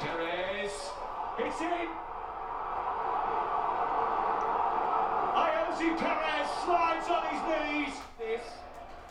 Perez. 0.00 0.70
It's 1.38 1.60
in. 1.60 1.88
Iosi 5.34 5.98
Perez 5.98 6.48
slides 6.64 7.08
on 7.08 7.24
his 7.26 7.42
knees. 7.48 7.94
This 8.18 8.40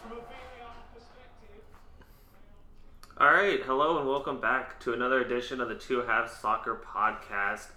from 0.01 0.13
a 0.13 0.21
VAR 0.21 0.73
perspective. 0.93 1.63
All 3.17 3.31
right, 3.31 3.61
hello 3.63 3.99
and 3.99 4.07
welcome 4.07 4.41
back 4.41 4.79
to 4.81 4.93
another 4.93 5.21
edition 5.21 5.61
of 5.61 5.69
the 5.69 5.75
Two 5.75 6.01
Halves 6.01 6.33
Soccer 6.33 6.81
Podcast. 6.83 7.67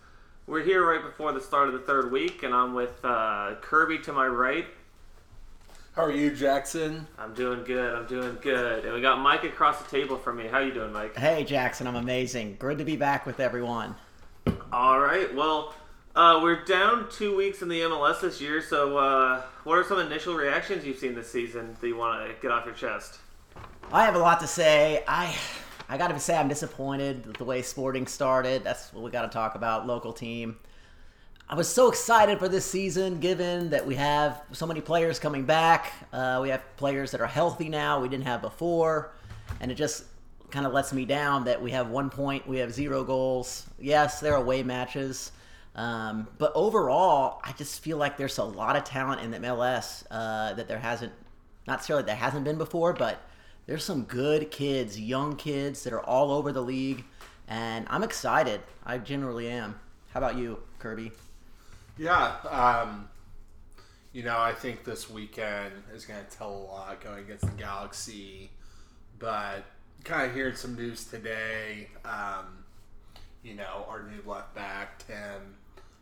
We're 0.47 0.63
here 0.63 0.87
right 0.87 1.03
before 1.03 1.33
the 1.33 1.41
start 1.41 1.69
of 1.69 1.75
the 1.75 1.81
third 1.81 2.11
week, 2.11 2.43
and 2.43 2.55
I'm 2.55 2.75
with 2.75 3.05
uh, 3.05 3.57
Kirby 3.61 3.99
to 4.01 4.13
my 4.13 4.27
right. 4.27 4.67
How 5.95 6.03
are 6.03 6.11
you, 6.11 6.35
Jackson? 6.35 7.07
I'm 7.17 7.35
doing 7.35 7.63
good. 7.63 7.95
I'm 7.95 8.07
doing 8.07 8.37
good, 8.41 8.85
and 8.85 8.95
we 8.95 9.01
got 9.01 9.21
Mike 9.21 9.45
across 9.45 9.81
the 9.81 9.89
table 9.89 10.19
from 10.19 10.39
me. 10.39 10.49
How 10.49 10.59
you 10.59 10.75
doing, 10.75 10.93
Mike? 10.93 11.17
Hey 11.17 11.45
Jackson, 11.45 11.87
I'm 11.87 11.95
amazing. 11.95 12.57
Good 12.59 12.79
to 12.79 12.85
be 12.85 12.97
back 12.97 13.27
with 13.27 13.39
everyone. 13.39 13.95
All 14.73 14.99
right. 14.99 15.33
Well, 15.33 15.73
uh, 16.17 16.41
we're 16.43 16.65
down 16.65 17.09
two 17.13 17.37
weeks 17.37 17.63
in 17.63 17.69
the 17.69 17.79
MLS 17.83 18.21
this 18.21 18.41
year. 18.41 18.61
So, 18.61 18.99
uh, 18.99 19.43
what 19.63 19.79
are 19.79 19.85
some 19.85 20.01
initial 20.01 20.35
reactions 20.35 20.85
you've 20.85 20.99
seen 20.99 21.15
this 21.15 21.31
season 21.31 21.77
that 21.81 21.87
you 21.87 21.97
want 21.97 22.27
to 22.29 22.35
get 22.43 22.51
off 22.51 22.67
your 22.67 22.75
chest? 22.75 23.21
I 23.93 24.05
have 24.05 24.17
a 24.17 24.19
lot 24.19 24.41
to 24.41 24.49
say. 24.49 25.05
I 25.07 25.33
I 25.89 25.97
got 25.97 26.09
to 26.09 26.19
say 26.19 26.37
I'm 26.37 26.49
disappointed 26.49 27.25
with 27.25 27.37
the 27.37 27.45
way 27.45 27.63
Sporting 27.63 28.09
started. 28.09 28.65
That's 28.65 28.93
what 28.93 29.05
we 29.05 29.13
got 29.13 29.23
to 29.23 29.29
talk 29.29 29.55
about. 29.55 29.87
Local 29.87 30.13
team. 30.13 30.57
I 31.47 31.57
was 31.57 31.69
so 31.69 31.91
excited 31.91 32.39
for 32.39 32.49
this 32.49 32.65
season, 32.65 33.21
given 33.21 33.69
that 33.71 33.87
we 33.87 33.97
have 33.97 34.41
so 34.53 34.67
many 34.67 34.81
players 34.81 35.19
coming 35.19 35.45
back. 35.45 35.93
Uh, 36.11 36.39
we 36.41 36.49
have 36.49 36.63
players 36.77 37.11
that 37.11 37.21
are 37.21 37.27
healthy 37.27 37.69
now 37.69 38.01
we 38.01 38.09
didn't 38.09 38.25
have 38.25 38.41
before, 38.41 39.13
and 39.61 39.71
it 39.71 39.75
just 39.75 40.05
kind 40.51 40.65
of 40.65 40.73
lets 40.73 40.95
me 40.95 41.05
down 41.05 41.45
that 41.45 41.61
we 41.61 41.71
have 41.73 41.91
one 41.91 42.09
point, 42.09 42.49
we 42.49 42.57
have 42.57 42.73
zero 42.73 43.05
goals. 43.05 43.67
Yes, 43.79 44.21
there 44.21 44.33
are 44.33 44.41
away 44.41 44.63
matches, 44.63 45.33
um, 45.75 46.29
but 46.39 46.51
overall, 46.55 47.43
I 47.45 47.53
just 47.53 47.83
feel 47.83 47.99
like 47.99 48.17
there's 48.17 48.39
a 48.39 48.45
lot 48.45 48.75
of 48.75 48.85
talent 48.85 49.21
in 49.21 49.31
the 49.31 49.39
MLS 49.41 50.03
uh, 50.11 50.55
that 50.55 50.67
there 50.67 50.79
hasn't, 50.79 51.13
not 51.67 51.75
necessarily 51.75 52.07
that 52.07 52.17
hasn't 52.17 52.45
been 52.45 52.57
before, 52.57 52.95
but 52.95 53.21
there's 53.67 53.85
some 53.85 54.05
good 54.05 54.51
kids, 54.51 54.99
young 54.99 55.37
kids 55.37 55.85
that 55.85 55.93
are 55.93 56.03
all 56.03 56.33
over 56.33 56.53
the 56.53 56.63
league, 56.63 57.05
and 57.49 57.87
I'm 57.91 58.03
excited. 58.03 58.63
I 58.87 58.97
generally 58.97 59.49
am. 59.49 59.79
How 60.15 60.21
about 60.21 60.39
you, 60.39 60.63
Kirby? 60.79 61.13
Yeah, 61.97 62.37
um, 62.51 63.09
you 64.13 64.25
know, 64.25 64.39
I 64.39 64.53
think 64.53 64.85
this 64.85 65.09
weekend 65.09 65.73
is 65.95 66.05
going 66.05 66.25
to 66.25 66.37
tell 66.37 66.51
a 66.51 66.65
lot 66.65 67.01
going 67.01 67.21
against 67.21 67.43
the 67.47 67.53
Galaxy, 67.53 68.51
but 69.19 69.65
kind 70.03 70.29
of 70.29 70.35
hearing 70.35 70.57
some 70.57 70.75
news 70.75 71.05
today. 71.05 71.89
Um, 72.05 72.65
you 73.45 73.55
know, 73.55 73.87
our 73.89 74.03
new 74.03 74.29
left 74.29 74.55
back 74.55 75.05
Tim, 75.07 75.57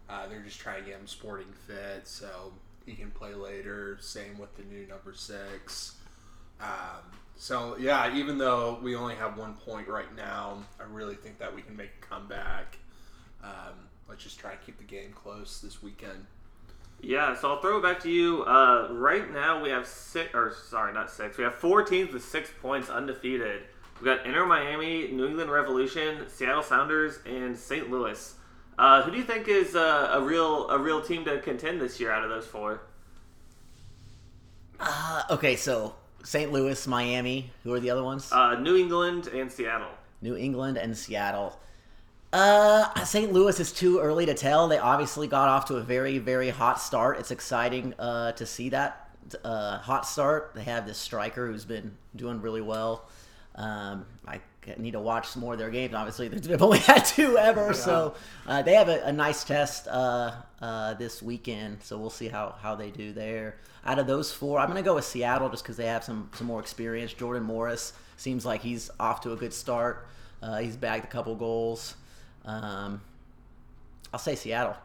uh, 0.09 0.27
they're 0.29 0.41
just 0.41 0.61
trying 0.61 0.83
to 0.83 0.91
get 0.91 0.99
him 0.99 1.07
sporting 1.07 1.53
fit 1.67 2.09
so 2.09 2.53
he 2.87 2.95
can 2.95 3.11
play 3.11 3.35
later. 3.35 3.99
Same 4.01 4.39
with 4.39 4.57
the 4.57 4.63
new 4.63 4.87
number 4.87 5.13
six. 5.13 5.97
Um, 6.61 7.03
so 7.37 7.77
yeah, 7.79 8.15
even 8.15 8.39
though 8.39 8.79
we 8.83 8.97
only 8.97 9.17
have 9.17 9.37
one 9.37 9.55
point 9.55 9.89
right 9.89 10.15
now, 10.17 10.59
I 10.81 10.85
really 10.85 11.17
think 11.17 11.39
that 11.39 11.55
we 11.55 11.61
can 11.61 11.77
make 11.77 11.91
a 12.03 12.07
comeback. 12.07 12.79
Um, 13.43 13.89
let's 14.13 14.25
just 14.25 14.39
try 14.39 14.51
and 14.51 14.61
keep 14.61 14.77
the 14.77 14.85
game 14.85 15.11
close 15.15 15.63
this 15.63 15.83
weekend. 15.83 16.27
Yeah, 17.01 17.35
so 17.35 17.51
I'll 17.51 17.63
throw 17.63 17.79
it 17.79 17.83
back 17.83 17.99
to 18.01 18.11
you. 18.11 18.43
Uh, 18.43 18.89
right 18.91 19.33
now 19.33 19.63
we 19.63 19.71
have 19.71 19.87
six, 19.87 20.35
or 20.35 20.53
sorry, 20.69 20.93
not 20.93 21.11
six. 21.11 21.39
We 21.39 21.45
have 21.45 21.55
four 21.55 21.83
teams 21.83 22.13
with 22.13 22.23
six 22.23 22.51
points 22.61 22.91
undefeated. 22.91 23.63
We've 23.95 24.05
got 24.05 24.27
Inter 24.27 24.45
Miami, 24.45 25.09
New 25.09 25.27
England 25.27 25.51
Revolution, 25.51 26.27
Seattle 26.29 26.63
Sounders, 26.63 27.21
and 27.25 27.57
St. 27.57 27.91
Louis. 27.91 28.35
Uh, 28.79 29.01
who 29.01 29.13
do 29.13 29.17
you 29.17 29.25
think 29.25 29.49
is 29.49 29.75
uh, 29.75 30.11
a 30.13 30.21
real 30.21 30.69
a 30.69 30.79
real 30.79 31.01
team 31.01 31.25
to 31.25 31.41
contend 31.41 31.81
this 31.81 31.99
year 31.99 32.13
out 32.13 32.23
of 32.23 32.29
those 32.29 32.47
four? 32.47 32.83
Uh, 34.79 35.23
okay, 35.31 35.57
so 35.57 35.95
St. 36.23 36.53
Louis, 36.53 36.87
Miami. 36.87 37.51
Who 37.65 37.73
are 37.73 37.81
the 37.81 37.89
other 37.89 38.05
ones? 38.05 38.31
Uh, 38.31 38.61
New 38.61 38.77
England 38.77 39.29
and 39.29 39.51
Seattle. 39.51 39.89
New 40.21 40.37
England 40.37 40.77
and 40.77 40.95
Seattle. 40.95 41.59
Uh, 42.33 43.05
St. 43.05 43.33
Louis 43.33 43.61
is 43.61 43.73
too 43.73 43.99
early 44.01 44.25
to 44.27 44.35
tell. 44.35 44.67
They 44.67 44.79
obviously 44.79 45.27
got 45.27 45.49
off 45.49 45.67
to 45.67 45.77
a 45.77 45.83
very, 45.83 46.19
very 46.19 46.49
hot 46.49 46.81
start. 46.81 47.19
It's 47.19 47.31
exciting 47.31 47.93
uh, 47.99 48.33
to 48.33 48.47
see 48.47 48.71
that 48.71 49.11
uh, 49.45 49.79
hot 49.79 50.07
start. 50.07 50.53
They 50.55 50.65
have 50.65 50.87
this 50.87 50.97
striker 50.97 51.47
who's 51.47 51.67
been 51.67 51.95
doing 52.17 52.41
really 52.41 52.63
well. 52.63 53.09
Um, 53.55 54.07
I 54.27 54.41
need 54.79 54.93
to 54.93 55.01
watch 55.01 55.29
some 55.29 55.43
more 55.43 55.53
of 55.53 55.59
their 55.59 55.71
games. 55.71 55.93
Obviously, 55.93 56.29
they've 56.29 56.63
only 56.63 56.79
had 56.79 57.05
two 57.05 57.37
ever, 57.37 57.75
so 57.75 58.15
uh, 58.47 58.63
they 58.63 58.75
have 58.75 58.89
a, 58.89 59.03
a 59.05 59.13
nice 59.13 59.45
test 59.45 59.87
uh, 59.89 60.33
uh, 60.63 60.95
this 60.95 61.23
weekend. 61.23 61.83
So 61.83 61.99
we'll 61.99 62.09
see 62.09 62.29
how, 62.29 62.55
how 62.63 62.75
they 62.75 62.91
do 62.91 63.13
there. 63.13 63.57
Out 63.85 63.99
of 63.99 64.07
those 64.07 64.33
four, 64.33 64.59
I'm 64.59 64.69
going 64.69 64.83
to 64.83 64.89
go 64.89 64.95
with 64.95 65.05
Seattle 65.05 65.51
just 65.51 65.65
because 65.65 65.77
they 65.77 65.87
have 65.87 66.05
some 66.05 66.31
some 66.35 66.47
more 66.47 66.61
experience. 66.61 67.13
Jordan 67.13 67.43
Morris 67.43 67.93
seems 68.17 68.47
like 68.47 68.63
he's 68.63 68.91
off 68.99 69.21
to 69.23 69.33
a 69.33 69.37
good 69.37 69.53
start. 69.53 70.07
Uh, 70.43 70.59
he's 70.59 70.77
bagged 70.77 71.05
a 71.05 71.09
couple 71.09 71.35
goals. 71.35 71.97
Um, 72.45 73.01
I'll 74.13 74.19
say 74.21 74.35
Seattle. 74.35 74.77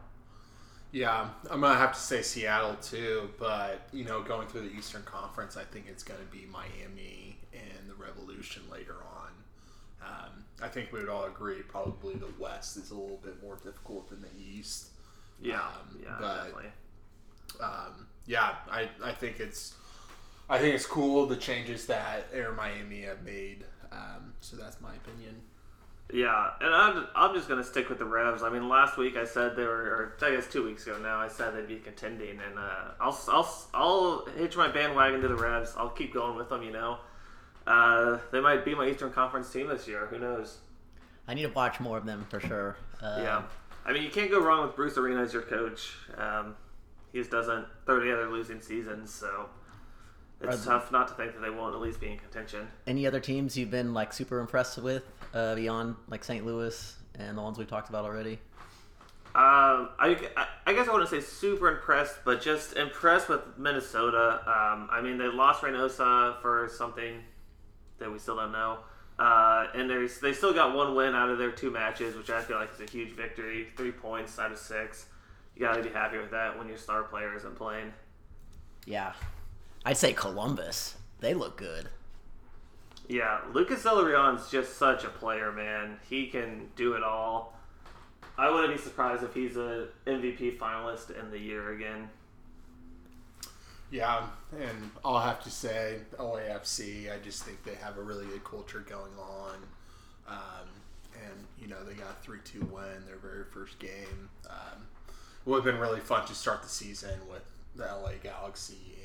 Yeah, 0.92 1.30
I'm 1.52 1.62
gonna 1.62 1.78
have 1.78 1.94
to 1.94 2.00
say 2.00 2.22
Seattle 2.22 2.76
too, 2.82 3.30
but 3.38 3.88
you 3.92 4.06
know, 4.06 4.22
going 4.22 4.48
through 4.48 4.70
the 4.70 4.76
Eastern 4.76 5.04
Conference, 5.04 5.58
I 5.58 5.64
think 5.64 5.86
it's 5.90 6.04
gonna 6.04 6.20
be 6.32 6.48
Miami 6.52 7.38
and 7.54 7.90
the 7.90 7.94
Revolution 7.96 8.64
later 8.72 8.96
on. 9.16 9.30
Um, 10.02 10.46
I 10.62 10.70
think 10.70 10.94
we 10.94 11.00
would 11.00 11.10
all 11.10 11.26
agree 11.26 11.62
probably 11.64 12.16
the 12.16 12.30
West 12.40 12.78
is 12.78 12.92
a 12.92 12.96
little 12.96 13.18
bit 13.18 13.42
more 13.44 13.56
difficult 13.64 14.10
than 14.10 14.22
the 14.22 14.30
East. 14.42 14.88
Yeah, 15.42 15.60
Um, 15.62 16.00
yeah, 16.02 16.16
but- 16.20 16.36
definitely. 16.44 16.72
Um, 17.62 18.08
yeah, 18.26 18.56
I, 18.70 18.90
I 19.04 19.12
think 19.14 19.40
it's 19.40 19.74
I 20.50 20.60
think 20.60 20.76
it's 20.76 20.86
cool 20.86 21.26
the 21.26 21.36
changes 21.36 21.86
that 21.88 22.28
Inter 22.34 22.54
Miami 22.54 23.02
have 23.02 23.24
made. 23.24 23.66
Um, 23.92 24.34
so 24.42 24.56
that's 24.56 24.80
my 24.80 24.94
opinion. 24.96 25.42
Yeah, 26.12 26.52
and 26.62 26.74
I'm, 26.74 27.08
I'm 27.16 27.36
just 27.36 27.50
going 27.50 27.62
to 27.62 27.68
stick 27.68 27.90
with 27.90 28.00
the 28.00 28.06
Revs. 28.06 28.42
I 28.42 28.50
mean, 28.50 28.70
last 28.70 28.98
week 28.98 29.18
I 29.18 29.26
said 29.26 29.58
they 29.58 29.66
were, 29.66 30.16
or 30.22 30.26
I 30.26 30.32
guess 30.36 30.48
two 30.48 30.64
weeks 30.64 30.88
ago 30.88 30.98
now, 31.00 31.18
I 31.20 31.28
said 31.28 31.54
they'd 31.54 31.68
be 31.68 31.80
contending, 31.80 32.40
and 32.40 32.58
uh, 32.58 32.92
I'll, 33.02 33.20
I'll, 33.28 33.68
I'll 33.74 34.26
hitch 34.38 34.56
my 34.56 34.70
bandwagon 34.70 35.20
to 35.22 35.28
the 35.28 35.36
Revs. 35.36 35.74
I'll 35.78 35.90
keep 35.90 36.14
going 36.14 36.38
with 36.38 36.48
them, 36.50 36.64
you 36.64 36.72
know. 36.72 37.00
Uh, 37.66 38.20
they 38.32 38.40
might 38.40 38.64
be 38.64 38.74
my 38.74 38.88
Eastern 38.88 39.12
Conference 39.12 39.52
team 39.52 39.68
this 39.68 39.86
year. 39.88 40.06
Who 40.08 40.18
knows? 40.18 40.60
I 41.28 41.34
need 41.34 41.42
to 41.44 41.50
watch 41.50 41.82
more 41.82 41.98
of 41.98 42.06
them 42.06 42.26
for 42.30 42.40
sure. 42.40 42.78
Uh, 43.04 43.18
Yeah. 43.22 43.42
I 43.86 43.94
mean, 43.94 44.04
you 44.04 44.10
can't 44.10 44.30
go 44.32 44.42
wrong 44.42 44.66
with 44.66 44.76
Bruce 44.76 44.98
Arena 44.98 45.22
as 45.22 45.32
your 45.34 45.42
coach. 45.44 45.94
Um, 46.18 46.56
he 47.12 47.20
just 47.20 47.32
doesn't 47.32 47.66
throw 47.86 48.00
together 48.00 48.30
losing 48.30 48.60
seasons, 48.62 49.14
so 49.14 49.48
it's 50.42 50.66
tough 50.66 50.92
not 50.92 51.08
to 51.10 51.14
think 51.16 51.34
that 51.34 51.42
they 51.42 51.50
won't 51.50 51.74
at 51.76 51.82
least 51.82 52.00
be 52.00 52.12
in 52.12 52.18
contention. 52.18 52.68
Any 52.86 53.08
other 53.08 53.20
teams 53.20 53.58
you've 53.58 53.72
been 53.72 53.94
like 53.94 54.14
super 54.14 54.40
impressed 54.40 54.78
with 54.78 55.04
uh, 55.34 55.56
beyond 55.56 55.96
like 56.10 56.24
St. 56.24 56.46
Louis 56.46 56.96
and 57.16 57.38
the 57.38 57.42
ones 57.42 57.58
we've 57.58 57.68
talked 57.68 57.90
about 57.90 58.06
already? 58.06 58.40
Um, 59.36 59.90
I, 60.00 60.18
I- 60.36 60.48
I 60.66 60.74
guess 60.74 60.88
I 60.90 60.92
wouldn't 60.92 61.10
say 61.10 61.22
super 61.22 61.70
impressed, 61.70 62.18
but 62.26 62.42
just 62.42 62.76
impressed 62.76 63.30
with 63.30 63.40
Minnesota. 63.58 64.42
Um, 64.46 64.90
I 64.92 65.00
mean, 65.02 65.18
they 65.18 65.28
lost 65.28 65.62
Reynoso 65.62 66.42
for 66.42 66.68
something 66.76 67.24
that 68.00 68.12
we 68.12 68.20
still 68.20 68.36
don't 68.36 68.52
know. 68.52 68.80
Uh, 69.18 69.68
and 69.74 69.90
they 69.90 70.08
they 70.22 70.34
still 70.34 70.54
got 70.54 70.76
one 70.76 70.94
win 70.94 71.16
out 71.16 71.30
of 71.30 71.38
their 71.38 71.52
two 71.52 71.72
matches, 71.72 72.16
which 72.16 72.30
I 72.30 72.42
feel 72.42 72.58
like 72.58 72.70
is 72.74 72.82
a 72.82 72.92
huge 72.92 73.14
victory. 73.14 73.68
Three 73.78 73.92
points 73.94 74.38
out 74.40 74.52
of 74.52 74.58
six. 74.58 75.06
You 75.56 75.62
got 75.62 75.78
to 75.78 75.84
be 75.84 75.90
happy 75.90 76.18
with 76.18 76.32
that 76.32 76.58
when 76.58 76.68
your 76.68 76.78
star 76.78 77.04
player 77.04 77.34
isn't 77.36 77.56
playing. 77.56 77.94
Yeah, 78.86 79.14
I'd 79.88 79.96
say 79.96 80.12
Columbus. 80.12 80.96
They 81.22 81.34
look 81.34 81.56
good. 81.56 81.88
Yeah, 83.08 83.40
Lucas 83.54 83.84
Zelarayán's 83.84 84.52
just 84.52 84.76
such 84.76 85.06
a 85.06 85.08
player, 85.08 85.54
man. 85.54 85.98
He 86.10 86.28
can 86.28 86.68
do 86.76 86.96
it 86.96 87.04
all. 87.04 87.58
I 88.38 88.52
wouldn't 88.52 88.76
be 88.76 88.82
surprised 88.82 89.24
if 89.24 89.34
he's 89.34 89.56
a 89.56 89.88
MVP 90.06 90.58
finalist 90.58 91.18
in 91.18 91.32
the 91.32 91.40
year 91.40 91.72
again. 91.72 92.10
Yeah, 93.90 94.24
and 94.60 94.92
I'll 95.06 95.22
have 95.22 95.42
to 95.44 95.50
say 95.50 96.00
LAFC. 96.20 97.10
I 97.10 97.20
just 97.24 97.46
think 97.46 97.64
they 97.64 97.76
have 97.76 97.98
a 97.98 98.04
really 98.04 98.26
good 98.26 98.44
culture 98.44 98.84
going 98.86 99.18
on, 99.18 99.56
um, 100.28 100.68
and 101.14 101.46
you 101.62 101.70
know 101.70 101.82
they 101.86 101.94
got 101.94 102.10
a 102.10 102.24
three-two 102.24 102.60
win 102.74 103.06
their 103.08 103.16
very 103.16 103.46
first 103.46 103.80
game. 103.80 104.28
Um, 104.50 104.84
it 105.08 105.50
would 105.50 105.64
have 105.64 105.74
been 105.74 105.80
really 105.80 106.02
fun 106.02 106.28
to 106.28 106.36
start 106.36 106.62
the 106.62 106.68
season 106.68 107.22
with 107.32 107.44
the 107.78 107.86
LA 107.86 108.16
Galaxy 108.22 108.76
and 108.76 108.88
the 108.88 108.97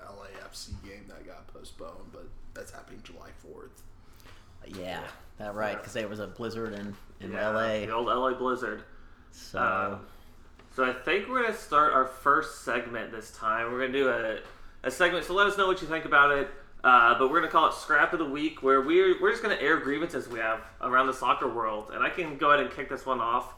LAFC 0.00 0.70
game 0.84 1.04
that 1.08 1.26
got 1.26 1.46
postponed, 1.52 2.12
but 2.12 2.28
that's 2.54 2.70
happening 2.72 3.00
July 3.04 3.30
fourth. 3.38 3.82
Yeah, 4.66 5.02
that 5.38 5.54
right 5.54 5.76
because 5.76 5.92
there 5.94 6.08
was 6.08 6.20
a 6.20 6.26
blizzard 6.26 6.74
in 6.74 6.94
in 7.20 7.32
Yeah, 7.32 7.50
LA. 7.50 7.86
The 7.86 7.92
old 7.92 8.06
LA 8.06 8.34
Blizzard. 8.34 8.82
So 9.32 9.58
Uh, 9.58 9.98
so 10.74 10.84
I 10.84 10.92
think 10.92 11.28
we're 11.28 11.42
gonna 11.42 11.54
start 11.54 11.92
our 11.92 12.06
first 12.06 12.64
segment 12.64 13.10
this 13.12 13.30
time. 13.30 13.72
We're 13.72 13.80
gonna 13.80 13.92
do 13.92 14.08
a, 14.08 14.38
a 14.84 14.90
segment. 14.90 15.24
So 15.24 15.34
let 15.34 15.46
us 15.46 15.56
know 15.56 15.66
what 15.66 15.80
you 15.82 15.88
think 15.88 16.04
about 16.04 16.32
it. 16.32 16.50
Uh, 16.84 17.18
but 17.18 17.30
we're 17.30 17.40
gonna 17.40 17.50
call 17.50 17.68
it 17.68 17.74
Scrap 17.74 18.12
of 18.12 18.18
the 18.20 18.24
Week, 18.24 18.62
where 18.62 18.80
we're 18.80 19.20
we're 19.20 19.30
just 19.30 19.42
gonna 19.42 19.56
air 19.56 19.78
grievances 19.78 20.28
we 20.28 20.38
have 20.38 20.60
around 20.80 21.06
the 21.06 21.12
soccer 21.14 21.48
world, 21.48 21.90
and 21.92 22.02
I 22.04 22.10
can 22.10 22.36
go 22.38 22.50
ahead 22.50 22.60
and 22.64 22.74
kick 22.74 22.88
this 22.88 23.04
one 23.06 23.20
off. 23.20 23.54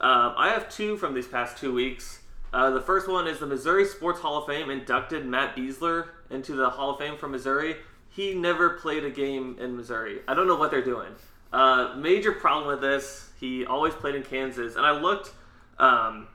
Um, 0.00 0.34
I 0.36 0.50
have 0.50 0.68
two 0.68 0.96
from 0.96 1.14
these 1.14 1.26
past 1.26 1.56
two 1.58 1.72
weeks. 1.72 2.20
Uh, 2.54 2.70
the 2.70 2.80
first 2.80 3.08
one 3.08 3.26
is 3.26 3.40
the 3.40 3.46
Missouri 3.46 3.84
Sports 3.84 4.20
Hall 4.20 4.38
of 4.38 4.46
Fame 4.46 4.70
inducted 4.70 5.26
Matt 5.26 5.56
Besler 5.56 6.10
into 6.30 6.54
the 6.54 6.70
Hall 6.70 6.90
of 6.90 7.00
Fame 7.00 7.16
from 7.16 7.32
Missouri. 7.32 7.74
He 8.10 8.32
never 8.32 8.70
played 8.70 9.04
a 9.04 9.10
game 9.10 9.56
in 9.60 9.76
Missouri. 9.76 10.20
I 10.28 10.34
don't 10.34 10.46
know 10.46 10.54
what 10.54 10.70
they're 10.70 10.84
doing. 10.84 11.08
Uh, 11.52 11.96
major 11.96 12.30
problem 12.30 12.68
with 12.68 12.80
this. 12.80 13.30
He 13.40 13.66
always 13.66 13.92
played 13.92 14.14
in 14.14 14.22
Kansas, 14.22 14.76
and 14.76 14.86
I 14.86 14.92
looked. 14.92 15.32
Um, 15.80 16.28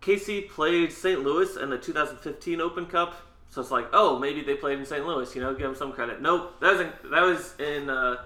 KC 0.00 0.48
played 0.48 0.90
St. 0.90 1.22
Louis 1.22 1.54
in 1.58 1.68
the 1.68 1.76
2015 1.76 2.62
Open 2.62 2.86
Cup, 2.86 3.14
so 3.50 3.60
it's 3.60 3.70
like, 3.70 3.88
oh, 3.92 4.18
maybe 4.18 4.40
they 4.40 4.54
played 4.54 4.78
in 4.78 4.86
St. 4.86 5.06
Louis. 5.06 5.34
You 5.34 5.42
know, 5.42 5.52
give 5.52 5.64
them 5.64 5.76
some 5.76 5.92
credit. 5.92 6.22
Nope, 6.22 6.58
that 6.62 6.72
was 6.72 6.80
in, 6.80 6.92
that 7.10 7.22
was 7.22 7.54
in 7.60 7.90
uh, 7.90 8.16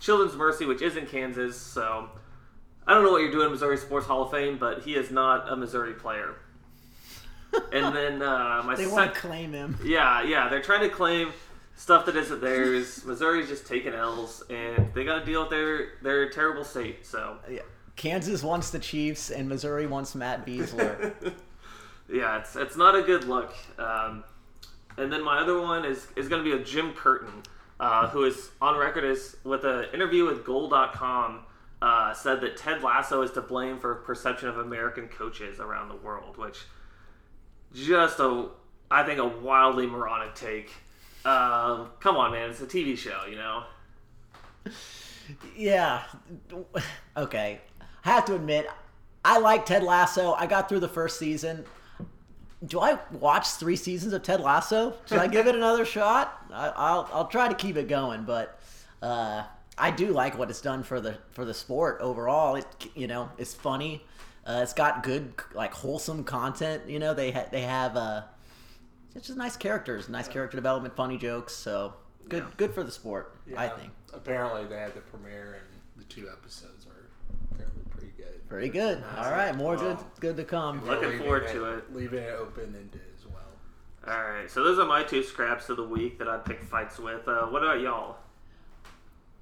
Children's 0.00 0.34
Mercy, 0.34 0.64
which 0.64 0.80
is 0.80 0.96
in 0.96 1.04
Kansas. 1.04 1.60
So 1.60 2.08
I 2.86 2.94
don't 2.94 3.04
know 3.04 3.12
what 3.12 3.20
you're 3.20 3.30
doing, 3.30 3.50
Missouri 3.50 3.76
Sports 3.76 4.06
Hall 4.06 4.22
of 4.22 4.30
Fame, 4.30 4.56
but 4.56 4.84
he 4.84 4.94
is 4.94 5.10
not 5.10 5.52
a 5.52 5.56
Missouri 5.56 5.92
player. 5.92 6.36
And 7.72 7.94
then 7.94 8.22
uh, 8.22 8.62
my 8.64 8.74
son 8.76 8.76
They 8.76 8.84
sec- 8.84 8.92
want 8.92 9.14
to 9.14 9.20
claim 9.20 9.52
him. 9.52 9.78
yeah, 9.84 10.22
yeah, 10.22 10.48
they're 10.48 10.62
trying 10.62 10.82
to 10.88 10.88
claim 10.94 11.32
stuff 11.76 12.06
that 12.06 12.16
isn't 12.16 12.40
theirs. 12.40 13.04
Missouri's 13.04 13.48
just 13.48 13.66
taking 13.66 13.92
L's, 13.94 14.42
and 14.50 14.92
they 14.94 15.04
got 15.04 15.18
to 15.20 15.24
deal 15.24 15.40
with 15.42 15.50
their 15.50 15.88
their 16.02 16.30
terrible 16.30 16.64
state. 16.64 17.04
So 17.06 17.36
Yeah. 17.50 17.60
Kansas 17.96 18.42
wants 18.42 18.70
the 18.70 18.78
Chiefs, 18.78 19.30
and 19.30 19.48
Missouri 19.48 19.86
wants 19.86 20.14
Matt 20.14 20.44
Besler. 20.46 21.12
yeah, 22.12 22.38
it's 22.38 22.56
it's 22.56 22.76
not 22.76 22.94
a 22.96 23.02
good 23.02 23.24
look. 23.24 23.54
Um, 23.78 24.24
and 24.96 25.12
then 25.12 25.24
my 25.24 25.38
other 25.38 25.60
one 25.60 25.84
is 25.84 26.06
is 26.16 26.28
going 26.28 26.44
to 26.44 26.48
be 26.48 26.60
a 26.60 26.64
Jim 26.64 26.92
Curtin, 26.92 27.42
uh, 27.80 28.08
who 28.08 28.24
is 28.24 28.50
on 28.60 28.76
record 28.78 29.04
as 29.04 29.36
with 29.44 29.64
an 29.64 29.86
interview 29.92 30.24
with 30.26 30.44
Goal.com. 30.44 31.40
Uh, 31.82 32.14
said 32.14 32.40
that 32.40 32.56
Ted 32.56 32.82
Lasso 32.82 33.20
is 33.20 33.30
to 33.32 33.42
blame 33.42 33.78
for 33.78 33.96
perception 33.96 34.48
of 34.48 34.56
American 34.58 35.06
coaches 35.06 35.60
around 35.60 35.88
the 35.90 35.96
world, 35.96 36.38
which 36.38 36.60
just 37.74 38.18
a 38.20 38.48
I 38.90 39.02
think 39.02 39.18
a 39.18 39.26
wildly 39.26 39.86
moronic 39.86 40.34
take. 40.34 40.70
Um, 41.24 41.88
come 42.00 42.16
on, 42.16 42.32
man, 42.32 42.50
it's 42.50 42.60
a 42.60 42.66
TV 42.66 42.96
show, 42.96 43.22
you 43.28 43.36
know. 43.36 43.64
yeah. 45.56 46.02
Okay. 47.16 47.60
I 48.04 48.10
have 48.10 48.26
to 48.26 48.34
admit, 48.34 48.68
I 49.24 49.38
like 49.38 49.64
Ted 49.64 49.82
Lasso. 49.82 50.34
I 50.34 50.46
got 50.46 50.68
through 50.68 50.80
the 50.80 50.88
first 50.88 51.18
season. 51.18 51.64
Do 52.66 52.80
I 52.80 52.98
watch 53.12 53.48
three 53.48 53.76
seasons 53.76 54.12
of 54.12 54.22
Ted 54.22 54.40
Lasso? 54.40 54.94
Should 55.06 55.18
I 55.18 55.26
give 55.26 55.46
it 55.46 55.54
another 55.54 55.84
shot? 55.84 56.46
I, 56.52 56.68
I'll 56.68 57.08
I'll 57.12 57.26
try 57.26 57.48
to 57.48 57.54
keep 57.54 57.76
it 57.76 57.88
going, 57.88 58.24
but 58.24 58.60
uh, 59.02 59.44
I 59.76 59.90
do 59.90 60.08
like 60.12 60.38
what 60.38 60.50
it's 60.50 60.60
done 60.60 60.82
for 60.82 61.00
the 61.00 61.18
for 61.32 61.44
the 61.44 61.52
sport 61.52 61.98
overall. 62.00 62.56
It 62.56 62.66
you 62.94 63.06
know 63.06 63.30
it's 63.38 63.54
funny. 63.54 64.04
Uh, 64.46 64.60
it's 64.62 64.74
got 64.74 65.02
good 65.02 65.32
like 65.54 65.72
wholesome 65.72 66.24
content. 66.24 66.82
You 66.88 66.98
know 66.98 67.14
they 67.14 67.30
ha- 67.30 67.46
they 67.50 67.62
have 67.62 67.96
uh, 67.96 68.22
it's 69.14 69.26
just 69.26 69.38
nice 69.38 69.56
characters, 69.56 70.08
nice 70.08 70.28
character 70.28 70.56
development, 70.56 70.94
funny 70.96 71.16
jokes. 71.16 71.54
So 71.54 71.94
good 72.28 72.44
good 72.56 72.74
for 72.74 72.82
the 72.82 72.92
sport. 72.92 73.36
I 73.56 73.68
think 73.68 73.90
Apparently, 74.12 74.64
they 74.66 74.76
had 74.78 74.94
the 74.94 75.00
premiere, 75.00 75.58
and 75.60 76.02
the 76.02 76.04
two 76.04 76.28
episodes 76.30 76.86
are 76.86 77.08
apparently 77.52 77.82
pretty 77.90 78.12
good. 78.16 78.48
pretty 78.48 78.68
good. 78.68 79.02
All 79.16 79.30
right, 79.30 79.54
more 79.56 79.76
good 79.76 79.96
Well, 79.96 80.10
good 80.20 80.36
to 80.36 80.44
come. 80.44 80.86
Looking 80.86 81.08
Leaving 81.10 81.22
forward 81.22 81.48
to 81.48 81.64
it. 81.74 81.94
Leaving 81.94 82.22
it 82.22 82.34
open 82.38 82.74
ended 82.76 83.00
as 83.18 83.26
well. 83.26 84.14
All 84.14 84.22
right, 84.24 84.48
so 84.50 84.62
those 84.62 84.78
are 84.78 84.86
my 84.86 85.02
two 85.02 85.22
scraps 85.24 85.68
of 85.68 85.76
the 85.78 85.84
week 85.84 86.18
that 86.18 86.28
I'd 86.28 86.44
pick 86.44 86.62
fights 86.62 86.98
with. 87.00 87.26
Uh, 87.26 87.46
what 87.46 87.62
about 87.64 87.80
y'all? 87.80 88.18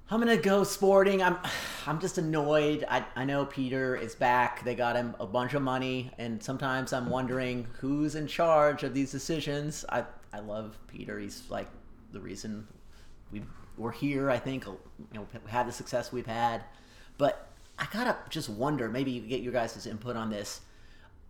I'm 0.09 0.19
gonna 0.19 0.37
go 0.37 0.63
sporting. 0.63 1.23
I'm 1.23 1.37
I'm 1.87 1.99
just 1.99 2.17
annoyed. 2.17 2.85
I, 2.89 3.05
I 3.15 3.25
know 3.25 3.45
Peter 3.45 3.95
is 3.95 4.15
back. 4.15 4.63
They 4.63 4.75
got 4.75 4.95
him 4.95 5.15
a 5.19 5.25
bunch 5.25 5.53
of 5.53 5.61
money, 5.61 6.11
and 6.17 6.43
sometimes 6.43 6.93
I'm 6.93 7.09
wondering 7.09 7.67
who's 7.79 8.15
in 8.15 8.27
charge 8.27 8.83
of 8.83 8.93
these 8.93 9.11
decisions. 9.11 9.85
I 9.89 10.03
I 10.33 10.39
love 10.39 10.77
Peter. 10.87 11.19
He's 11.19 11.49
like 11.49 11.67
the 12.11 12.19
reason 12.19 12.67
we 13.31 13.41
we're 13.77 13.91
here. 13.91 14.29
I 14.29 14.37
think 14.37 14.65
you 14.65 14.77
know 15.13 15.25
we 15.45 15.51
had 15.51 15.67
the 15.67 15.71
success 15.71 16.11
we've 16.11 16.27
had, 16.27 16.63
but 17.17 17.47
I 17.79 17.87
gotta 17.91 18.17
just 18.29 18.49
wonder. 18.49 18.89
Maybe 18.89 19.11
you 19.11 19.21
get 19.21 19.41
your 19.41 19.53
guys' 19.53 19.87
input 19.87 20.15
on 20.15 20.29
this. 20.29 20.61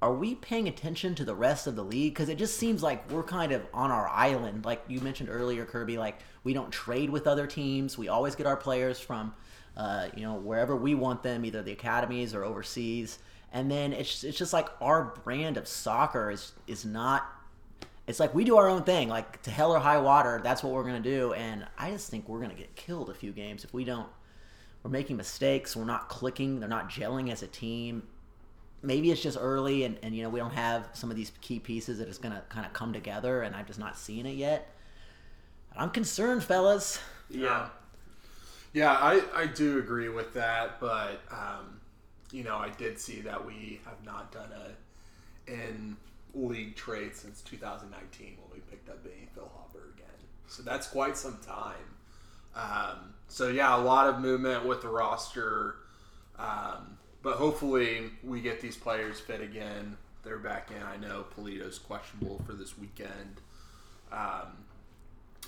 Are 0.03 0.11
we 0.11 0.35
paying 0.35 0.67
attention 0.67 1.15
to 1.15 1.23
the 1.23 1.33
rest 1.33 1.65
of 1.65 1.77
the 1.77 1.81
league? 1.81 2.13
Because 2.13 2.27
it 2.27 2.37
just 2.37 2.57
seems 2.57 2.83
like 2.83 3.09
we're 3.09 3.23
kind 3.23 3.53
of 3.53 3.65
on 3.73 3.89
our 3.89 4.09
island. 4.09 4.65
Like 4.65 4.83
you 4.89 4.99
mentioned 4.99 5.29
earlier, 5.31 5.63
Kirby. 5.63 5.97
Like 5.97 6.19
we 6.43 6.51
don't 6.51 6.71
trade 6.71 7.09
with 7.09 7.25
other 7.25 7.47
teams. 7.47 7.97
We 7.97 8.09
always 8.09 8.35
get 8.35 8.45
our 8.45 8.57
players 8.57 8.99
from, 8.99 9.33
uh, 9.77 10.09
you 10.13 10.23
know, 10.23 10.33
wherever 10.33 10.75
we 10.75 10.93
want 10.93 11.23
them, 11.23 11.45
either 11.45 11.63
the 11.63 11.71
academies 11.71 12.33
or 12.33 12.43
overseas. 12.43 13.19
And 13.53 13.71
then 13.71 13.93
it's 13.93 14.25
it's 14.25 14.37
just 14.37 14.51
like 14.51 14.67
our 14.81 15.15
brand 15.23 15.55
of 15.55 15.69
soccer 15.69 16.31
is 16.31 16.51
is 16.67 16.83
not. 16.83 17.25
It's 18.05 18.19
like 18.19 18.35
we 18.35 18.43
do 18.43 18.57
our 18.57 18.67
own 18.67 18.83
thing. 18.83 19.07
Like 19.07 19.41
to 19.43 19.51
hell 19.51 19.71
or 19.71 19.79
high 19.79 19.99
water, 19.99 20.41
that's 20.43 20.63
what 20.63 20.73
we're 20.73 20.83
gonna 20.83 20.99
do. 20.99 21.31
And 21.31 21.65
I 21.77 21.91
just 21.91 22.11
think 22.11 22.27
we're 22.27 22.41
gonna 22.41 22.55
get 22.55 22.75
killed 22.75 23.09
a 23.09 23.13
few 23.13 23.31
games 23.31 23.63
if 23.63 23.73
we 23.73 23.85
don't. 23.85 24.09
We're 24.83 24.91
making 24.91 25.15
mistakes. 25.15 25.77
We're 25.77 25.85
not 25.85 26.09
clicking. 26.09 26.59
They're 26.59 26.67
not 26.67 26.89
gelling 26.89 27.31
as 27.31 27.41
a 27.41 27.47
team 27.47 28.03
maybe 28.83 29.09
it's 29.11 29.21
just 29.21 29.37
early 29.39 29.83
and, 29.85 29.97
and 30.03 30.13
you 30.15 30.21
know 30.21 30.29
we 30.29 30.39
don't 30.39 30.53
have 30.53 30.87
some 30.93 31.09
of 31.09 31.15
these 31.17 31.31
key 31.41 31.57
pieces 31.59 31.97
that 31.97 32.07
is 32.07 32.17
going 32.17 32.33
to 32.35 32.41
kind 32.49 32.65
of 32.65 32.73
come 32.73 32.93
together 32.93 33.41
and 33.41 33.55
i'm 33.55 33.65
just 33.65 33.79
not 33.79 33.97
seeing 33.97 34.25
it 34.25 34.35
yet 34.35 34.69
i'm 35.75 35.89
concerned 35.89 36.43
fellas 36.43 36.99
Yeah. 37.29 37.69
Yeah, 38.73 38.91
I, 38.93 39.21
I 39.35 39.45
do 39.45 39.77
agree 39.77 40.09
with 40.09 40.33
that, 40.33 40.79
but 40.79 41.21
um, 41.31 41.79
you 42.31 42.43
know, 42.43 42.57
I 42.57 42.69
did 42.69 42.99
see 42.99 43.21
that 43.21 43.45
we 43.45 43.79
have 43.85 44.03
not 44.03 44.31
done 44.31 44.49
a 44.51 45.51
in 45.51 45.95
league 46.33 46.75
trade 46.75 47.15
since 47.15 47.41
2019 47.41 48.37
when 48.41 48.51
we 48.51 48.59
picked 48.71 48.89
up 48.89 49.03
Benny 49.03 49.27
Feilhaber 49.37 49.93
again. 49.93 50.07
So 50.47 50.63
that's 50.63 50.87
quite 50.87 51.15
some 51.17 51.37
time. 51.45 51.75
Um, 52.55 53.13
so 53.27 53.49
yeah, 53.49 53.75
a 53.75 53.81
lot 53.81 54.07
of 54.07 54.19
movement 54.19 54.65
with 54.65 54.81
the 54.81 54.87
roster, 54.87 55.75
um, 56.39 56.97
but 57.23 57.37
hopefully 57.37 58.11
we 58.23 58.41
get 58.41 58.61
these 58.61 58.75
players 58.75 59.19
fit 59.19 59.41
again. 59.41 59.97
They're 60.23 60.37
back 60.37 60.69
in. 60.69 60.83
I 60.83 60.97
know 60.97 61.25
Pulido's 61.35 61.79
questionable 61.79 62.41
for 62.45 62.53
this 62.53 62.77
weekend. 62.77 63.41
Um, 64.11 64.65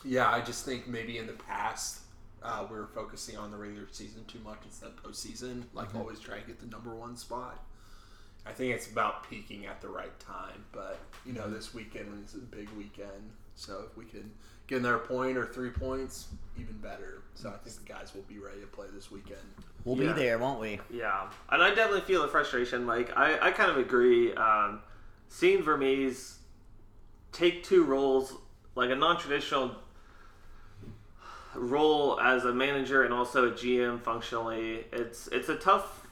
yeah, 0.03 0.31
I 0.31 0.41
just 0.41 0.65
think 0.65 0.87
maybe 0.87 1.17
in 1.17 1.27
the 1.27 1.33
past 1.33 1.99
uh, 2.41 2.65
we 2.69 2.77
were 2.77 2.87
focusing 2.87 3.37
on 3.37 3.51
the 3.51 3.57
regular 3.57 3.87
season 3.91 4.23
too 4.25 4.39
much 4.43 4.59
instead 4.65 4.89
of 4.89 5.03
postseason. 5.03 5.63
Like 5.73 5.93
always 5.95 6.19
try 6.19 6.39
to 6.39 6.47
get 6.47 6.59
the 6.59 6.67
number 6.67 6.95
one 6.95 7.17
spot. 7.17 7.63
I 8.45 8.51
think 8.51 8.73
it's 8.73 8.89
about 8.89 9.29
peaking 9.29 9.65
at 9.65 9.81
the 9.81 9.87
right 9.87 10.17
time, 10.19 10.63
but 10.71 10.99
you 11.25 11.33
know 11.33 11.49
this 11.49 11.73
weekend 11.73 12.23
is 12.23 12.35
a 12.35 12.37
big 12.37 12.69
weekend, 12.77 13.31
so 13.55 13.85
if 13.89 13.97
we 13.97 14.05
can 14.05 14.31
get 14.67 14.81
their 14.83 14.97
point 14.97 15.37
or 15.37 15.45
three 15.45 15.69
points, 15.69 16.27
even 16.59 16.77
better. 16.77 17.21
So 17.35 17.49
I 17.49 17.57
think 17.57 17.75
the 17.85 17.93
guys 17.93 18.13
will 18.15 18.23
be 18.23 18.39
ready 18.39 18.61
to 18.61 18.67
play 18.67 18.87
this 18.93 19.11
weekend. 19.11 19.39
we'll 19.83 19.97
Yeah. 19.97 20.13
be 20.13 20.19
there 20.19 20.37
won't 20.39 20.59
we 20.59 20.79
Yeah, 20.89 21.29
and 21.51 21.61
I 21.61 21.69
definitely 21.75 22.01
feel 22.01 22.21
the 22.23 22.27
frustration. 22.27 22.87
Like 22.87 23.15
I, 23.15 23.37
I 23.49 23.51
kind 23.51 23.69
of 23.69 23.77
agree. 23.77 24.33
Um, 24.33 24.81
seeing 25.27 25.61
Vermes 25.61 26.39
take 27.31 27.63
two 27.63 27.83
roles, 27.83 28.33
like 28.75 28.89
a 28.89 28.95
non-traditional 28.95 29.75
role 31.53 32.19
as 32.19 32.45
a 32.45 32.53
manager 32.53 33.03
and 33.03 33.13
also 33.13 33.47
a 33.49 33.51
GM 33.51 34.01
functionally, 34.01 34.85
it's 34.91 35.27
it's 35.27 35.49
a 35.49 35.55
tough 35.55 36.07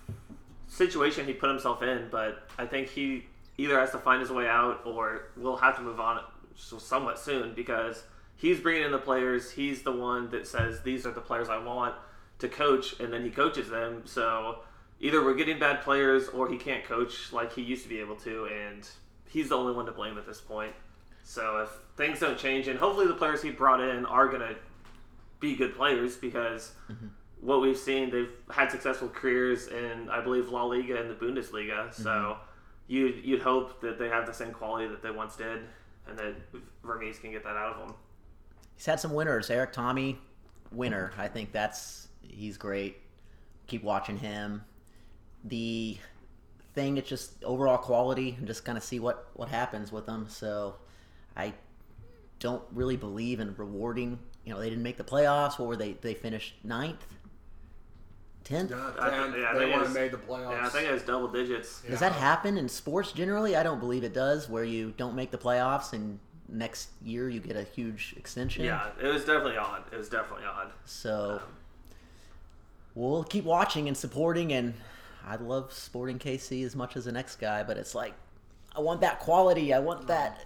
situation 0.68 1.26
he 1.26 1.34
put 1.34 1.50
himself 1.50 1.82
in. 1.84 2.08
But 2.12 2.48
I 2.58 2.66
think 2.66 2.90
he 2.90 3.26
either 3.58 3.80
has 3.80 3.92
to 3.92 3.98
find 3.98 4.22
his 4.22 4.32
way 4.32 4.48
out 4.48 4.82
or 4.86 5.30
will 5.38 5.58
have 5.58 5.76
to 5.78 5.82
move 5.82 6.00
on 6.00 6.22
so- 6.56 6.78
somewhat 6.80 7.20
soon 7.20 7.54
because 7.54 8.04
he's 8.36 8.60
bringing 8.60 8.84
in 8.84 8.92
the 8.92 8.98
players. 8.98 9.52
He's 9.52 9.84
the 9.84 9.92
one 9.92 10.30
that 10.30 10.48
says 10.48 10.82
these 10.82 11.06
are 11.06 11.12
the 11.12 11.22
players 11.22 11.50
I 11.50 11.58
want 11.64 11.96
to 12.40 12.50
coach, 12.50 13.00
and 13.00 13.12
then 13.12 13.24
he 13.24 13.30
coaches 13.30 13.70
them. 13.70 14.04
So 14.06 14.60
either 15.00 15.24
we're 15.24 15.36
getting 15.36 15.60
bad 15.60 15.82
players 15.82 16.28
or 16.30 16.50
he 16.50 16.58
can't 16.58 16.84
coach 16.84 17.32
like 17.32 17.54
he 17.54 17.62
used 17.62 17.84
to 17.84 17.90
be 17.90 18.00
able 18.00 18.16
to, 18.18 18.46
and 18.46 18.88
he's 19.30 19.50
the 19.50 19.56
only 19.56 19.74
one 19.74 19.86
to 19.86 19.92
blame 19.92 20.18
at 20.18 20.26
this 20.26 20.42
point. 20.42 20.74
So 21.24 21.60
if 21.60 21.70
things 21.98 22.20
don't 22.20 22.38
change, 22.38 22.68
and 22.68 22.78
hopefully 22.78 23.08
the 23.08 23.14
players 23.14 23.42
he 23.42 23.52
brought 23.52 23.82
in 23.82 24.06
are 24.06 24.28
gonna 24.28 24.56
be 25.40 25.56
good 25.56 25.76
players 25.76 26.16
because 26.16 26.74
mm-hmm. 26.90 27.08
what 27.42 27.62
we've 27.62 27.78
seen, 27.78 28.10
they've 28.10 28.32
had 28.50 28.72
successful 28.72 29.10
careers 29.10 29.68
in 29.68 30.10
I 30.10 30.22
believe 30.22 30.50
La 30.50 30.64
Liga 30.64 31.00
and 31.00 31.10
the 31.10 31.16
Bundesliga. 31.16 31.94
So 31.94 32.10
mm-hmm. 32.10 32.42
you'd 32.88 33.24
you'd 33.24 33.42
hope 33.42 33.82
that 33.82 34.00
they 34.00 34.10
have 34.10 34.26
the 34.26 34.34
same 34.34 34.52
quality 34.52 34.88
that 34.88 35.02
they 35.02 35.12
once 35.12 35.36
did, 35.36 35.62
and 36.08 36.18
that 36.18 36.36
Vermes 36.84 37.20
can 37.20 37.32
get 37.32 37.44
that 37.44 37.56
out 37.56 37.76
of 37.76 37.88
them. 37.88 37.96
He's 38.76 38.86
had 38.86 39.00
some 39.00 39.14
winners 39.14 39.50
erik 39.50 39.74
thommy 39.74 40.18
winner 40.72 41.12
i 41.18 41.28
think 41.28 41.52
that's 41.52 42.08
he's 42.22 42.58
great 42.58 42.98
keep 43.68 43.84
watching 43.84 44.18
him 44.18 44.64
the 45.44 45.98
thing 46.74 46.98
it's 46.98 47.08
just 47.08 47.44
overall 47.44 47.78
quality 47.78 48.36
and 48.38 48.48
just 48.48 48.66
kind 48.66 48.78
of 48.78 48.84
see 48.84 49.00
what 49.00 49.28
what 49.36 49.50
happens 49.50 49.92
with 49.92 50.06
them 50.08 50.26
so 50.28 50.76
i 51.38 51.54
don't 52.40 52.64
really 52.74 52.98
believe 52.98 53.40
in 53.40 53.56
rewarding. 53.56 54.20
You 54.44 54.54
know, 54.54 54.60
they 54.60 54.68
didn't 54.70 54.84
make 54.84 54.98
the 54.98 55.04
playoffs. 55.06 55.58
What 55.58 55.70
were 55.70 55.78
they? 55.78 55.94
They 55.94 56.14
finished 56.14 56.56
ninth, 56.66 57.06
tenth. 58.44 58.72
Yeah, 58.72 58.92
I 59.00 59.10
they, 59.10 59.18
think- 59.24 59.36
yeah, 59.38 59.50
I 59.50 59.54
they 59.54 59.60
think 59.60 59.72
want 59.72 59.86
to 59.86 59.92
it's- 59.92 59.94
make 59.94 60.12
the 60.12 60.18
playoffs. 60.18 60.52
Yeah, 60.52 60.66
I 60.66 60.70
think 60.70 60.90
it 60.90 60.92
was 60.94 61.04
double 61.04 61.30
digits. 61.30 61.82
Does 61.84 61.92
Yeah. 61.92 62.10
that 62.10 62.12
happen 62.12 62.58
in 62.58 62.68
sports 62.68 63.14
generally? 63.14 63.56
I 63.56 63.64
don't 63.64 63.80
believe 63.80 64.04
it 64.04 64.14
does. 64.14 64.50
Where 64.50 64.66
you 64.66 64.94
don't 64.98 65.16
make 65.16 65.32
the 65.32 65.38
playoffs 65.38 65.94
and 65.94 66.20
next 66.54 66.90
year 67.04 67.30
you 67.30 67.40
get 67.40 67.56
a 67.58 67.64
huge 67.64 68.14
extension. 68.18 68.64
Yeah, 68.64 68.90
it 69.02 69.08
was 69.08 69.26
definitely 69.26 69.58
odd. 69.58 69.84
It 69.92 69.98
was 69.98 70.08
definitely 70.08 70.46
odd. 70.46 70.72
So 70.86 71.42
we'll 72.96 73.24
keep 73.24 73.44
watching 73.44 73.88
and 73.88 73.98
supporting. 73.98 74.54
And 74.54 74.74
I 75.28 75.36
love 75.36 75.74
sporting 75.74 76.20
KC 76.20 76.66
as 76.66 76.76
much 76.76 76.96
as 76.96 77.06
the 77.06 77.12
next 77.12 77.38
guy, 77.38 77.64
but 77.64 77.78
it's 77.78 77.96
like 77.96 78.14
I 78.76 78.80
want 78.80 79.02
that 79.02 79.20
quality. 79.20 79.74
I 79.74 79.80
want 79.80 80.08
that. 80.08 80.46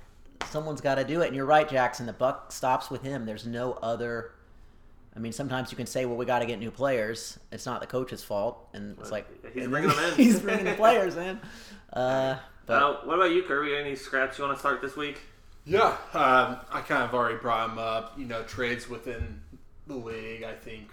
Someone's 0.50 0.82
got 0.82 0.96
to 0.96 1.04
do 1.04 1.22
it. 1.22 1.28
And 1.28 1.36
you're 1.36 1.46
right, 1.46 1.68
Jackson. 1.68 2.06
The 2.06 2.14
buck 2.14 2.52
stops 2.52 2.90
with 2.90 3.02
him. 3.04 3.26
There's 3.26 3.46
no 3.46 3.74
other. 3.82 4.32
I 5.16 5.20
mean, 5.20 5.32
sometimes 5.34 5.72
you 5.72 5.78
can 5.78 5.88
say, 5.88 6.06
"Well, 6.06 6.16
we 6.16 6.26
got 6.26 6.40
to 6.40 6.46
get 6.46 6.60
new 6.60 6.70
players." 6.70 7.40
It's 7.52 7.66
not 7.66 7.82
the 7.82 7.88
coach's 7.88 8.24
fault, 8.24 8.68
and 8.74 8.96
it's 9.00 9.12
like 9.12 9.28
he's 9.54 9.64
and 9.64 9.72
bringing 9.72 9.90
them 9.90 10.00
in. 10.00 10.14
he's 10.16 10.40
bringing 10.40 10.66
the 10.66 10.74
players 10.74 11.16
in. 11.18 11.40
Uh, 11.94 12.38
but 12.66 12.84
Uh, 12.84 12.98
what 13.06 13.16
about 13.16 13.32
you, 13.32 13.42
Kirby? 13.44 13.74
Any 13.76 13.96
scraps 13.96 14.38
you 14.38 14.44
want 14.44 14.56
to 14.56 14.60
start 14.60 14.82
this 14.82 14.98
week? 14.98 15.22
Yeah, 15.68 15.98
um, 16.14 16.58
I 16.72 16.82
kind 16.88 17.04
of 17.04 17.14
already 17.14 17.40
brought 17.40 17.70
him 17.70 17.78
up. 17.78 18.18
You 18.18 18.26
know, 18.26 18.44
trades 18.44 18.88
within 18.90 19.42
the 19.86 19.96
league. 19.96 20.44
I 20.44 20.54
think, 20.54 20.90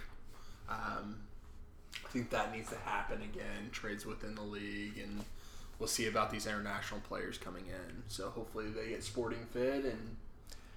um, 0.68 1.18
I 2.04 2.08
think 2.08 2.30
that 2.30 2.52
needs 2.52 2.70
to 2.70 2.76
happen 2.78 3.22
again. 3.22 3.70
Trades 3.70 4.04
within 4.04 4.34
the 4.34 4.42
league, 4.42 4.98
and 4.98 5.24
we'll 5.78 5.86
see 5.88 6.08
about 6.08 6.30
these 6.30 6.46
international 6.48 7.00
players 7.00 7.38
coming 7.38 7.66
in. 7.66 8.02
So 8.08 8.30
hopefully 8.30 8.66
they 8.66 8.88
get 8.88 9.04
sporting 9.04 9.46
fit, 9.52 9.84
and 9.84 10.16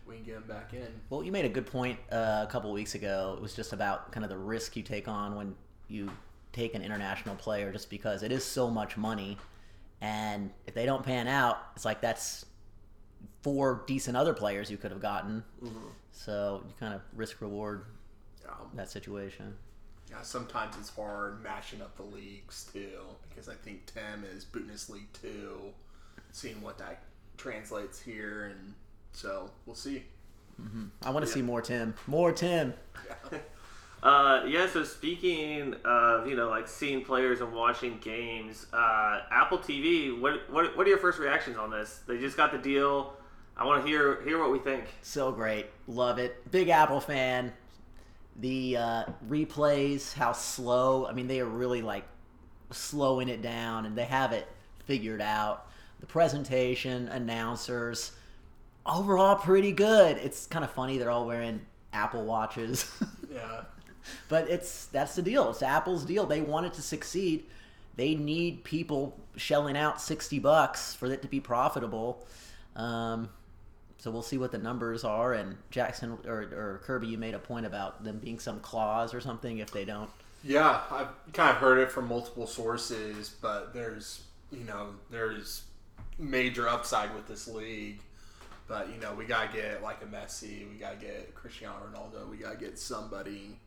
we 0.08 0.16
can 0.18 0.24
get 0.24 0.34
them 0.36 0.44
back 0.48 0.74
in. 0.74 0.88
Well, 1.10 1.24
you 1.24 1.32
made 1.32 1.46
a 1.46 1.50
good 1.50 1.66
point 1.66 1.98
uh, 2.12 2.46
a 2.48 2.50
couple 2.51 2.72
weeks 2.72 2.94
ago. 2.94 3.34
It 3.36 3.42
was 3.42 3.56
just 3.56 3.74
about 3.74 4.12
kind 4.12 4.24
of 4.24 4.30
the 4.30 4.38
risk 4.38 4.75
you 4.75 4.84
take 4.84 5.08
on 5.08 5.36
when 5.36 5.56
you 5.88 6.12
take 6.54 6.75
an 6.75 6.84
international 6.84 7.36
player, 7.36 7.72
just 7.72 7.89
because 7.89 8.22
it 8.22 8.32
is 8.32 8.46
so 8.46 8.70
much 8.70 8.96
money, 8.96 9.39
and 10.01 10.51
if 10.68 10.75
they 10.75 10.86
don't 10.86 11.04
pan 11.04 11.27
out, 11.27 11.58
it's 11.75 11.84
like 11.86 12.00
that's 12.00 12.46
four 13.42 13.84
decent 13.88 14.18
other 14.18 14.34
players 14.34 14.70
you 14.72 14.78
could 14.78 14.92
have 14.92 15.02
gotten. 15.02 15.44
So 16.12 16.64
you 16.68 16.74
kind 16.80 16.94
of 16.94 17.02
risk 17.14 17.42
reward 17.42 17.86
Um, 18.48 18.70
that 18.76 18.90
situation. 18.90 19.56
yeah, 20.10 20.22
sometimes 20.22 20.76
it's 20.80 20.90
hard 20.90 21.44
matching 21.44 21.82
up 21.82 21.96
the 21.98 22.04
leagues 22.04 22.70
too, 22.74 23.00
because 23.30 23.48
I 23.50 23.56
think 23.56 23.86
Tim 23.86 24.24
is 24.24 24.46
Bundesliga 24.46 25.06
two, 25.22 25.74
seeing 26.32 26.62
what 26.62 26.78
that 26.80 27.04
translates 27.38 28.00
here, 28.02 28.46
and 28.46 28.74
so 29.14 29.52
we'll 29.66 29.76
see. 29.76 30.04
I 31.04 31.12
want 31.12 31.24
to 31.26 31.32
see 31.32 31.42
more 31.44 31.62
Tim, 31.62 31.94
more 32.08 32.32
Tim. 32.32 32.74
Uh, 34.04 34.44
yeah. 34.48 34.68
So 34.68 34.84
speaking 34.84 35.75
of 35.84 36.27
you 36.27 36.36
know 36.36 36.50
like 36.50 36.68
seeing 36.68 37.04
players 37.04 37.42
and 37.42 37.51
watching 37.54 37.98
games, 38.00 38.68
uh, 38.74 39.22
Apple 39.32 39.58
TV. 39.58 40.18
What, 40.20 40.50
what 40.51 40.77
what 40.77 40.86
are 40.86 40.89
your 40.89 41.00
first 41.00 41.20
reactions 41.20 41.58
on 41.58 41.72
this? 41.72 42.01
They 42.08 42.18
just 42.18 42.38
got 42.38 42.51
the 42.51 42.58
deal. 42.58 43.13
I 43.56 43.66
want 43.66 43.84
to 43.84 43.88
hear 43.88 44.22
hear 44.22 44.39
what 44.39 44.51
we 44.51 44.60
think. 44.60 44.86
So 45.01 45.32
great. 45.32 45.68
Love 45.88 46.20
it. 46.20 46.50
Big 46.51 46.70
Apple 46.70 47.00
fan. 47.00 47.51
The 48.39 48.77
uh, 48.77 49.04
replays, 49.27 50.13
how 50.13 50.32
slow. 50.32 51.08
I 51.08 51.13
mean, 51.13 51.27
they 51.27 51.39
are 51.39 51.46
really 51.46 51.82
like 51.82 52.04
slowing 52.70 53.30
it 53.30 53.42
down 53.42 53.86
and 53.88 53.98
they 53.98 54.06
have 54.06 54.32
it 54.32 54.48
figured 54.86 55.22
out. 55.22 55.66
The 56.00 56.06
presentation, 56.06 57.08
announcers, 57.08 58.12
overall 58.86 59.36
pretty 59.36 59.72
good. 59.72 60.18
It's 60.18 60.46
kind 60.46 60.63
of 60.63 60.70
funny 60.70 61.00
they're 61.00 61.10
all 61.10 61.25
wearing 61.25 61.62
Apple 61.94 62.24
watches. 62.25 62.89
Yeah. 63.30 63.66
But 64.30 64.50
it's 64.50 64.86
that's 64.88 65.16
the 65.16 65.22
deal. 65.22 65.50
It's 65.50 65.64
Apple's 65.64 66.06
deal. 66.06 66.26
They 66.26 66.42
want 66.42 66.66
it 66.66 66.74
to 66.74 66.82
succeed. 66.82 67.46
They 67.96 68.14
need 68.14 68.64
people 68.64 69.20
shelling 69.36 69.76
out 69.76 70.00
60 70.00 70.40
bucks 70.40 70.94
for 70.94 71.08
it 71.08 71.22
to 71.24 71.28
be 71.28 71.40
profitable. 71.40 72.26
Um, 72.76 73.30
so 73.98 74.12
we'll 74.12 74.22
see 74.22 74.38
what 74.38 74.52
the 74.52 74.60
numbers 74.60 75.04
are. 75.04 75.34
And 75.34 75.58
Jackson 75.72 76.18
or, 76.26 76.42
or 76.42 76.82
Kirby, 76.84 77.08
you 77.08 77.18
made 77.18 77.34
a 77.34 77.40
point 77.40 77.66
about 77.66 78.04
them 78.04 78.20
being 78.20 78.40
some 78.40 78.60
clause 78.60 79.14
or 79.14 79.22
something 79.22 79.58
if 79.58 79.72
they 79.72 79.84
don't. 79.84 80.10
Yeah, 80.44 80.82
I've 80.92 81.08
kind 81.34 81.50
of 81.50 81.58
heard 81.58 81.80
it 81.80 81.92
from 81.92 82.08
multiple 82.08 82.48
sources, 82.48 83.36
but 83.42 83.74
there's 83.74 84.22
you 84.52 84.64
know 84.64 84.90
there's 85.10 85.64
major 86.20 86.70
upside 86.70 87.14
with 87.16 87.28
this 87.28 87.48
league. 87.48 88.00
But 88.68 88.90
you 88.94 89.00
know 89.00 89.14
we 89.14 89.26
gotta 89.26 89.52
get 89.52 89.82
like 89.82 90.04
a 90.04 90.06
Messi, 90.06 90.70
we 90.70 90.78
gotta 90.80 90.98
get 90.98 91.34
Cristiano 91.34 91.76
Ronaldo, 91.92 92.30
we 92.30 92.38
gotta 92.38 92.58
get 92.58 92.78
somebody 92.78 93.58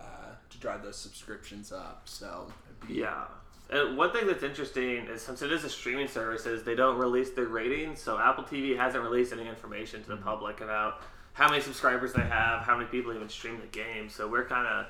uh, 0.00 0.34
to 0.48 0.58
drive 0.58 0.82
those 0.82 0.96
subscriptions 0.96 1.72
up. 1.72 2.02
So 2.04 2.52
Yeah. 2.88 3.24
And 3.70 3.96
one 3.96 4.12
thing 4.12 4.26
that's 4.26 4.42
interesting 4.42 5.06
is 5.06 5.22
since 5.22 5.42
it 5.42 5.52
is 5.52 5.62
a 5.62 5.70
streaming 5.70 6.08
service, 6.08 6.44
is 6.44 6.64
they 6.64 6.74
don't 6.74 6.98
release 6.98 7.30
their 7.30 7.46
ratings. 7.46 8.00
So 8.00 8.18
Apple 8.18 8.42
TV 8.42 8.76
hasn't 8.76 9.04
released 9.04 9.32
any 9.32 9.46
information 9.48 10.02
to 10.02 10.08
the 10.08 10.16
public 10.16 10.60
about 10.60 11.02
how 11.34 11.48
many 11.48 11.62
subscribers 11.62 12.12
they 12.12 12.22
have, 12.22 12.62
how 12.62 12.76
many 12.76 12.88
people 12.88 13.14
even 13.14 13.28
stream 13.28 13.60
the 13.60 13.68
game. 13.68 14.08
So 14.08 14.26
we're 14.26 14.46
kind 14.46 14.66
of 14.66 14.86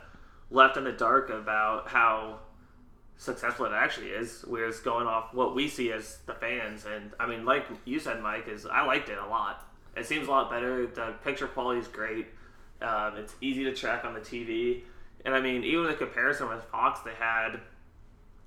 left 0.51 0.79
in 0.79 0.85
the 0.85 0.93
dark 0.93 1.29
about 1.29 1.89
how 1.89 2.39
successful 3.19 3.67
it 3.67 3.73
actually 3.73 4.09
is. 4.09 4.45
We're 4.49 4.69
just 4.69 4.83
going 4.83 5.07
off 5.07 5.35
what 5.35 5.55
we 5.55 5.69
see 5.69 5.93
as 5.93 6.19
the 6.25 6.33
fans. 6.35 6.87
And 6.87 7.13
I 7.21 7.27
mean, 7.27 7.45
like 7.45 7.67
you 7.85 8.01
said, 8.01 8.23
Mike, 8.23 8.49
is 8.49 8.65
I 8.65 8.85
liked 8.85 9.11
it 9.11 9.19
a 9.19 9.27
lot. 9.27 9.67
It 9.95 10.07
seems 10.07 10.27
a 10.27 10.31
lot 10.31 10.51
better. 10.51 10.87
The 10.87 11.15
picture 11.23 11.47
quality 11.47 11.81
is 11.81 11.89
great. 11.89 12.29
Um, 12.81 13.17
it's 13.17 13.35
easy 13.43 13.65
to 13.65 13.75
track 13.75 14.07
on 14.07 14.15
the 14.15 14.21
TV. 14.21 14.83
And 15.25 15.35
I 15.35 15.41
mean, 15.41 15.65
even 15.65 15.87
the 15.87 15.95
comparison 15.95 16.49
with 16.49 16.63
Fox, 16.65 17.01
they 17.01 17.15
had 17.15 17.61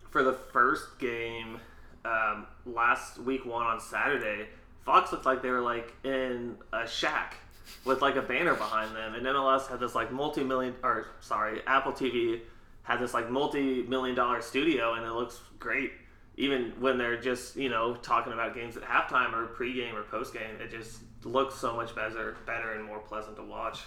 for 0.09 0.23
the 0.23 0.33
first 0.33 0.99
game 0.99 1.59
um, 2.05 2.45
last 2.65 3.17
week 3.19 3.45
one 3.45 3.65
on 3.65 3.79
Saturday, 3.79 4.47
Fox 4.85 5.11
looked 5.11 5.25
like 5.25 5.41
they 5.41 5.49
were 5.49 5.61
like 5.61 5.93
in 6.03 6.57
a 6.71 6.87
shack 6.87 7.37
with 7.85 8.01
like 8.01 8.15
a 8.15 8.21
banner 8.21 8.53
behind 8.53 8.95
them, 8.95 9.15
and 9.15 9.25
MLS 9.25 9.67
had 9.67 9.79
this 9.79 9.95
like 9.95 10.11
multi-million 10.11 10.75
or 10.83 11.07
sorry, 11.21 11.61
Apple 11.65 11.93
TV 11.93 12.41
had 12.83 12.99
this 12.99 13.13
like 13.13 13.29
multi-million 13.29 14.15
dollar 14.15 14.41
studio, 14.41 14.93
and 14.93 15.05
it 15.05 15.11
looks 15.11 15.39
great. 15.59 15.91
Even 16.35 16.73
when 16.79 16.97
they're 16.97 17.19
just 17.19 17.55
you 17.55 17.69
know 17.69 17.95
talking 17.95 18.33
about 18.33 18.53
games 18.53 18.75
at 18.75 18.83
halftime 18.83 19.33
or 19.33 19.47
pregame 19.47 19.93
or 19.93 20.03
postgame, 20.03 20.59
it 20.59 20.71
just 20.71 20.99
looks 21.23 21.55
so 21.55 21.73
much 21.73 21.95
better, 21.95 22.35
better 22.45 22.73
and 22.73 22.83
more 22.83 22.99
pleasant 22.99 23.35
to 23.37 23.43
watch. 23.43 23.81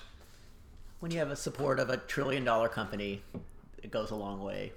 When 1.00 1.12
you 1.12 1.18
have 1.18 1.30
a 1.30 1.36
support 1.36 1.78
of 1.78 1.90
a 1.90 1.98
trillion 1.98 2.44
dollar 2.44 2.68
company, 2.68 3.22
it 3.82 3.90
goes 3.90 4.10
a 4.10 4.16
long 4.16 4.42
way. 4.42 4.72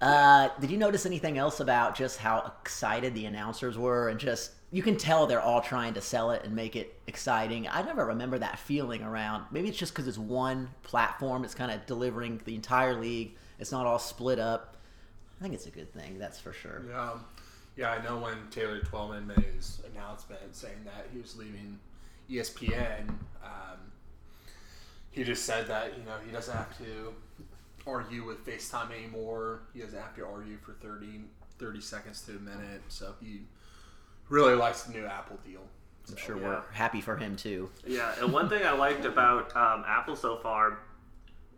Uh, 0.00 0.48
did 0.60 0.70
you 0.70 0.78
notice 0.78 1.04
anything 1.04 1.36
else 1.36 1.60
about 1.60 1.94
just 1.94 2.18
how 2.18 2.52
excited 2.62 3.14
the 3.14 3.26
announcers 3.26 3.76
were 3.76 4.08
and 4.08 4.18
just 4.18 4.52
you 4.72 4.82
can 4.82 4.96
tell 4.96 5.26
they're 5.26 5.40
all 5.40 5.60
trying 5.60 5.94
to 5.94 6.00
sell 6.00 6.30
it 6.30 6.44
and 6.44 6.54
make 6.54 6.76
it 6.76 6.98
exciting. 7.06 7.66
I 7.68 7.82
never 7.82 8.06
remember 8.06 8.38
that 8.38 8.58
feeling 8.58 9.02
around. 9.02 9.44
Maybe 9.50 9.68
it's 9.68 9.78
just 9.78 9.92
because 9.92 10.06
it's 10.06 10.18
one 10.18 10.70
platform. 10.84 11.44
It's 11.44 11.54
kind 11.54 11.72
of 11.72 11.84
delivering 11.86 12.40
the 12.44 12.54
entire 12.54 12.98
league. 12.98 13.34
It's 13.58 13.72
not 13.72 13.84
all 13.84 13.98
split 13.98 14.38
up. 14.38 14.76
I 15.38 15.42
think 15.42 15.54
it's 15.54 15.66
a 15.66 15.70
good 15.70 15.92
thing. 15.92 16.18
That's 16.18 16.38
for 16.38 16.52
sure. 16.52 16.84
Yeah, 16.88 17.12
yeah. 17.76 17.90
I 17.90 18.04
know 18.04 18.18
when 18.18 18.36
Taylor 18.50 18.80
Twellman 18.80 19.26
made 19.26 19.44
his 19.56 19.80
announcement 19.92 20.54
saying 20.54 20.84
that 20.84 21.08
he 21.12 21.18
was 21.18 21.36
leaving 21.36 21.78
ESPN, 22.30 23.08
um, 23.42 23.78
he 25.10 25.24
just 25.24 25.44
said 25.44 25.66
that 25.68 25.98
you 25.98 26.04
know 26.04 26.16
he 26.24 26.32
doesn't 26.32 26.56
have 26.56 26.76
to 26.78 27.14
argue 27.86 28.24
with 28.24 28.44
FaceTime 28.46 28.92
anymore. 28.96 29.62
He 29.74 29.80
doesn't 29.80 29.98
have 29.98 30.14
to 30.16 30.24
argue 30.24 30.58
for 30.58 30.72
30, 30.74 31.22
30 31.58 31.80
seconds 31.80 32.22
to 32.22 32.32
a 32.32 32.40
minute. 32.40 32.82
So 32.88 33.14
he 33.20 33.42
really 34.28 34.54
likes 34.54 34.82
the 34.82 34.92
new 34.92 35.06
Apple 35.06 35.38
deal. 35.44 35.62
I'm 36.08 36.16
sure 36.16 36.36
yeah. 36.36 36.48
we're 36.48 36.62
happy 36.72 37.00
for 37.00 37.16
him 37.16 37.36
too. 37.36 37.70
Yeah, 37.86 38.12
and 38.20 38.32
one 38.32 38.48
thing 38.48 38.64
I 38.64 38.72
liked 38.72 39.04
about 39.04 39.54
um, 39.56 39.84
Apple 39.86 40.16
so 40.16 40.36
far 40.36 40.78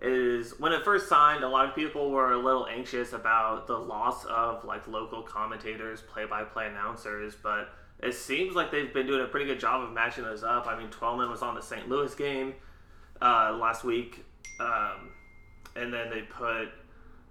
is 0.00 0.58
when 0.58 0.72
it 0.72 0.84
first 0.84 1.08
signed, 1.08 1.44
a 1.44 1.48
lot 1.48 1.68
of 1.68 1.74
people 1.74 2.10
were 2.10 2.32
a 2.32 2.38
little 2.38 2.66
anxious 2.66 3.12
about 3.12 3.66
the 3.66 3.78
loss 3.78 4.24
of 4.24 4.64
like 4.64 4.86
local 4.88 5.22
commentators, 5.22 6.02
play-by-play 6.02 6.66
announcers, 6.66 7.36
but 7.40 7.70
it 8.00 8.12
seems 8.12 8.56
like 8.56 8.72
they've 8.72 8.92
been 8.92 9.06
doing 9.06 9.22
a 9.22 9.28
pretty 9.28 9.46
good 9.46 9.60
job 9.60 9.82
of 9.82 9.92
matching 9.92 10.24
those 10.24 10.42
up. 10.42 10.66
I 10.66 10.76
mean, 10.76 10.88
Twellman 10.88 11.30
was 11.30 11.40
on 11.40 11.54
the 11.54 11.62
St. 11.62 11.88
Louis 11.88 12.12
game 12.16 12.54
uh, 13.22 13.56
last 13.60 13.84
week, 13.84 14.24
um, 14.60 15.10
and 15.76 15.92
then 15.92 16.10
they 16.10 16.22
put 16.22 16.68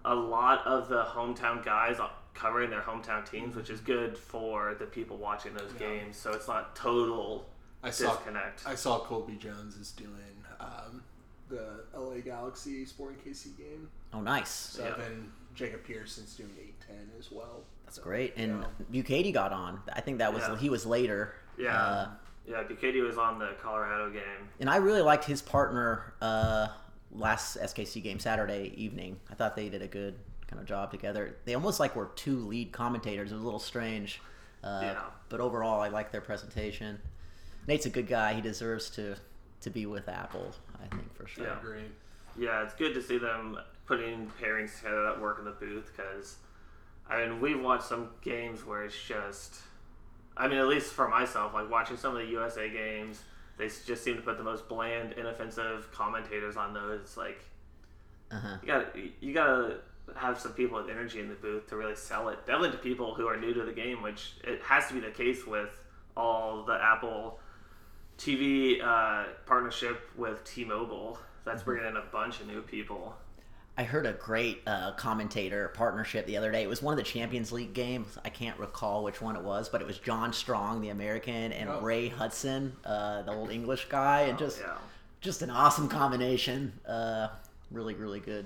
a 0.05 0.15
lot 0.15 0.65
of 0.65 0.88
the 0.89 1.03
hometown 1.03 1.63
guys 1.63 1.98
covering 2.33 2.69
their 2.69 2.81
hometown 2.81 3.29
teams, 3.29 3.55
which 3.55 3.69
is 3.69 3.79
good 3.81 4.17
for 4.17 4.75
the 4.79 4.86
people 4.86 5.17
watching 5.17 5.53
those 5.53 5.71
Yeah. 5.74 5.79
games. 5.88 6.17
So 6.17 6.31
it's 6.31 6.48
not 6.48 6.75
total 6.75 7.48
I 7.83 7.91
saw 7.91 8.15
disconnect. 8.15 8.63
I 8.65 8.74
saw 8.75 9.00
Colby 9.00 9.36
Jones 9.36 9.75
is 9.75 9.91
doing 9.91 10.15
um, 10.60 11.03
the 11.50 11.83
LA 11.95 12.19
Galaxy 12.21 12.86
Sporting 12.86 13.17
KC 13.19 13.57
game. 13.57 13.89
Oh, 14.13 14.21
nice. 14.21 14.50
So 14.50 14.83
Yeah. 14.86 14.93
then 14.98 15.31
Jacob 15.53 15.83
Pearson's 15.83 16.36
doing 16.36 16.55
eight 16.60 16.79
ten 16.79 17.12
as 17.19 17.31
well. 17.31 17.63
That's 17.86 18.00
great. 18.00 18.33
Yeah. 18.38 18.43
And 18.43 18.65
Bukaty 18.91 19.33
got 19.33 19.51
on. 19.51 19.81
I 19.93 20.01
think 20.01 20.19
that 20.19 20.33
was 20.33 20.43
Yeah. 20.43 20.55
he 20.57 20.69
was 20.69 20.86
later. 20.86 21.36
Yeah. 21.57 21.75
Uh, 21.77 22.10
Yeah, 22.48 22.63
Bukaty 22.63 23.05
was 23.05 23.17
on 23.17 23.39
the 23.39 23.51
Colorado 23.62 24.10
game. 24.10 24.50
And 24.60 24.69
I 24.69 24.77
really 24.77 25.01
liked 25.01 25.25
his 25.25 25.41
partner 25.41 26.13
uh, 26.21 26.67
last 27.12 27.57
SKC 27.57 28.01
game 28.03 28.19
Saturday 28.19 28.74
evening. 28.75 29.19
I 29.29 29.36
thought 29.36 29.55
they 29.55 29.69
did 29.69 29.81
a 29.81 29.88
good 29.88 30.15
kind 30.48 30.60
of 30.60 30.67
job 30.67 30.91
together. 30.91 31.36
They 31.45 31.53
almost 31.53 31.79
like 31.79 31.95
were 31.95 32.12
two 32.15 32.39
lead 32.48 32.71
commentators. 32.71 33.31
It 33.31 33.36
was 33.36 33.41
a 33.43 33.45
little 33.45 33.60
strange. 33.60 34.21
Uh, 34.63 34.79
Yeah. 34.83 35.01
But 35.29 35.39
overall, 35.39 35.79
I 35.81 35.88
like 35.88 36.12
their 36.12 36.21
presentation. 36.21 37.00
Nate's 37.67 37.86
a 37.86 37.89
good 37.89 38.07
guy. 38.07 38.33
He 38.33 38.41
deserves 38.41 38.89
to 38.91 39.15
to 39.62 39.69
be 39.69 39.86
with 39.86 40.10
Apple. 40.10 40.51
I 40.83 40.88
think 40.88 41.13
for 41.15 41.27
sure. 41.27 41.45
Yeah. 41.45 41.60
Agreed. 41.60 41.91
Yeah, 42.38 42.63
it's 42.63 42.74
good 42.74 42.95
to 42.95 43.01
see 43.01 43.19
them 43.19 43.60
putting 43.86 44.31
pairings 44.41 44.75
together 44.77 45.03
that 45.03 45.21
work 45.21 45.38
in 45.38 45.45
the 45.45 45.51
booth 45.51 45.91
because, 45.95 46.38
I 47.07 47.21
mean, 47.27 47.39
we've 47.39 47.62
watched 47.62 47.83
some 47.83 48.10
games 48.24 48.65
where 48.65 48.83
it's 48.83 48.95
just, 49.00 49.57
I 50.41 50.48
mean, 50.48 50.57
at 50.57 50.67
least 50.67 50.93
for 50.93 51.07
myself, 51.07 51.53
like 51.53 51.69
watching 51.69 51.98
some 51.98 52.15
of 52.15 52.21
the 52.24 52.27
USA 52.31 52.67
games, 52.69 53.21
they 53.57 53.67
just 53.86 54.03
seem 54.03 54.15
to 54.15 54.21
put 54.21 54.38
the 54.38 54.43
most 54.43 54.67
bland, 54.67 55.13
inoffensive 55.13 55.89
commentators 55.91 56.57
on 56.57 56.74
those. 56.74 57.15
Like, 57.15 57.39
Uh-huh. 58.31 58.57
you 58.62 58.67
got 58.67 58.86
you 59.21 59.33
got 59.33 59.45
to 59.45 59.75
have 60.15 60.39
some 60.39 60.53
people 60.53 60.77
with 60.81 60.89
energy 60.89 61.19
in 61.19 61.29
the 61.29 61.36
booth 61.36 61.67
to 61.69 61.75
really 61.75 61.95
sell 61.95 62.29
it. 62.29 62.39
Definitely 62.48 62.71
to 62.71 62.77
people 62.77 63.13
who 63.13 63.27
are 63.27 63.38
new 63.38 63.53
to 63.53 63.63
the 63.63 63.71
game, 63.71 64.01
which 64.01 64.33
it 64.43 64.62
has 64.63 64.88
to 64.88 64.93
be 64.95 65.00
the 65.00 65.12
case 65.12 65.45
with 65.45 65.69
all 66.17 66.63
the 66.63 66.74
Apple 66.81 67.39
TV 68.17 68.81
uh, 68.83 69.25
partnership 69.45 70.10
with 70.17 70.43
T-Mobile. 70.43 71.17
That's 71.45 71.63
bringing 71.63 71.88
in 71.88 71.98
a 71.98 72.03
bunch 72.12 72.39
of 72.39 72.48
new 72.48 72.62
people. 72.62 73.15
I 73.78 73.84
heard 73.84 74.06
a 74.06 74.13
great 74.13 74.62
uh, 74.68 74.92
commentator 74.94 75.70
partnership 75.70 76.25
the 76.28 76.38
other 76.38 76.51
day. 76.51 76.62
It 76.62 76.70
was 76.70 76.82
one 76.82 76.94
of 76.94 76.98
the 76.98 77.04
Champions 77.10 77.51
League 77.51 77.74
games. 77.74 78.18
I 78.24 78.30
can't 78.30 78.60
recall 78.60 79.04
which 79.04 79.22
one 79.22 79.36
it 79.36 79.42
was, 79.44 79.70
but 79.70 79.82
it 79.82 79.88
was 79.88 79.98
John 79.98 80.34
Strong, 80.34 80.82
the 80.82 80.90
American, 80.90 81.51
and 81.54 81.70
Oh. 81.70 81.80
Ray 81.82 82.10
Hudson, 82.10 82.75
uh, 82.86 83.22
the 83.24 83.32
old 83.32 83.50
English 83.50 83.88
guy, 83.90 84.22
and 84.24 84.38
just 84.38 84.60
yeah. 84.60 84.75
just 85.22 85.42
an 85.42 85.50
awesome 85.50 85.88
combination. 85.88 86.74
Uh, 86.88 87.30
really, 87.72 87.96
really 87.96 88.20
good 88.20 88.46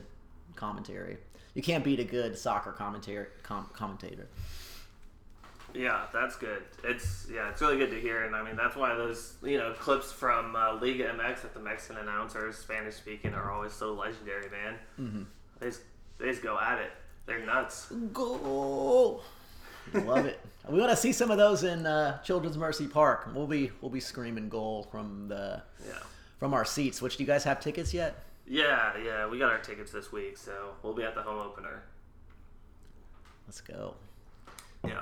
commentary. 0.55 1.17
You 1.55 1.63
can't 1.63 1.84
beat 1.84 2.00
a 2.00 2.03
good 2.05 2.38
soccer 2.38 2.72
commentary 2.72 3.27
com- 3.44 3.70
commentator. 3.74 4.27
Yeah, 5.75 6.05
that's 6.13 6.36
good. 6.38 6.63
It's 6.84 7.27
yeah, 7.32 7.50
it's 7.50 7.62
really 7.62 7.77
good 7.77 7.91
to 7.91 8.00
hear, 8.00 8.24
and 8.24 8.36
I 8.36 8.41
mean 8.44 8.55
that's 8.55 8.75
why 8.75 8.96
those 8.96 9.36
you 9.44 9.58
know 9.58 9.74
clips 9.74 10.12
from 10.12 10.55
uh, 10.55 10.74
Liga 10.75 11.05
MX 11.05 11.44
with 11.44 11.53
the 11.53 11.60
Mexican 11.60 11.98
announcers, 11.98 12.58
Spanish 12.58 12.96
speaking, 12.96 13.34
are 13.34 13.51
always 13.51 13.74
so 13.74 13.94
legendary, 13.94 14.50
man. 14.50 14.75
Mm-hmm. 15.00 15.24
They 15.60 15.67
just, 15.67 15.82
they 16.17 16.25
just 16.29 16.41
go 16.44 16.58
at 16.60 16.79
it. 16.79 16.91
They're 17.25 17.46
nuts. 17.46 17.91
Goal! 18.13 19.24
Love 19.94 20.25
it. 20.25 20.39
We 20.67 20.79
want 20.79 20.89
to 20.89 20.98
see 20.98 21.12
some 21.12 21.29
of 21.29 21.38
those 21.38 21.63
in 21.63 21.86
uh, 21.86 22.24
Children's 22.24 22.58
Mercy 22.58 22.88
Park. 22.88 23.29
We'll 23.36 23.46
be 23.46 23.72
we'll 23.82 23.91
be 23.91 24.00
screaming 24.00 24.50
goal 24.50 24.88
from 24.89 25.27
the 25.27 25.62
Yeah, 25.88 25.94
from 26.39 26.55
our 26.55 26.65
seats. 26.65 27.03
Which 27.03 27.17
do 27.17 27.24
you 27.24 27.27
guys 27.27 27.44
have 27.44 27.60
tickets 27.60 27.94
yet? 27.94 28.15
yeah, 28.48 28.94
yeah. 28.98 29.27
We 29.27 29.38
got 29.38 29.51
our 29.51 29.60
tickets 29.60 29.91
this 29.91 30.12
week, 30.12 30.38
so 30.38 30.74
we'll 30.82 30.96
be 30.96 31.03
at 31.03 31.13
the 31.13 31.22
home 31.22 31.39
opener. 31.39 31.84
Let's 33.48 33.62
go. 33.62 33.94
Yeah. 34.88 35.01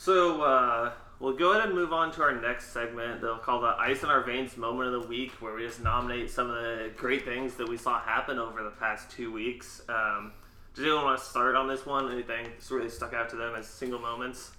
So 0.00 0.42
uh, 0.42 0.92
we'll 1.18 1.32
go 1.32 1.50
ahead 1.50 1.66
and 1.66 1.74
move 1.74 1.92
on 1.92 2.12
to 2.12 2.22
our 2.22 2.40
next 2.40 2.72
segment. 2.72 3.20
They'll 3.20 3.36
call 3.36 3.60
the 3.60 3.74
Ice 3.80 4.04
in 4.04 4.08
Our 4.08 4.22
Veins 4.22 4.56
Moment 4.56 4.94
of 4.94 5.02
the 5.02 5.08
Week, 5.08 5.32
where 5.40 5.56
we 5.56 5.66
just 5.66 5.82
nominate 5.82 6.30
some 6.30 6.48
of 6.48 6.54
the 6.54 6.92
great 6.96 7.24
things 7.24 7.56
that 7.56 7.68
we 7.68 7.76
saw 7.76 7.98
happen 7.98 8.38
over 8.38 8.62
the 8.62 8.70
past 8.70 9.10
two 9.10 9.32
weeks. 9.32 9.82
Um, 9.88 10.30
does 10.72 10.84
anyone 10.84 11.04
want 11.04 11.18
to 11.18 11.24
start 11.24 11.56
on 11.56 11.66
this 11.66 11.84
one? 11.84 12.12
Anything 12.12 12.44
that's 12.44 12.70
really 12.70 12.88
stuck 12.88 13.12
out 13.12 13.28
to 13.30 13.36
them 13.36 13.56
as 13.56 13.66
single 13.66 13.98
moments? 13.98 14.52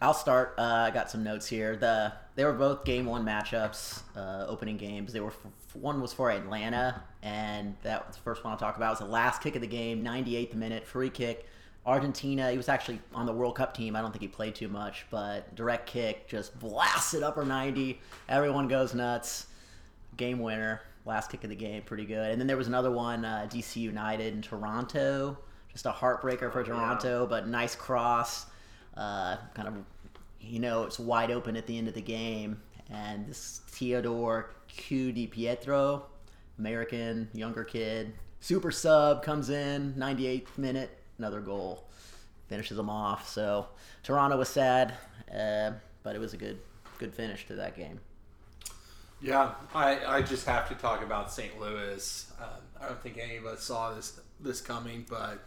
I'll 0.00 0.14
start. 0.14 0.54
Uh, 0.58 0.62
I 0.86 0.92
got 0.92 1.10
some 1.10 1.24
notes 1.24 1.48
here. 1.48 1.74
The 1.74 2.12
they 2.36 2.44
were 2.44 2.52
both 2.52 2.84
game 2.84 3.04
one 3.04 3.24
matchups, 3.24 4.02
uh, 4.16 4.46
opening 4.46 4.76
games. 4.76 5.12
They 5.12 5.20
were 5.20 5.32
one 5.72 6.00
was 6.00 6.12
for 6.12 6.30
Atlanta, 6.30 7.02
and 7.20 7.74
that 7.82 8.06
was 8.06 8.14
the 8.14 8.22
first 8.22 8.44
one 8.44 8.52
I'll 8.52 8.58
talk 8.58 8.76
about. 8.76 8.86
It 8.86 8.90
was 8.90 8.98
the 9.00 9.06
last 9.06 9.42
kick 9.42 9.56
of 9.56 9.60
the 9.60 9.66
game, 9.66 10.04
98th 10.04 10.54
minute, 10.54 10.86
free 10.86 11.10
kick. 11.10 11.46
Argentina. 11.86 12.50
He 12.50 12.56
was 12.56 12.68
actually 12.68 13.00
on 13.14 13.26
the 13.26 13.32
World 13.32 13.56
Cup 13.56 13.74
team. 13.76 13.94
I 13.96 14.00
don't 14.00 14.10
think 14.10 14.22
he 14.22 14.28
played 14.28 14.54
too 14.54 14.68
much, 14.68 15.06
but 15.10 15.54
direct 15.54 15.86
kick 15.86 16.26
just 16.28 16.58
blasted 16.58 17.22
upper 17.22 17.44
90. 17.44 18.00
Everyone 18.28 18.68
goes 18.68 18.94
nuts. 18.94 19.46
Game 20.16 20.38
winner. 20.38 20.80
Last 21.06 21.30
kick 21.30 21.44
of 21.44 21.50
the 21.50 21.56
game, 21.56 21.82
pretty 21.82 22.06
good. 22.06 22.30
And 22.30 22.40
then 22.40 22.46
there 22.46 22.56
was 22.56 22.66
another 22.68 22.90
one, 22.90 23.24
uh, 23.26 23.46
DC 23.50 23.76
United 23.76 24.32
in 24.32 24.40
Toronto. 24.40 25.36
Just 25.70 25.84
a 25.84 25.90
heartbreaker 25.90 26.50
for 26.50 26.60
Oh, 26.60 26.66
yeah. 26.66 26.72
Toronto, 26.72 27.26
but 27.26 27.46
nice 27.46 27.74
cross. 27.74 28.46
Uh, 28.96 29.36
kind 29.54 29.68
of, 29.68 29.74
you 30.40 30.60
know, 30.60 30.84
it's 30.84 30.98
wide 30.98 31.30
open 31.30 31.56
at 31.56 31.66
the 31.66 31.76
end 31.76 31.88
of 31.88 31.94
the 31.94 32.00
game. 32.00 32.60
And 32.88 33.26
this 33.26 33.60
Theodore 33.66 34.50
Ku-DiPietro, 34.68 36.02
American, 36.58 37.28
younger 37.34 37.64
kid, 37.64 38.14
super 38.40 38.70
sub 38.70 39.22
comes 39.22 39.50
in, 39.50 39.94
98th 39.94 40.56
minute, 40.56 40.98
another 41.18 41.40
goal, 41.40 41.84
finishes 42.48 42.76
them 42.76 42.90
off. 42.90 43.28
So 43.28 43.66
Toronto 44.02 44.36
was 44.36 44.48
sad, 44.48 44.94
uh, 45.30 45.72
but 46.02 46.16
it 46.16 46.18
was 46.18 46.34
a 46.34 46.36
good, 46.36 46.58
good 46.98 47.14
finish 47.14 47.46
to 47.48 47.54
that 47.56 47.76
game. 47.76 48.00
Yeah, 49.20 49.52
I, 49.74 50.04
I 50.04 50.22
just 50.22 50.44
have 50.46 50.68
to 50.68 50.74
talk 50.74 51.02
about 51.02 51.32
St. 51.32 51.58
Louis. 51.58 52.30
Um, 52.38 52.60
I 52.80 52.88
don't 52.88 53.00
think 53.02 53.18
any 53.18 53.36
of 53.36 53.46
us 53.46 53.62
saw 53.62 53.94
this 53.94 54.20
this 54.40 54.60
coming, 54.60 55.06
but 55.08 55.38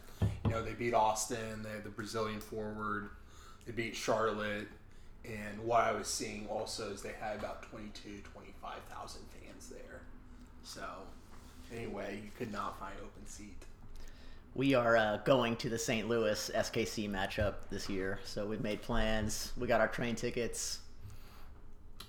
you 0.44 0.50
know 0.50 0.64
they 0.64 0.74
beat 0.74 0.96
Austin. 0.96 1.62
They 1.62 1.70
had 1.70 1.84
the 1.84 1.90
Brazilian 1.90 2.40
forward. 2.40 3.10
They 3.68 3.74
beat 3.74 3.96
Charlotte, 3.96 4.68
and 5.24 5.60
what 5.60 5.82
I 5.82 5.92
was 5.92 6.08
seeing 6.08 6.48
also 6.48 6.92
is 6.92 7.04
they 7.04 7.14
had 7.20 7.38
about 7.38 7.64
22, 7.64 8.22
25,000 8.34 9.22
fans 9.44 9.70
there. 9.70 10.02
So 10.64 10.84
anyway, 11.76 12.20
you 12.24 12.32
could 12.36 12.52
not 12.52 12.80
find 12.80 12.96
open 13.00 13.28
seat. 13.28 13.62
We 14.56 14.74
are 14.74 14.98
uh, 14.98 15.18
going 15.18 15.56
to 15.58 15.70
the 15.70 15.78
St. 15.78 16.08
Louis 16.08 16.50
SKC 16.56 17.10
matchup 17.10 17.54
this 17.70 17.88
year, 17.88 18.20
so 18.24 18.46
we've 18.46 18.62
made 18.62 18.82
plans. 18.82 19.52
We 19.58 19.68
got 19.68 19.82
our 19.82 19.88
train 19.88 20.16
tickets. 20.16 20.80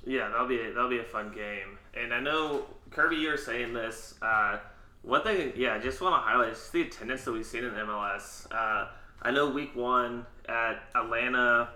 Yeah, 0.06 0.28
that'll 0.28 0.46
be 0.46 0.58
a, 0.58 0.72
that'll 0.72 0.88
be 0.88 1.00
a 1.00 1.04
fun 1.04 1.32
game. 1.34 1.78
And 1.94 2.14
I 2.14 2.20
know 2.20 2.64
Kirby, 2.90 3.16
you 3.16 3.28
were 3.28 3.36
saying 3.36 3.74
this. 3.74 4.14
Uh, 4.22 4.58
one 5.02 5.22
thing, 5.22 5.52
yeah, 5.56 5.74
I 5.74 5.78
just 5.78 6.00
want 6.00 6.14
to 6.14 6.20
highlight 6.20 6.52
is 6.52 6.70
the 6.70 6.82
attendance 6.82 7.24
that 7.24 7.32
we've 7.32 7.44
seen 7.44 7.64
in 7.64 7.72
MLS. 7.72 8.46
Uh, 8.50 8.88
I 9.20 9.30
know 9.30 9.50
week 9.50 9.74
one 9.76 10.24
at 10.48 10.82
Atlanta, 10.94 11.70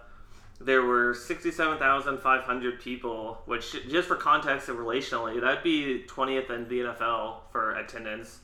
there 0.61 0.83
were 0.83 1.15
sixty-seven 1.15 1.79
thousand 1.79 2.19
five 2.19 2.45
hundred 2.45 2.81
people, 2.81 3.43
which 3.47 3.73
just 3.89 4.09
for 4.09 4.17
context 4.17 4.69
and 4.69 4.79
relationally, 4.79 5.41
that'd 5.41 5.63
be 5.63 6.05
twentieth 6.07 6.51
in 6.51 6.69
the 6.69 6.81
NFL 6.81 7.37
for 7.51 7.75
attendance. 7.75 8.41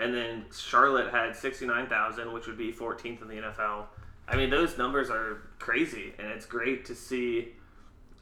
And 0.00 0.14
then 0.14 0.46
Charlotte 0.56 1.10
had 1.12 1.36
sixty-nine 1.36 1.88
thousand, 1.88 2.32
which 2.32 2.46
would 2.46 2.58
be 2.58 2.72
fourteenth 2.72 3.22
in 3.22 3.28
the 3.28 3.34
NFL. 3.34 3.84
I 4.26 4.36
mean, 4.36 4.48
those 4.48 4.78
numbers 4.78 5.10
are 5.10 5.42
crazy, 5.58 6.14
and 6.18 6.28
it's 6.28 6.46
great 6.46 6.84
to 6.86 6.94
see. 6.94 7.50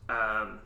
Um, 0.08 0.60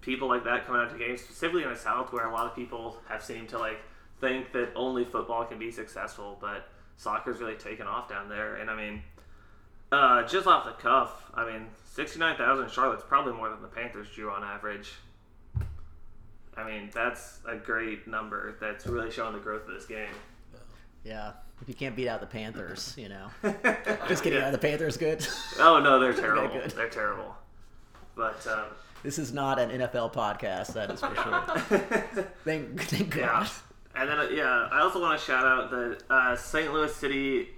people 0.00 0.28
like 0.28 0.44
that 0.44 0.66
coming 0.66 0.80
out 0.82 0.90
to 0.90 0.98
games, 0.98 1.20
specifically 1.20 1.62
in 1.62 1.70
the 1.70 1.76
South, 1.76 2.12
where 2.12 2.26
a 2.26 2.32
lot 2.32 2.46
of 2.46 2.54
people 2.54 2.98
have 3.08 3.22
seemed 3.22 3.48
to 3.50 3.58
like 3.58 3.80
think 4.20 4.52
that 4.52 4.70
only 4.76 5.04
football 5.04 5.44
can 5.44 5.58
be 5.58 5.70
successful, 5.70 6.38
but 6.40 6.68
soccer's 6.96 7.40
really 7.40 7.56
taken 7.56 7.86
off 7.86 8.08
down 8.08 8.28
there. 8.28 8.56
And 8.56 8.70
I 8.70 8.76
mean, 8.76 9.02
uh, 9.90 10.26
just 10.26 10.46
off 10.46 10.64
the 10.64 10.72
cuff, 10.72 11.30
I 11.34 11.44
mean, 11.44 11.66
sixty-nine 11.84 12.36
thousand 12.36 12.70
Charlotte's 12.70 13.04
probably 13.06 13.32
more 13.32 13.48
than 13.48 13.62
the 13.62 13.68
Panthers 13.68 14.08
drew 14.10 14.30
on 14.30 14.42
average. 14.44 14.92
I 16.56 16.64
mean, 16.64 16.90
that's 16.92 17.40
a 17.46 17.56
great 17.56 18.06
number. 18.06 18.56
That's 18.60 18.86
really 18.86 19.10
showing 19.10 19.32
the 19.32 19.38
growth 19.38 19.66
of 19.68 19.74
this 19.74 19.86
game. 19.86 20.10
Yeah, 21.04 21.32
if 21.60 21.68
you 21.68 21.74
can't 21.74 21.96
beat 21.96 22.08
out 22.08 22.20
the 22.20 22.26
Panthers, 22.26 22.94
you 22.96 23.08
know. 23.08 23.28
Just 24.08 24.22
kidding. 24.22 24.38
Yeah. 24.38 24.48
Are 24.48 24.52
the 24.52 24.58
Panthers 24.58 24.96
good? 24.96 25.26
Oh 25.58 25.80
no, 25.80 25.98
they're 26.00 26.12
terrible. 26.12 26.48
good. 26.48 26.70
They're 26.70 26.88
terrible. 26.88 27.34
But 28.14 28.46
um, 28.46 28.66
this 29.02 29.18
is 29.18 29.32
not 29.32 29.58
an 29.58 29.70
NFL 29.70 30.12
podcast, 30.12 30.74
that 30.74 30.90
is 30.90 31.00
for 31.00 31.14
sure. 31.14 32.26
thank, 32.44 32.80
thank 32.82 33.14
Yeah. 33.16 33.26
God. 33.26 33.50
And 33.94 34.08
then, 34.08 34.18
uh, 34.18 34.28
yeah, 34.30 34.68
I 34.70 34.80
also 34.80 35.00
want 35.00 35.18
to 35.18 35.24
shout 35.24 35.44
out 35.44 35.70
the 35.70 36.00
uh, 36.08 36.36
St. 36.36 36.72
Louis 36.72 36.94
City 36.94 37.48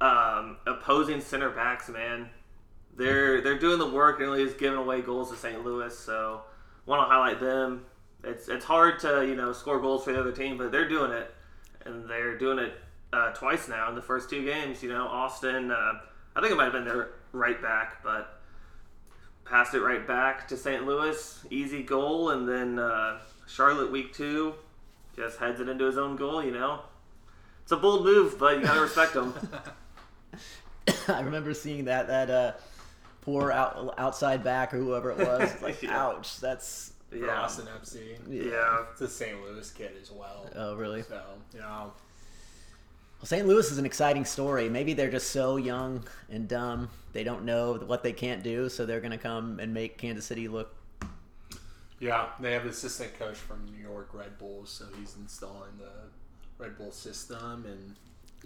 um, 0.00 0.56
opposing 0.66 1.20
center 1.20 1.50
backs, 1.50 1.88
man. 1.88 2.28
They're 2.96 3.40
they're 3.42 3.58
doing 3.58 3.78
the 3.78 3.88
work 3.90 4.20
and 4.20 4.30
at 4.30 4.34
least 4.36 4.58
giving 4.58 4.78
away 4.78 5.02
goals 5.02 5.30
to 5.30 5.36
St. 5.36 5.62
Louis. 5.64 5.96
So, 5.96 6.42
want 6.86 7.02
to 7.02 7.12
highlight 7.12 7.40
them. 7.40 7.84
It's 8.26 8.48
it's 8.48 8.64
hard 8.64 8.98
to 9.00 9.24
you 9.26 9.34
know 9.36 9.52
score 9.52 9.80
goals 9.80 10.04
for 10.04 10.12
the 10.12 10.20
other 10.20 10.32
team, 10.32 10.58
but 10.58 10.72
they're 10.72 10.88
doing 10.88 11.12
it, 11.12 11.32
and 11.84 12.08
they're 12.08 12.36
doing 12.36 12.58
it 12.58 12.74
uh, 13.12 13.32
twice 13.32 13.68
now 13.68 13.88
in 13.88 13.94
the 13.94 14.02
first 14.02 14.28
two 14.28 14.44
games. 14.44 14.82
You 14.82 14.88
know, 14.90 15.06
Austin. 15.06 15.70
Uh, 15.70 15.92
I 16.34 16.40
think 16.40 16.52
it 16.52 16.56
might 16.56 16.64
have 16.64 16.72
been 16.72 16.84
their 16.84 17.10
right 17.32 17.60
back, 17.62 18.02
but 18.02 18.40
passed 19.44 19.74
it 19.74 19.80
right 19.80 20.06
back 20.06 20.48
to 20.48 20.56
St. 20.56 20.84
Louis. 20.84 21.44
Easy 21.50 21.82
goal, 21.82 22.30
and 22.30 22.48
then 22.48 22.78
uh, 22.78 23.18
Charlotte 23.46 23.90
week 23.90 24.12
two 24.12 24.54
just 25.14 25.38
heads 25.38 25.60
it 25.60 25.68
into 25.68 25.84
his 25.86 25.96
own 25.96 26.16
goal. 26.16 26.42
You 26.44 26.50
know, 26.52 26.80
it's 27.62 27.72
a 27.72 27.76
bold 27.76 28.04
move, 28.04 28.38
but 28.38 28.58
you 28.58 28.64
gotta 28.64 28.80
respect 28.80 29.14
him. 29.14 29.32
I 31.08 31.20
remember 31.20 31.54
seeing 31.54 31.84
that 31.86 32.08
that 32.08 32.30
uh, 32.30 32.52
poor 33.22 33.50
out, 33.52 33.94
outside 33.98 34.44
back 34.44 34.74
or 34.74 34.78
whoever 34.78 35.10
it 35.12 35.18
was. 35.18 35.52
It's 35.52 35.62
like, 35.62 35.82
Yeah. 35.82 36.06
ouch, 36.06 36.38
that's 36.40 36.92
For 36.95 36.95
Yeah. 37.12 37.40
Austin 37.42 37.66
Epstein. 37.74 38.18
Yeah. 38.28 38.84
It's 38.92 39.00
a 39.00 39.08
St. 39.08 39.40
Louis 39.42 39.70
kid 39.70 39.92
as 40.00 40.10
well. 40.10 40.48
oh 40.56 40.74
really. 40.74 41.02
So, 41.02 41.20
you 41.54 41.60
know, 41.60 41.92
Well, 43.18 43.26
St. 43.26 43.46
Louis 43.46 43.70
is 43.70 43.78
an 43.78 43.86
exciting 43.86 44.24
story. 44.24 44.68
Maybe 44.68 44.92
they're 44.92 45.10
just 45.10 45.30
so 45.30 45.56
young 45.56 46.04
and 46.30 46.48
dumb 46.48 46.90
they 47.12 47.24
don't 47.24 47.44
know 47.44 47.74
what 47.86 48.02
they 48.02 48.12
can't 48.12 48.42
do, 48.42 48.68
so 48.68 48.84
they're 48.84 49.00
gonna 49.00 49.16
come 49.16 49.58
and 49.58 49.72
make 49.72 49.96
Kansas 49.96 50.26
City 50.26 50.48
look. 50.48 50.74
yeah, 51.98 52.26
they 52.40 52.52
have 52.52 52.64
an 52.64 52.68
assistant 52.68 53.18
coach 53.18 53.36
from 53.36 53.64
New 53.64 53.82
York 53.82 54.10
Red 54.12 54.36
Bulls, 54.38 54.68
so 54.70 54.84
he's 54.98 55.16
installing 55.16 55.78
the 55.78 56.62
Red 56.62 56.76
Bull 56.76 56.92
system. 56.92 57.64
And 57.66 57.94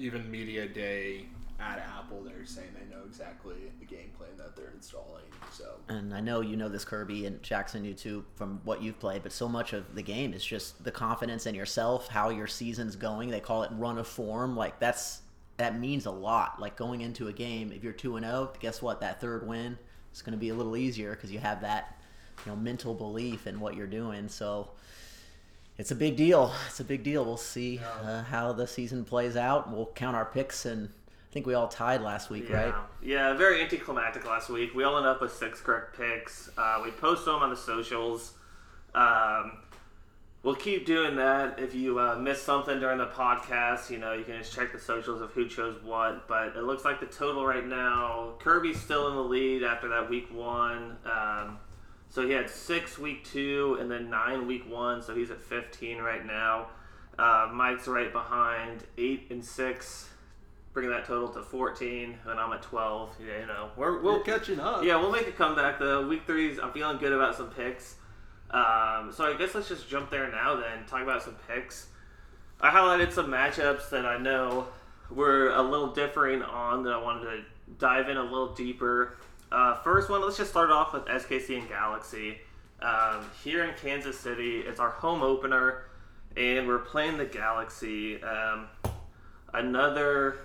even 0.01 0.31
Media 0.31 0.67
Day 0.67 1.27
at 1.61 1.79
Apple, 1.79 2.23
they're 2.23 2.47
saying 2.47 2.69
they 2.75 2.95
know 2.95 3.03
exactly 3.05 3.55
the 3.79 3.85
game 3.85 4.11
plan 4.17 4.31
that 4.39 4.57
they're 4.57 4.73
installing. 4.75 5.25
So, 5.53 5.65
And 5.89 6.15
I 6.15 6.21
know 6.21 6.41
you 6.41 6.57
know 6.57 6.69
this, 6.69 6.85
Kirby 6.85 7.27
and 7.27 7.43
Jackson, 7.43 7.85
you 7.85 7.93
too, 7.93 8.25
from 8.35 8.61
what 8.65 8.83
you've 8.83 8.99
played. 8.99 9.23
But 9.23 9.33
so 9.33 9.49
much 9.49 9.73
of 9.73 9.95
the 9.95 10.03
game 10.03 10.33
is 10.33 10.45
just 10.45 10.83
the 10.83 10.91
confidence 10.91 11.47
in 11.47 11.55
yourself, 11.55 12.09
how 12.09 12.31
your 12.31 12.47
season's 12.47 12.97
going. 12.97 13.31
They 13.31 13.41
call 13.41 13.63
it 13.63 13.71
run 13.73 13.99
of 13.99 14.07
form. 14.07 14.57
Like 14.57 14.79
that's 14.81 15.21
that 15.59 15.79
means 15.79 16.07
a 16.07 16.11
lot. 16.11 16.61
Like 16.61 16.77
going 16.77 17.03
into 17.03 17.29
a 17.29 17.33
game, 17.33 17.73
if 17.73 17.85
you're 17.85 17.93
two 17.93 18.17
and 18.17 18.25
zero, 18.25 18.53
guess 18.61 18.81
what? 18.81 19.01
That 19.01 19.21
third 19.21 19.47
win 19.47 19.79
is 20.15 20.23
going 20.23 20.33
to 20.33 20.39
be 20.39 20.49
a 20.49 20.55
little 20.55 20.77
easier 20.77 21.11
because 21.11 21.31
you 21.31 21.39
have 21.41 21.61
that 21.61 22.01
you 22.45 22.53
know 22.53 22.57
mental 22.57 22.95
belief 22.95 23.47
in 23.47 23.61
what 23.61 23.77
you're 23.77 23.87
doing. 23.87 24.29
So 24.29 24.71
it's 25.81 25.91
a 25.91 25.95
big 25.95 26.15
deal. 26.17 26.53
It's 26.67 26.81
a 26.81 26.85
big 26.85 27.03
deal. 27.03 27.25
We'll 27.25 27.37
see 27.39 27.77
Yeah. 27.77 27.89
uh, 28.11 28.23
how 28.25 28.53
the 28.53 28.67
season 28.67 29.05
plays 29.05 29.37
out. 29.37 29.73
We'll 29.73 29.87
count 29.95 30.15
our 30.15 30.27
picks, 30.27 30.67
and 30.67 30.89
I 31.09 31.33
think 31.33 31.47
we 31.47 31.55
all 31.55 31.69
tied 31.69 32.03
last 32.03 32.29
week, 32.29 32.49
Yeah. 32.51 32.65
right? 32.65 32.75
Yeah, 33.03 33.33
very 33.33 33.63
anticlimactic 33.63 34.27
last 34.27 34.51
week. 34.51 34.75
We 34.75 34.85
all 34.85 34.97
ended 34.99 35.11
up 35.11 35.21
with 35.23 35.33
six 35.33 35.61
correct 35.61 35.97
picks. 35.97 36.51
Uh, 36.59 36.81
we 36.85 36.91
posted 36.91 37.29
them 37.29 37.43
on 37.43 37.49
the 37.51 37.57
socials. 37.57 38.35
Um, 38.95 39.53
we'll 40.43 40.55
keep 40.57 40.85
doing 40.85 41.17
that. 41.17 41.59
If 41.59 41.75
you 41.75 41.99
uh, 41.99 42.17
missed 42.17 42.43
something 42.45 42.79
during 42.79 42.99
the 42.99 43.07
podcast, 43.07 43.89
you 43.89 43.99
know, 43.99 44.13
you 44.13 44.25
can 44.25 44.37
just 44.37 44.53
check 44.55 44.73
the 44.73 44.79
socials 44.81 45.23
of 45.23 45.31
who 45.33 45.49
chose 45.49 45.83
what. 45.83 46.29
But 46.29 46.57
it 46.57 46.65
looks 46.65 46.85
like 46.85 47.01
the 47.01 47.07
total 47.07 47.47
right 47.47 47.65
now, 47.67 48.35
Kirby's 48.41 48.81
still 48.81 49.09
in 49.09 49.15
the 49.15 49.23
lead 49.25 49.63
after 49.63 49.89
that 49.89 50.11
week 50.11 50.29
one. 50.31 50.99
Um, 51.07 51.59
so 52.11 52.27
he 52.27 52.33
had 52.33 52.51
six 52.51 52.99
week 52.99 53.25
two 53.25 53.79
and 53.81 53.91
then 53.91 54.11
nine 54.11 54.47
week 54.47 54.69
one. 54.69 55.01
So 55.01 55.15
he's 55.15 55.31
at 55.31 55.41
15 55.41 55.99
right 55.99 56.27
now. 56.27 56.67
Uh, 57.19 57.49
Mike's 57.53 57.87
right 57.87 58.13
behind, 58.13 58.85
eight 58.99 59.29
and 59.31 59.45
six, 59.45 60.09
bringing 60.73 60.91
that 60.91 61.05
total 61.05 61.29
to 61.29 61.43
14, 61.43 62.19
and 62.27 62.41
I'm 62.41 62.53
at 62.53 62.63
12. 62.63 63.17
Yeah, 63.21 63.41
you 63.41 63.47
know, 63.47 63.71
we're, 63.77 64.01
we'll 64.01 64.15
we're 64.19 64.23
catching 64.23 64.59
up. 64.59 64.83
yeah, 64.85 64.97
we'll 64.97 65.13
make 65.13 65.29
a 65.29 65.33
comeback 65.33 65.79
though. 65.79 66.07
Week 66.07 66.23
threes, 66.27 66.59
I'm 66.61 66.73
feeling 66.73 66.99
good 66.99 67.13
about 67.13 67.37
some 67.37 67.51
picks. 67.51 67.97
Um, 68.51 69.13
so 69.13 69.25
I 69.25 69.37
guess 69.39 69.55
let's 69.55 69.69
just 69.69 69.89
jump 69.89 70.11
there 70.11 70.31
now 70.31 70.57
then. 70.57 70.85
Talk 70.87 71.03
about 71.03 71.23
some 71.23 71.37
picks. 71.47 71.87
I 72.61 72.71
highlighted 72.71 73.13
some 73.13 73.27
matchups 73.27 73.91
that 73.91 74.05
I 74.05 74.19
know 74.19 74.67
were 75.11 75.51
a 75.51 75.63
little 75.63 75.93
differing 75.93 76.43
on 76.43 76.83
that 76.85 76.93
I 76.93 77.03
wanted 77.03 77.25
to 77.25 77.43
dive 77.79 78.09
in 78.09 78.17
a 78.17 78.23
little 78.23 78.55
deeper. 78.55 79.17
Uh, 79.53 79.75
first 79.83 80.09
one, 80.09 80.23
let's 80.23 80.37
just 80.37 80.51
start 80.51 80.71
off 80.71 80.93
with 80.93 81.05
SKC 81.07 81.59
and 81.59 81.69
Galaxy. 81.69 82.39
Um, 82.81 83.25
here 83.43 83.65
in 83.65 83.75
Kansas 83.75 84.19
City, 84.19 84.61
it's 84.61 84.79
our 84.79 84.91
home 84.91 85.23
opener, 85.23 85.87
and 86.37 86.69
we're 86.69 86.79
playing 86.79 87.19
the 87.19 87.25
Galaxy. 87.25 88.23
Um, 88.23 88.69
another 89.53 90.39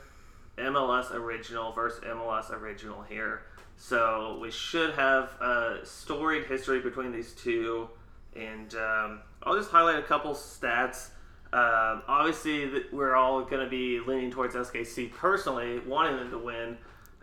MLS 0.57 1.11
original 1.13 1.71
versus 1.71 2.03
MLS 2.03 2.51
original 2.51 3.03
here. 3.03 3.43
So 3.77 4.39
we 4.41 4.49
should 4.49 4.95
have 4.95 5.29
a 5.39 5.79
storied 5.83 6.45
history 6.45 6.79
between 6.79 7.11
these 7.11 7.33
two, 7.33 7.89
and 8.35 8.73
um, 8.73 9.21
I'll 9.43 9.55
just 9.55 9.69
highlight 9.69 9.99
a 9.99 10.03
couple 10.03 10.33
stats. 10.33 11.09
Um, 11.53 12.01
obviously, 12.07 12.83
we're 12.91 13.15
all 13.15 13.43
going 13.43 13.63
to 13.63 13.69
be 13.69 13.99
leaning 13.99 14.31
towards 14.31 14.55
SKC 14.55 15.13
personally, 15.13 15.79
wanting 15.79 16.17
them 16.17 16.31
to 16.31 16.39
win. 16.39 16.77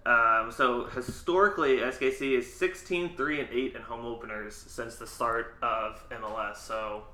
Um, 0.04 0.50
so 0.50 0.86
historically, 0.86 1.78
SKC 1.78 2.38
is 2.38 2.52
16, 2.52 3.16
3, 3.16 3.40
and 3.40 3.48
8 3.50 3.76
in 3.76 3.82
home 3.82 4.04
openers 4.04 4.54
since 4.54 4.96
the 4.96 5.06
start 5.06 5.56
of 5.62 6.02
MLS. 6.10 6.56
So 6.56 7.04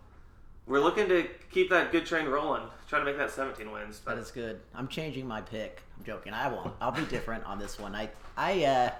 we're 0.66 0.80
looking 0.80 1.08
to 1.08 1.26
keep 1.50 1.70
that 1.70 1.92
good 1.92 2.06
train 2.06 2.26
rolling, 2.26 2.62
trying 2.88 3.02
to 3.02 3.06
make 3.06 3.18
that 3.18 3.30
17 3.30 3.70
wins. 3.70 4.00
But. 4.04 4.14
That 4.14 4.20
is 4.22 4.30
good. 4.30 4.60
I'm 4.74 4.88
changing 4.88 5.26
my 5.26 5.40
pick. 5.40 5.82
I'm 5.98 6.04
joking. 6.04 6.32
I 6.32 6.48
won't. 6.48 6.72
I'll 6.80 6.92
be 6.92 7.04
different 7.04 7.44
on 7.44 7.58
this 7.58 7.78
one. 7.78 7.94
I 7.94 8.08
I 8.36 8.64
uh 8.64 8.90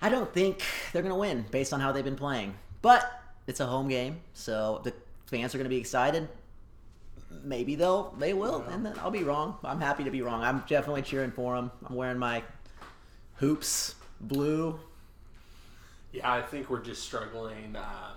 I 0.00 0.08
don't 0.08 0.32
think 0.32 0.62
they're 0.92 1.02
gonna 1.02 1.16
win 1.16 1.44
based 1.50 1.72
on 1.72 1.80
how 1.80 1.92
they've 1.92 2.04
been 2.04 2.16
playing. 2.16 2.54
But 2.82 3.22
it's 3.46 3.60
a 3.60 3.66
home 3.66 3.88
game, 3.88 4.20
so 4.34 4.80
the 4.84 4.92
fans 5.26 5.54
are 5.54 5.58
gonna 5.58 5.70
be 5.70 5.76
excited. 5.76 6.28
Maybe 7.42 7.74
they'll 7.74 8.14
they 8.18 8.34
will, 8.34 8.62
and 8.70 8.84
then 8.84 8.94
I'll 9.00 9.10
be 9.10 9.24
wrong. 9.24 9.56
I'm 9.64 9.80
happy 9.80 10.04
to 10.04 10.10
be 10.10 10.22
wrong. 10.22 10.42
I'm 10.42 10.62
definitely 10.68 11.02
cheering 11.02 11.30
for 11.32 11.56
them. 11.56 11.70
I'm 11.88 11.94
wearing 11.96 12.18
my 12.18 12.42
hoops 13.36 13.94
blue. 14.20 14.78
Yeah, 16.12 16.30
I 16.30 16.42
think 16.42 16.68
we're 16.70 16.82
just 16.82 17.02
struggling 17.02 17.74
um, 17.76 18.16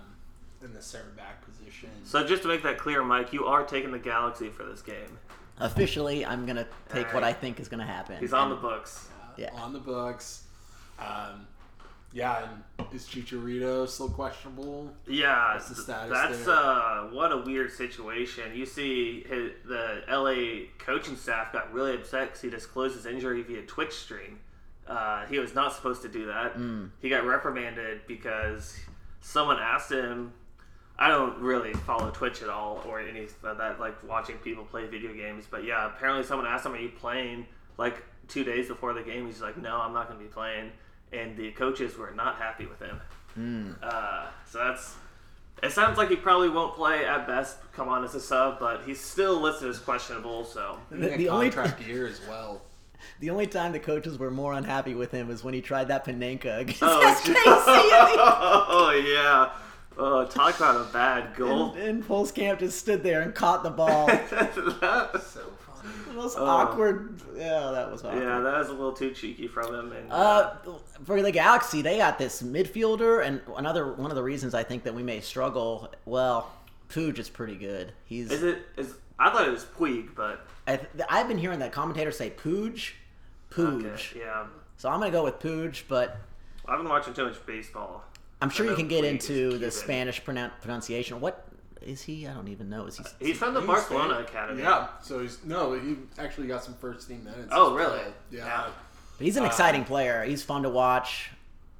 in 0.62 0.72
the 0.74 0.82
center 0.82 1.10
back 1.16 1.42
position. 1.44 1.88
So 2.04 2.24
just 2.26 2.42
to 2.42 2.48
make 2.48 2.62
that 2.62 2.78
clear, 2.78 3.02
Mike, 3.02 3.32
you 3.32 3.46
are 3.46 3.64
taking 3.64 3.90
the 3.90 3.98
Galaxy 3.98 4.48
for 4.50 4.64
this 4.64 4.82
game. 4.82 5.18
Officially, 5.58 6.24
I'm 6.26 6.44
gonna 6.44 6.66
take 6.90 7.12
what 7.14 7.24
I 7.24 7.32
think 7.32 7.58
is 7.58 7.68
gonna 7.68 7.86
happen. 7.86 8.18
He's 8.20 8.34
on 8.34 8.50
the 8.50 8.56
And- 8.56 8.62
books. 8.62 9.08
Yeah. 9.38 9.50
on 9.54 9.72
the 9.74 9.78
books. 9.78 10.44
Um, 10.98 11.46
yeah, 12.16 12.48
and 12.78 12.94
is 12.94 13.04
Chicharito 13.06 13.86
still 13.86 14.08
questionable? 14.08 14.90
Yeah, 15.06 15.52
What's 15.52 15.68
the 15.68 15.74
status 15.74 16.10
that's 16.10 16.46
there? 16.46 16.54
uh, 16.54 17.08
what 17.12 17.30
a 17.30 17.36
weird 17.36 17.70
situation. 17.70 18.52
You 18.54 18.64
see, 18.64 19.22
his, 19.28 19.50
the 19.66 20.02
LA 20.08 20.68
coaching 20.78 21.14
staff 21.16 21.52
got 21.52 21.70
really 21.74 21.94
upset 21.94 22.28
because 22.28 22.40
he 22.40 22.48
disclosed 22.48 22.96
his 22.96 23.04
injury 23.04 23.42
via 23.42 23.60
Twitch 23.62 23.92
stream. 23.92 24.38
Uh, 24.88 25.26
he 25.26 25.38
was 25.38 25.54
not 25.54 25.74
supposed 25.74 26.00
to 26.02 26.08
do 26.08 26.24
that. 26.26 26.56
He 27.02 27.10
got 27.10 27.26
reprimanded 27.26 28.00
because 28.08 28.74
someone 29.20 29.58
asked 29.60 29.92
him. 29.92 30.32
I 30.98 31.08
don't 31.08 31.38
really 31.38 31.74
follow 31.74 32.10
Twitch 32.10 32.40
at 32.40 32.48
all 32.48 32.82
or 32.88 32.98
any 32.98 33.24
of 33.24 33.58
that, 33.58 33.78
like 33.78 34.02
watching 34.08 34.36
people 34.38 34.64
play 34.64 34.86
video 34.86 35.12
games. 35.12 35.44
But 35.50 35.64
yeah, 35.64 35.84
apparently 35.86 36.24
someone 36.24 36.46
asked 36.46 36.64
him, 36.64 36.72
"Are 36.72 36.78
you 36.78 36.88
playing?" 36.88 37.44
Like 37.76 38.02
two 38.28 38.42
days 38.42 38.68
before 38.68 38.94
the 38.94 39.02
game, 39.02 39.26
he's 39.26 39.42
like, 39.42 39.58
"No, 39.58 39.76
I'm 39.76 39.92
not 39.92 40.08
going 40.08 40.18
to 40.18 40.24
be 40.24 40.32
playing." 40.32 40.72
And 41.12 41.36
the 41.36 41.50
coaches 41.52 41.96
were 41.96 42.10
not 42.12 42.36
happy 42.36 42.66
with 42.66 42.80
him. 42.80 43.00
Uh, 43.82 44.26
so 44.50 44.58
that's. 44.58 44.94
It 45.62 45.72
sounds 45.72 45.96
like 45.96 46.10
he 46.10 46.16
probably 46.16 46.50
won't 46.50 46.74
play 46.74 47.06
at 47.06 47.26
best. 47.26 47.56
Come 47.72 47.88
on 47.88 48.04
as 48.04 48.14
a 48.14 48.20
sub, 48.20 48.58
but 48.60 48.82
he's 48.84 49.00
still 49.00 49.40
listed 49.40 49.68
as 49.70 49.78
questionable. 49.78 50.44
So 50.44 50.78
The- 50.90 50.96
The, 50.96 51.16
the 51.16 51.28
only- 51.30 51.50
contract 51.50 51.80
year 51.86 52.06
as 52.06 52.20
well. 52.28 52.60
The 53.20 53.30
only 53.30 53.46
time 53.46 53.72
the 53.72 53.78
coaches 53.78 54.18
were 54.18 54.30
more 54.30 54.52
unhappy 54.54 54.94
with 54.94 55.12
him 55.12 55.28
was 55.28 55.44
when 55.44 55.54
he 55.54 55.60
tried 55.62 55.88
that 55.88 56.04
Panenka 56.04 56.58
against 56.60 56.82
Oh, 56.82 57.00
SKC. 57.22 57.34
oh 57.36 58.90
yeah. 59.06 59.52
Oh, 59.98 60.26
talk 60.26 60.56
about 60.56 60.76
a 60.80 60.92
bad 60.92 61.34
goal. 61.36 61.72
and, 61.74 61.82
and 61.82 62.04
Pulskamp 62.06 62.58
just 62.58 62.78
stood 62.78 63.02
there 63.02 63.22
and 63.22 63.34
caught 63.34 63.62
the 63.62 63.70
ball. 63.70 64.06
That- 64.30 64.52
So 64.54 64.60
funny. 64.60 65.12
the 65.12 65.65
most 66.16 66.36
Oh. 66.38 66.44
awkward. 66.44 67.20
Yeah, 67.36 67.70
that 67.72 67.90
was 67.92 68.02
awkward. 68.04 68.22
yeah, 68.22 68.40
that 68.40 68.58
was 68.58 68.68
a 68.68 68.72
little 68.72 68.92
too 68.92 69.12
cheeky 69.12 69.46
from 69.46 69.74
him. 69.74 69.92
And 69.92 70.10
Uh, 70.12 70.54
for 71.04 71.20
the 71.22 71.30
Galaxy, 71.30 71.82
they 71.82 71.98
got 71.98 72.18
this 72.18 72.42
midfielder, 72.42 73.24
and 73.24 73.40
another 73.56 73.92
one 73.92 74.10
of 74.10 74.16
the 74.16 74.22
reasons 74.22 74.54
I 74.54 74.62
think 74.64 74.84
that 74.84 74.94
we 74.94 75.02
may 75.02 75.20
struggle. 75.20 75.92
Well, 76.04 76.50
Puig 76.90 77.18
is 77.18 77.28
pretty 77.28 77.56
good. 77.56 77.92
He's. 78.04 78.30
is 78.30 78.42
it 78.42 78.58
is? 78.76 78.94
I 79.18 79.30
thought 79.30 79.46
it 79.46 79.50
was 79.50 79.64
Puig, 79.64 80.14
but 80.14 80.40
I 80.66 80.76
th- 80.76 80.88
I've 81.08 81.28
been 81.28 81.38
hearing 81.38 81.58
that 81.60 81.72
commentators 81.72 82.16
say 82.18 82.30
Puig, 82.30 82.90
Puig. 83.50 83.84
okay, 83.86 84.18
yeah. 84.20 84.46
So 84.76 84.88
I'm 84.90 84.98
gonna 85.00 85.10
go 85.10 85.24
with 85.24 85.38
Puig, 85.40 85.82
but 85.88 86.16
I've 86.68 86.78
been 86.78 86.88
watching 86.88 87.14
too 87.14 87.24
much 87.26 87.44
baseball. 87.46 88.04
I'm 88.42 88.50
sure 88.50 88.66
you 88.66 88.76
can 88.76 88.88
get 88.88 89.04
into 89.04 89.56
the 89.56 89.70
Spanish 89.70 90.22
pronoun- 90.22 90.50
pronunciation. 90.60 91.20
What 91.20 91.45
is 91.86 92.02
he? 92.02 92.26
I 92.26 92.34
don't 92.34 92.48
even 92.48 92.68
know. 92.68 92.86
Is 92.86 92.98
he? 92.98 93.26
He's 93.28 93.38
from 93.38 93.54
the 93.54 93.60
He's 93.60 93.66
Barcelona 93.66 94.14
fan- 94.16 94.24
Academy. 94.24 94.62
Yeah, 94.62 94.88
so 95.02 95.20
he's 95.20 95.44
no, 95.44 95.72
he 95.72 95.96
actually 96.18 96.46
got 96.48 96.62
some 96.64 96.74
first 96.74 97.08
team 97.08 97.24
minutes. 97.24 97.48
Oh, 97.52 97.74
really? 97.74 98.00
Yeah. 98.30 98.44
Yeah. 98.46 98.66
But 99.18 99.24
he's 99.24 99.36
an 99.36 99.44
Uh, 99.44 99.46
exciting 99.46 99.84
player. 99.84 100.24
He's 100.24 100.42
fun 100.42 100.62
to 100.64 100.68
watch. 100.68 101.30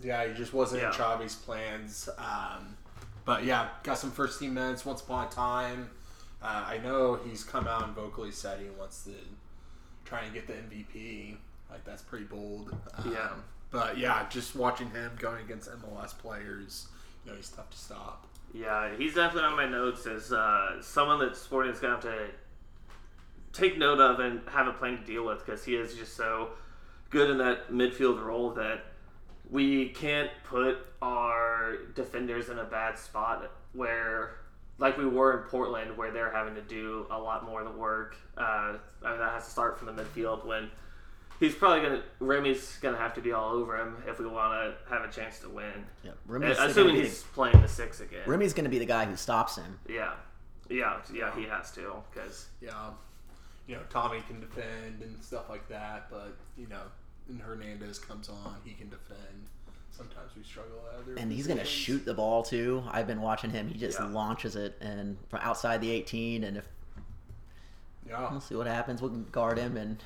Yeah, 0.01 0.27
he 0.27 0.35
just 0.35 0.53
wasn't 0.53 0.83
in 0.83 0.89
Yeah. 0.89 0.95
Xavi's 0.97 1.35
plans. 1.35 2.09
Um, 2.19 2.77
but 3.25 3.45
yeah, 3.45 3.69
got 3.83 3.99
some 3.99 4.11
first 4.11 4.39
team 4.41 4.55
minutes 4.55 4.85
once 4.85 5.01
upon 5.01 5.27
a 5.27 5.31
time. 5.31 5.91
Uh, 6.43 6.65
I 6.67 6.79
know 6.79 7.17
he's 7.17 7.43
come 7.45 7.67
out 7.67 7.83
and 7.85 7.95
vocally 7.95 8.31
said 8.31 8.61
he 8.61 8.69
wants 8.79 9.05
to 9.05 9.11
try 10.05 10.21
and 10.23 10.33
get 10.33 10.47
the 10.47 10.53
MVP. 10.55 11.37
Like 11.71 11.85
that's 11.85 12.03
pretty 12.03 12.27
bold. 12.27 12.75
Um, 12.97 13.13
Yeah. 13.13 13.31
But 13.73 13.99
yeah, 13.99 14.27
just 14.29 14.55
watching 14.55 14.91
him 14.91 15.11
going 15.19 15.45
against 15.45 15.69
MLS 15.69 16.13
players, 16.17 16.87
you 17.25 17.31
know, 17.33 17.37
he's 17.37 17.49
tough 17.49 17.69
to 17.71 17.77
stop. 17.77 18.27
Yeah, 18.59 18.97
he's 18.97 19.15
definitely 19.15 19.49
on 19.49 19.57
my 19.57 19.69
notes 19.69 20.07
as 20.07 20.33
uh, 20.33 20.81
someone 20.81 21.19
that 21.19 21.37
Sporting 21.37 21.73
is 21.73 21.79
going 21.79 22.01
to 22.01 22.09
have 22.09 22.19
to 22.19 22.33
take 23.53 23.77
note 23.77 24.01
of 24.01 24.21
and 24.21 24.41
have 24.49 24.67
a 24.67 24.73
plan 24.73 24.99
to 24.99 25.05
deal 25.05 25.27
with 25.27 25.45
because 25.45 25.65
he 25.65 25.75
is 25.75 25.95
just 25.95 26.17
so 26.17 26.51
good 27.11 27.29
in 27.29 27.39
that 27.39 27.71
midfield 27.71 28.25
role 28.25 28.51
that 28.53 28.85
we 29.51 29.91
can't 29.91 30.31
put 30.45 30.79
our 31.03 31.77
defenders 31.95 32.49
in 32.49 32.59
a 32.59 32.65
bad 32.65 32.99
spot 32.99 33.51
where 33.75 34.37
like 34.79 34.97
we 34.97 35.07
were 35.07 35.39
in 35.39 35.49
Portland 35.49 35.97
where 35.97 36.11
they're 36.11 36.33
having 36.33 36.55
to 36.55 36.63
do 36.63 37.07
a 37.11 37.19
lot 37.19 37.45
more 37.45 37.61
of 37.61 37.73
the 37.73 37.79
work. 37.79 38.17
Uh, 38.39 38.77
I 39.05 39.11
mean 39.11 39.19
that 39.19 39.33
has 39.33 39.45
to 39.45 39.51
start 39.51 39.79
from 39.79 39.95
the 39.95 40.03
midfield 40.03 40.47
when 40.47 40.71
he's 41.41 41.55
probably 41.55 41.83
gonna 41.83 42.03
Remy's 42.21 42.79
gonna 42.81 42.97
have 42.97 43.15
to 43.15 43.21
be 43.21 43.33
all 43.33 43.53
over 43.53 43.77
him 43.77 43.97
if 44.07 44.19
we 44.19 44.27
want 44.27 44.53
to 44.53 44.95
have 44.95 45.09
a 45.09 45.13
chance 45.13 45.39
to 45.41 45.49
win. 45.49 45.85
Yeah, 46.05 46.13
Remy's 46.27 46.59
Assuming 46.59 46.95
gonna 46.95 47.03
be 47.03 47.09
he's 47.09 47.23
playing 47.23 47.61
the 47.61 47.69
six 47.69 48.01
again. 48.01 48.23
Remy's 48.27 48.53
going 48.53 48.65
to 48.65 48.71
be 48.71 48.79
the 48.79 48.87
guy 48.87 49.05
who 49.05 49.17
stops 49.17 49.57
him. 49.57 49.79
Yeah, 49.89 50.13
yeah, 50.69 50.99
yeah. 51.13 51.35
He 51.35 51.45
has 51.45 51.71
to 51.73 52.03
because 52.13 52.47
Yeah, 52.61 52.91
you 53.67 53.77
know 53.77 53.83
Thommy 53.91 54.27
can 54.27 54.41
defend 54.41 55.03
and 55.03 55.23
stuff 55.23 55.49
like 55.49 55.69
that, 55.69 56.09
but 56.11 56.37
you 56.57 56.67
know, 56.69 56.83
when 57.29 57.39
Hernandez 57.39 57.99
comes 57.99 58.29
on, 58.29 58.57
he 58.65 58.73
can 58.75 58.89
defend. 58.89 59.47
Sometimes 59.91 60.33
we 60.37 60.43
struggle 60.43 60.79
at 60.93 61.01
other. 61.01 61.15
And 61.19 61.33
he's 61.33 61.47
going 61.47 61.59
to 61.59 61.65
shoot 61.65 62.05
the 62.05 62.13
ball 62.13 62.43
too. 62.43 62.83
I've 62.91 63.07
been 63.07 63.23
watching 63.23 63.49
him. 63.49 63.67
He 63.69 63.79
just 63.79 63.99
Yeah. 63.99 64.09
launches 64.09 64.55
it 64.55 64.77
and 64.79 65.17
from 65.31 65.41
outside 65.43 65.81
the 65.81 65.91
18 65.91 66.45
and 66.45 66.59
if 66.59 66.69
Yeah, 68.07 68.31
we'll 68.31 68.43
see 68.43 68.55
what 68.57 68.67
happens, 68.67 69.01
we 69.01 69.09
can 69.09 69.25
guard 69.33 69.57
him 69.59 69.79
and 69.79 69.97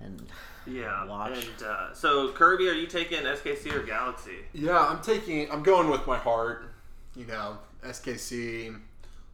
and 0.00 0.26
yeah. 0.66 1.04
Watch. 1.06 1.46
And 1.46 1.66
uh, 1.66 1.94
so 1.94 2.32
Kirby, 2.32 2.68
are 2.68 2.74
you 2.74 2.86
taking 2.86 3.20
SKC 3.20 3.72
or 3.74 3.82
Galaxy? 3.82 4.38
yeah. 4.52 4.78
I'm 4.78 5.02
taking. 5.02 5.50
I'm 5.50 5.62
going 5.62 5.90
with 5.90 6.06
my 6.06 6.16
heart. 6.18 6.70
You 7.16 7.26
know, 7.26 7.58
SKC. 7.84 8.78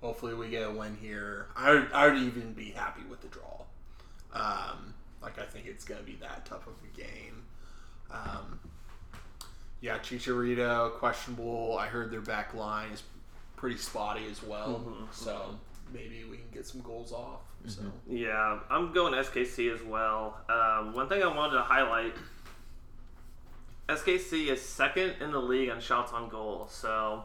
Hopefully, 0.01 0.35
we 0.35 0.49
get 0.49 0.66
a 0.66 0.70
win 0.70 0.96
here. 1.01 1.46
I 1.57 1.70
would, 1.73 1.92
I 1.92 2.07
would 2.07 2.18
even 2.18 2.53
be 2.53 2.70
happy 2.70 3.03
with 3.09 3.20
the 3.20 3.29
draw. 3.29 3.62
Um, 4.33 4.94
like 5.23 5.38
I 5.38 5.44
think 5.44 5.66
it's 5.66 5.85
going 5.85 6.01
to 6.01 6.07
be 6.07 6.16
that 6.23 6.46
tough 6.46 6.66
of 6.66 6.75
a 6.85 6.96
game. 6.96 7.42
Um, 8.11 8.59
yeah, 9.81 9.99
Chicharito 9.99 10.92
questionable. 10.92 11.77
I 11.79 11.87
heard 11.87 12.11
their 12.11 12.20
back 12.20 12.55
line 12.55 12.90
is 12.92 13.03
pretty 13.57 13.77
spotty 13.77 14.23
as 14.31 14.42
well. 14.42 14.83
So 15.12 15.59
maybe 15.92 16.25
we 16.31 16.37
can 16.37 16.46
get 16.53 16.66
some 16.66 16.81
goals 16.81 17.12
off. 17.12 17.40
So 17.66 17.83
Yeah, 18.09 18.61
I'm 18.70 18.92
going 18.92 19.14
SKC 19.14 19.73
as 19.75 19.83
well. 19.83 20.40
Um, 20.49 20.94
one 20.94 21.09
thing 21.09 21.23
I 21.23 21.27
wanted 21.27 21.55
to 21.55 21.62
highlight: 21.62 22.14
SKC 23.88 24.49
is 24.49 24.62
second 24.62 25.16
in 25.20 25.33
the 25.33 25.40
league 25.40 25.68
on 25.70 25.81
shots 25.81 26.12
on 26.12 26.29
goal. 26.29 26.66
So 26.70 27.25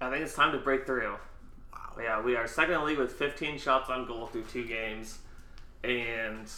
I 0.00 0.10
think 0.10 0.22
it's 0.24 0.34
time 0.34 0.52
to 0.52 0.58
break 0.58 0.86
through. 0.86 1.12
wow. 1.72 2.02
Yeah, 2.02 2.20
we 2.22 2.36
are 2.36 2.46
second 2.46 2.74
in 2.74 2.80
the 2.80 2.86
league 2.86 2.98
with 2.98 3.12
15 3.12 3.58
shots 3.58 3.88
on 3.88 4.06
goal 4.06 4.26
through 4.26 4.44
two 4.44 4.66
games, 4.66 5.18
and 5.84 6.50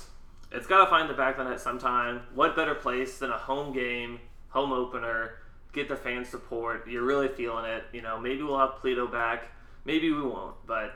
it's 0.50 0.66
got 0.66 0.84
to 0.84 0.90
find 0.90 1.08
the 1.08 1.14
back 1.14 1.38
of 1.38 1.44
the 1.44 1.50
net 1.50 1.60
sometime. 1.60 2.22
What 2.34 2.56
better 2.56 2.74
place 2.74 3.18
than 3.18 3.30
a 3.30 3.38
home 3.38 3.72
game, 3.72 4.20
home 4.48 4.72
opener? 4.72 5.36
Get 5.72 5.88
the 5.88 5.96
fan 5.96 6.24
support. 6.24 6.88
You're 6.88 7.02
really 7.02 7.28
feeling 7.28 7.64
it. 7.64 7.84
You 7.92 8.00
know, 8.02 8.18
maybe 8.18 8.42
we'll 8.42 8.58
have 8.58 8.76
Pulido 8.82 9.10
back. 9.10 9.48
Maybe 9.84 10.10
we 10.10 10.22
won't, 10.22 10.54
but 10.66 10.94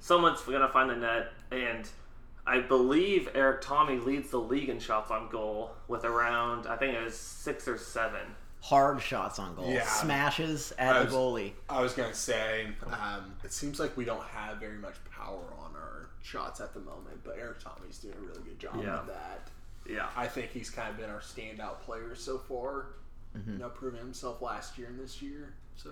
someone's 0.00 0.40
gonna 0.42 0.68
find 0.68 0.90
the 0.90 0.96
net. 0.96 1.32
And 1.50 1.88
I 2.46 2.60
believe 2.60 3.28
Erik 3.34 3.62
Thommy 3.62 4.04
leads 4.04 4.30
the 4.30 4.38
league 4.40 4.68
in 4.68 4.78
shots 4.80 5.10
on 5.10 5.28
goal 5.30 5.72
with 5.88 6.04
around 6.04 6.66
I 6.66 6.76
think 6.76 6.94
it 6.94 7.02
was 7.02 7.16
six 7.16 7.66
or 7.68 7.78
seven. 7.78 8.20
hard 8.62 9.00
shots 9.00 9.38
on 9.38 9.54
goal. 9.54 9.70
Yeah. 9.70 9.84
Smashes 9.86 10.72
at 10.78 10.96
I 10.96 11.04
the 11.04 11.10
goalie. 11.10 11.52
I 11.68 11.80
was 11.80 11.92
gonna 11.92 12.14
say, 12.14 12.66
um, 12.86 13.34
it 13.44 13.52
seems 13.52 13.78
like 13.80 13.96
we 13.96 14.04
don't 14.04 14.24
have 14.24 14.58
very 14.58 14.78
much 14.78 14.96
power 15.10 15.42
on 15.58 15.74
our 15.74 16.10
shots 16.22 16.60
at 16.60 16.74
the 16.74 16.80
moment, 16.80 17.20
but 17.24 17.38
Erik 17.38 17.60
Thommy's 17.60 17.98
doing 17.98 18.14
a 18.18 18.20
really 18.20 18.42
good 18.42 18.58
job 18.58 18.76
Yeah. 18.82 19.00
of 19.00 19.06
that. 19.06 19.48
Yeah. 19.88 20.08
I 20.16 20.26
think 20.26 20.50
he's 20.50 20.68
kind 20.70 20.90
of 20.90 20.96
been 20.98 21.08
our 21.10 21.20
standout 21.20 21.80
player 21.80 22.14
so 22.14 22.38
far. 22.38 22.86
You 23.46 23.58
know, 23.58 23.68
proving 23.68 24.00
himself 24.00 24.42
last 24.42 24.76
year 24.76 24.88
and 24.88 24.98
this 24.98 25.22
year. 25.22 25.54
So 25.76 25.90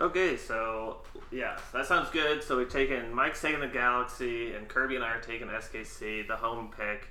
Okay, 0.00 0.36
so 0.36 0.98
yeah, 1.32 1.58
that 1.72 1.86
sounds 1.86 2.10
good. 2.10 2.42
So 2.42 2.56
we've 2.56 2.70
taken 2.70 3.12
Mike's 3.12 3.42
taking 3.42 3.60
the 3.60 3.66
Galaxy, 3.66 4.52
and 4.54 4.68
Kirby 4.68 4.94
and 4.94 5.04
I 5.04 5.08
are 5.08 5.20
taking 5.20 5.48
SKC, 5.48 6.26
the 6.28 6.36
home 6.36 6.70
pick. 6.76 7.08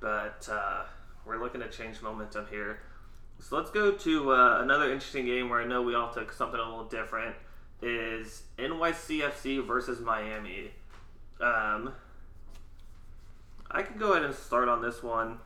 But 0.00 0.48
uh, 0.50 0.84
we're 1.26 1.42
looking 1.42 1.60
to 1.62 1.68
change 1.68 2.00
momentum 2.00 2.46
here. 2.48 2.80
So 3.40 3.56
let's 3.56 3.70
go 3.70 3.90
to 3.92 4.32
uh, 4.32 4.60
another 4.62 4.92
interesting 4.92 5.26
game 5.26 5.48
where 5.48 5.60
I 5.60 5.64
know 5.64 5.82
we 5.82 5.96
all 5.96 6.12
took 6.12 6.32
something 6.32 6.60
a 6.60 6.62
little 6.62 6.84
different. 6.84 7.34
Is 7.82 8.42
NYCFC 8.56 9.64
versus 9.66 10.00
Miami. 10.00 10.70
Um, 11.40 11.92
I 13.70 13.82
can 13.82 13.98
go 13.98 14.12
ahead 14.12 14.24
and 14.24 14.34
start 14.34 14.68
on 14.68 14.80
this 14.80 15.02
one. 15.02 15.38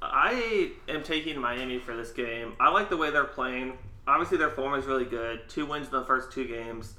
I 0.00 0.72
am 0.88 1.02
taking 1.02 1.40
Miami 1.40 1.78
for 1.78 1.96
this 1.96 2.12
game. 2.12 2.54
I 2.58 2.70
like 2.70 2.90
the 2.90 2.96
way 2.96 3.10
they're 3.10 3.24
playing. 3.24 3.78
Obviously, 4.06 4.38
their 4.38 4.50
form 4.50 4.74
is 4.74 4.86
really 4.86 5.04
good. 5.04 5.48
Two 5.48 5.66
wins 5.66 5.86
in 5.86 5.92
the 5.92 6.04
first 6.04 6.32
two 6.32 6.46
games. 6.46 6.94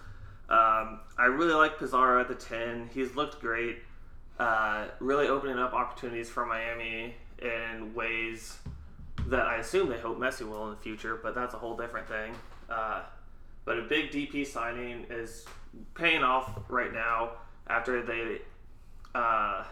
Um, 0.50 1.00
I 1.18 1.26
really 1.26 1.54
like 1.54 1.80
Pizarro 1.80 2.22
at 2.22 2.28
the 2.28 2.36
10. 2.36 2.90
He's 2.94 3.16
looked 3.16 3.42
great. 3.42 3.80
Uh, 4.40 4.86
really 5.00 5.28
opening 5.28 5.60
up 5.60 5.74
opportunities 5.74 6.30
for 6.30 6.46
Miami 6.46 7.16
in 7.42 7.94
ways 7.94 8.58
that 9.28 9.46
I 9.46 9.58
assume 9.58 9.90
they 9.90 10.00
hope 10.00 10.18
Messi 10.18 10.48
will 10.48 10.66
in 10.66 10.72
the 10.72 10.82
future, 10.82 11.20
but 11.22 11.36
that's 11.36 11.54
a 11.54 11.58
whole 11.58 11.78
different 11.78 12.08
thing. 12.08 12.34
Uh, 12.70 13.02
but 13.66 13.78
a 13.78 13.84
big 13.84 14.12
DP 14.12 14.46
signing 14.46 15.06
is 15.10 15.46
paying 15.96 16.24
off 16.24 16.60
right 16.70 16.94
now 16.94 17.32
after 17.68 18.02
they 18.02 18.42
uh, 19.16 19.64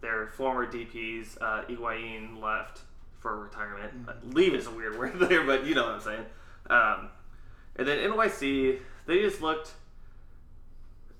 their 0.00 0.28
former 0.28 0.66
DPs, 0.66 1.36
uh, 1.40 1.64
Higuain 1.64 2.40
left 2.40 2.82
for 3.20 3.38
retirement. 3.38 3.92
Uh, 4.08 4.12
Leave 4.32 4.54
is 4.54 4.66
a 4.66 4.70
weird 4.70 4.98
word 4.98 5.18
there, 5.18 5.44
but 5.44 5.66
you 5.66 5.74
know 5.74 5.84
what 5.84 5.94
I'm 5.96 6.00
saying. 6.00 6.24
Um, 6.70 7.08
and 7.76 7.86
then 7.86 7.98
NYC, 8.10 8.80
they 9.06 9.20
just 9.20 9.40
looked. 9.40 9.72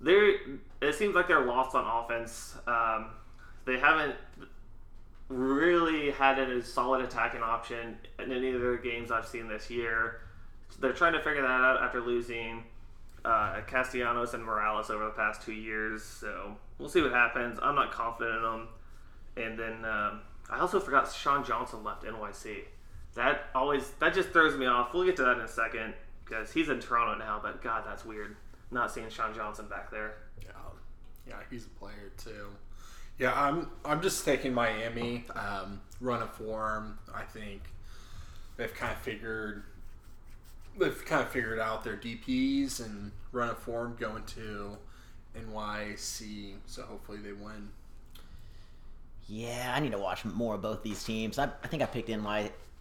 They're. 0.01 0.37
It 0.81 0.95
seems 0.95 1.15
like 1.15 1.29
they're 1.29 1.45
lost 1.45 1.75
on 1.75 1.85
offense. 1.85 2.57
Um, 2.67 3.11
they 3.65 3.79
haven't 3.79 4.15
really 5.29 6.11
had 6.11 6.39
a 6.39 6.65
solid 6.65 7.03
attacking 7.03 7.43
option 7.43 7.99
in 8.19 8.33
any 8.33 8.53
of 8.53 8.61
their 8.61 8.77
games 8.77 9.11
I've 9.11 9.27
seen 9.27 9.49
this 9.49 9.71
year. 9.71 10.21
They're 10.81 10.93
trying 10.93 11.15
to 11.15 11.21
figure 11.21 11.43
that 11.43 11.49
out 11.49 11.83
after 11.83 12.01
losing 12.01 12.65
uh, 13.25 13.61
Castellanos 13.67 14.35
and 14.35 14.45
Morales 14.45 14.91
over 14.91 15.05
the 15.05 15.11
past 15.11 15.43
two 15.43 15.53
years. 15.53 16.03
So 16.03 16.57
we'll 16.79 16.89
see 16.89 17.03
what 17.03 17.13
happens. 17.13 17.59
I'm 17.63 17.75
not 17.75 17.93
confident 17.93 18.37
in 18.37 18.43
them. 18.43 18.69
And 19.37 19.59
then 19.59 19.85
um, 19.85 20.21
I 20.51 20.61
also 20.61 20.81
forgot 20.81 21.13
Sean 21.13 21.45
Johnson 21.45 21.85
left 21.85 22.05
NYC. 22.05 22.65
That 23.19 23.47
always 23.53 23.91
that 23.99 24.15
just 24.15 24.29
throws 24.29 24.57
me 24.57 24.67
off. 24.67 24.95
We'll 24.95 25.05
get 25.05 25.17
to 25.17 25.23
that 25.23 25.39
in 25.39 25.41
a 25.41 25.49
second 25.49 25.95
because 26.25 26.53
he's 26.53 26.69
in 26.69 26.79
Toronto 26.79 27.19
now. 27.19 27.41
But 27.43 27.61
God, 27.61 27.83
that's 27.85 28.05
weird. 28.05 28.37
Not 28.71 28.93
seeing 28.93 29.11
Sean 29.11 29.35
Johnson 29.35 29.67
back 29.69 29.91
there. 29.91 30.15
yeah, 30.41 30.53
yeah, 31.27 31.35
he's 31.51 31.67
a 31.67 31.81
player 31.81 32.13
too. 32.17 32.47
Yeah, 33.19 33.33
I'm 33.35 33.71
I'm 33.85 34.01
just 34.01 34.25
taking 34.25 34.55
Miami. 34.55 35.25
Um, 35.35 35.81
run 36.01 36.23
of 36.23 36.33
form. 36.35 37.01
I 37.13 37.23
think 37.25 37.63
they've 38.57 38.73
kind 38.73 38.93
of 38.93 38.99
figured 38.99 39.65
they've 40.79 41.05
kind 41.05 41.23
of 41.23 41.29
figured 41.29 41.59
out 41.59 41.83
their 41.83 41.97
DPS 41.97 42.85
and 42.87 43.11
run 43.33 43.49
of 43.49 43.59
form 43.59 43.97
going 43.99 44.23
to 44.27 44.79
NYC. 45.37 46.53
So 46.67 46.83
hopefully 46.83 47.19
they 47.19 47.33
win. 47.33 47.71
Yeah, 49.27 49.73
I 49.75 49.81
need 49.81 49.91
to 49.91 49.99
watch 49.99 50.25
more 50.25 50.55
of 50.55 50.63
both 50.63 50.85
these 50.85 51.03
teams. 51.03 51.37
I, 51.37 51.49
I 51.65 51.67
think 51.67 51.83
I 51.83 51.87
picked 51.87 52.11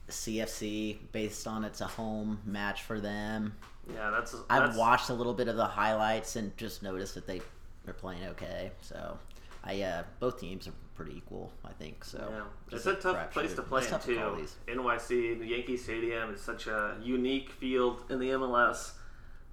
NYCFC 0.10 0.98
based 1.12 1.48
on 1.48 1.64
it's 1.64 1.82
a 1.82 1.88
home 1.88 2.40
match 2.46 2.84
for 2.84 3.00
them. 3.00 3.56
Yeah, 3.94 4.10
that's. 4.10 4.36
I've 4.50 4.76
watched 4.76 5.10
a 5.10 5.14
little 5.14 5.34
bit 5.34 5.48
of 5.48 5.56
the 5.56 5.66
highlights 5.66 6.36
and 6.36 6.56
just 6.58 6.84
noticed 6.84 7.16
that 7.16 7.26
they 7.28 7.42
are 7.88 7.94
playing 7.94 8.26
okay. 8.28 8.72
So, 8.82 9.18
I 9.64 9.82
uh, 9.82 10.04
both 10.20 10.40
teams 10.40 10.68
are 10.68 10.74
pretty 10.96 11.16
equal, 11.18 11.52
I 11.64 11.72
think. 11.74 12.04
So, 12.04 12.28
Yeah, 12.30 12.42
it's 12.76 12.84
just 12.84 12.88
a 12.88 13.02
tough 13.02 13.16
crapshoot. 13.16 13.32
place 13.32 13.54
to 13.54 13.62
play 13.62 13.80
It's 13.82 13.88
in 13.88 13.94
tough 13.94 14.06
to 14.06 14.14
too. 14.16 14.48
NYC, 14.80 15.40
the 15.40 15.46
Yankee 15.46 15.78
Stadium 15.78 16.34
is 16.34 16.42
such 16.42 16.68
a 16.68 16.98
unique 17.02 17.52
field 17.52 18.04
in 18.10 18.20
the 18.20 18.30
MLS. 18.32 18.92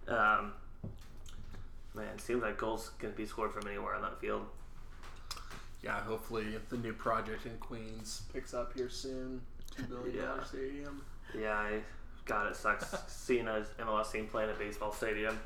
Um, 0.09 0.53
man, 1.95 2.09
it 2.15 2.21
seems 2.21 2.43
like 2.43 2.59
goals 2.59 2.91
can 2.99 3.13
be 3.13 3.25
scored 3.27 3.53
from 3.53 3.69
anywhere 3.69 3.95
on 3.95 4.03
that 4.03 4.21
field. 4.21 4.47
Yeah, 5.83 6.01
hopefully 6.01 6.47
the 6.71 6.79
new 6.79 6.95
project 6.95 7.45
in 7.47 7.57
Queens 7.59 8.23
picks 8.33 8.55
up 8.55 8.73
here 8.75 8.89
soon. 8.89 9.43
Two 9.77 9.83
billion 9.85 10.17
dollar 10.25 10.37
Yeah. 10.39 10.45
stadium. 10.45 11.03
Yeah, 11.39 11.55
I, 11.55 11.81
God, 12.27 12.49
it 12.51 12.57
sucks 12.57 12.95
seeing 13.09 13.49
a 13.49 13.65
MLS 13.81 14.13
team 14.13 14.27
play 14.27 14.45
in 14.45 14.51
a 14.51 14.55
baseball 14.55 14.93
stadium. 14.93 15.39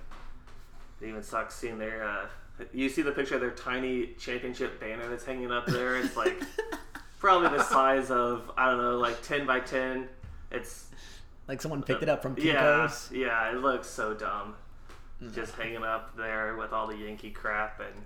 It 1.01 1.07
even 1.09 1.23
sucks 1.23 1.55
seeing 1.55 1.79
their. 1.79 2.05
Uh, 2.07 2.27
you 2.73 2.89
see 2.89 3.03
the 3.03 3.13
picture 3.13 3.37
of 3.37 3.41
their 3.41 3.53
tiny 3.53 4.15
championship 4.19 4.81
banner 4.81 5.09
that's 5.09 5.25
hanging 5.25 5.53
up 5.53 5.67
there. 5.67 5.97
It's 5.97 6.17
like 6.17 6.43
probably 7.21 7.57
the 7.57 7.63
size 7.63 8.11
of 8.11 8.51
I 8.57 8.67
don't 8.71 8.79
know, 8.79 8.99
like 8.99 9.23
ten 9.23 9.47
by 9.47 9.61
ten. 9.61 10.09
It's 10.51 10.87
Like 11.47 11.61
someone 11.63 11.83
picked 11.83 12.03
it 12.03 12.09
up 12.09 12.21
from 12.23 12.37
Yeah, 12.39 12.55
Kinko's. 12.89 13.11
yeah, 13.13 13.51
it 13.53 13.59
looks 13.59 13.87
so 13.89 14.13
dumb. 14.15 14.55
Just 15.35 15.55
hanging 15.55 15.83
up 15.85 16.17
there 16.17 16.57
with 16.57 16.73
all 16.73 16.87
the 16.87 16.97
Yankee 16.97 17.31
crap 17.31 17.81
and 17.81 18.05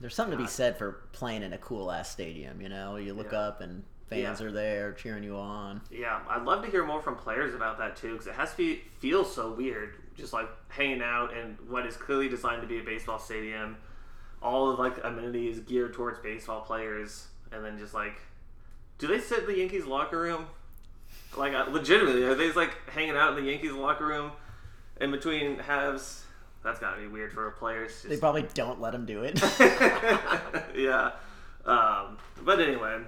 There's 0.00 0.14
something 0.14 0.36
to 0.36 0.42
be 0.44 0.48
said 0.50 0.76
for 0.76 1.00
playing 1.12 1.42
in 1.42 1.52
a 1.52 1.58
cool 1.58 1.90
ass 1.92 2.10
stadium. 2.10 2.60
You 2.60 2.68
know, 2.68 2.96
you 2.96 3.14
look 3.14 3.32
Yeah. 3.32 3.38
up 3.40 3.60
and 3.60 3.82
fans 4.12 4.40
Yeah. 4.40 4.46
are 4.46 4.50
there 4.52 4.92
cheering 4.92 5.22
you 5.24 5.36
on. 5.36 5.80
Yeah, 5.90 6.20
I'd 6.28 6.42
love 6.44 6.64
to 6.64 6.70
hear 6.70 6.84
more 6.84 7.00
from 7.02 7.16
players 7.16 7.54
about 7.54 7.78
that 7.78 7.96
too, 7.96 8.12
because 8.12 8.26
it 8.26 8.34
has 8.34 8.50
to 8.52 8.56
be 8.56 8.82
feel 9.00 9.24
so 9.24 9.52
weird, 9.52 9.96
just 10.16 10.32
like 10.32 10.48
hanging 10.68 11.02
out 11.02 11.32
in 11.36 11.56
what 11.68 11.86
is 11.86 11.96
clearly 11.96 12.28
designed 12.28 12.62
to 12.62 12.68
be 12.68 12.78
a 12.78 12.82
baseball 12.82 13.18
stadium, 13.18 13.76
all 14.42 14.70
of 14.70 14.78
like 14.78 15.02
amenities 15.04 15.60
geared 15.60 15.94
towards 15.94 16.18
baseball 16.20 16.60
players, 16.62 17.26
and 17.52 17.64
then 17.64 17.78
just 17.78 17.94
like, 17.94 18.20
do 18.98 19.06
they 19.06 19.18
sit 19.18 19.40
in 19.40 19.46
the 19.46 19.58
Yankees 19.58 19.84
locker 19.86 20.20
room? 20.20 20.46
Like 21.36 21.54
uh, 21.54 21.66
legitimately, 21.70 22.24
are 22.24 22.34
they 22.34 22.44
just 22.46 22.56
like 22.56 22.74
hanging 22.90 23.16
out 23.16 23.36
in 23.36 23.44
the 23.44 23.50
Yankees 23.50 23.72
locker 23.72 24.06
room 24.06 24.32
in 25.00 25.10
between 25.10 25.58
halves? 25.58 26.24
That's 26.62 26.78
gotta 26.78 27.00
be 27.00 27.08
weird 27.08 27.32
for 27.32 27.50
players. 27.52 28.02
They 28.02 28.10
Just- 28.10 28.20
probably 28.20 28.46
don't 28.54 28.80
let 28.80 28.94
him 28.94 29.04
do 29.04 29.24
it. 29.24 29.40
yeah. 30.76 31.10
Um, 31.64 32.18
but 32.44 32.60
anyway, 32.60 32.98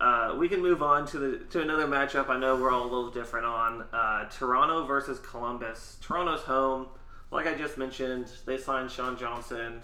uh, 0.00 0.34
we 0.38 0.48
can 0.48 0.62
move 0.62 0.82
on 0.82 1.06
to 1.08 1.18
the 1.18 1.38
to 1.50 1.60
another 1.60 1.86
matchup. 1.86 2.28
I 2.30 2.38
know 2.38 2.56
we're 2.56 2.70
all 2.70 2.82
a 2.82 2.90
little 2.90 3.10
different 3.10 3.46
on 3.46 3.84
uh, 3.92 4.28
Toronto 4.30 4.84
versus 4.86 5.18
Columbus. 5.18 5.98
Toronto's 6.00 6.40
home. 6.42 6.86
Like 7.30 7.46
I 7.46 7.54
just 7.54 7.78
mentioned, 7.78 8.26
they 8.46 8.56
signed 8.56 8.90
Sean 8.90 9.16
Johnson. 9.16 9.82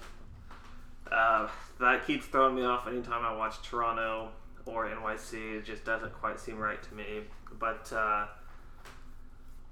Uh, 1.13 1.49
that 1.79 2.07
keeps 2.07 2.27
throwing 2.27 2.55
me 2.57 2.65
off 2.65 2.89
anytime 2.89 3.25
I 3.25 3.37
watch 3.37 3.63
Toronto 3.63 4.31
or 4.65 4.87
NYC. 4.89 5.59
It 5.59 5.65
just 5.65 5.85
doesn't 5.85 6.13
quite 6.15 6.41
seem 6.41 6.59
right 6.59 6.83
to 6.83 6.95
me. 6.95 7.21
But 7.59 7.93
uh, 7.93 8.27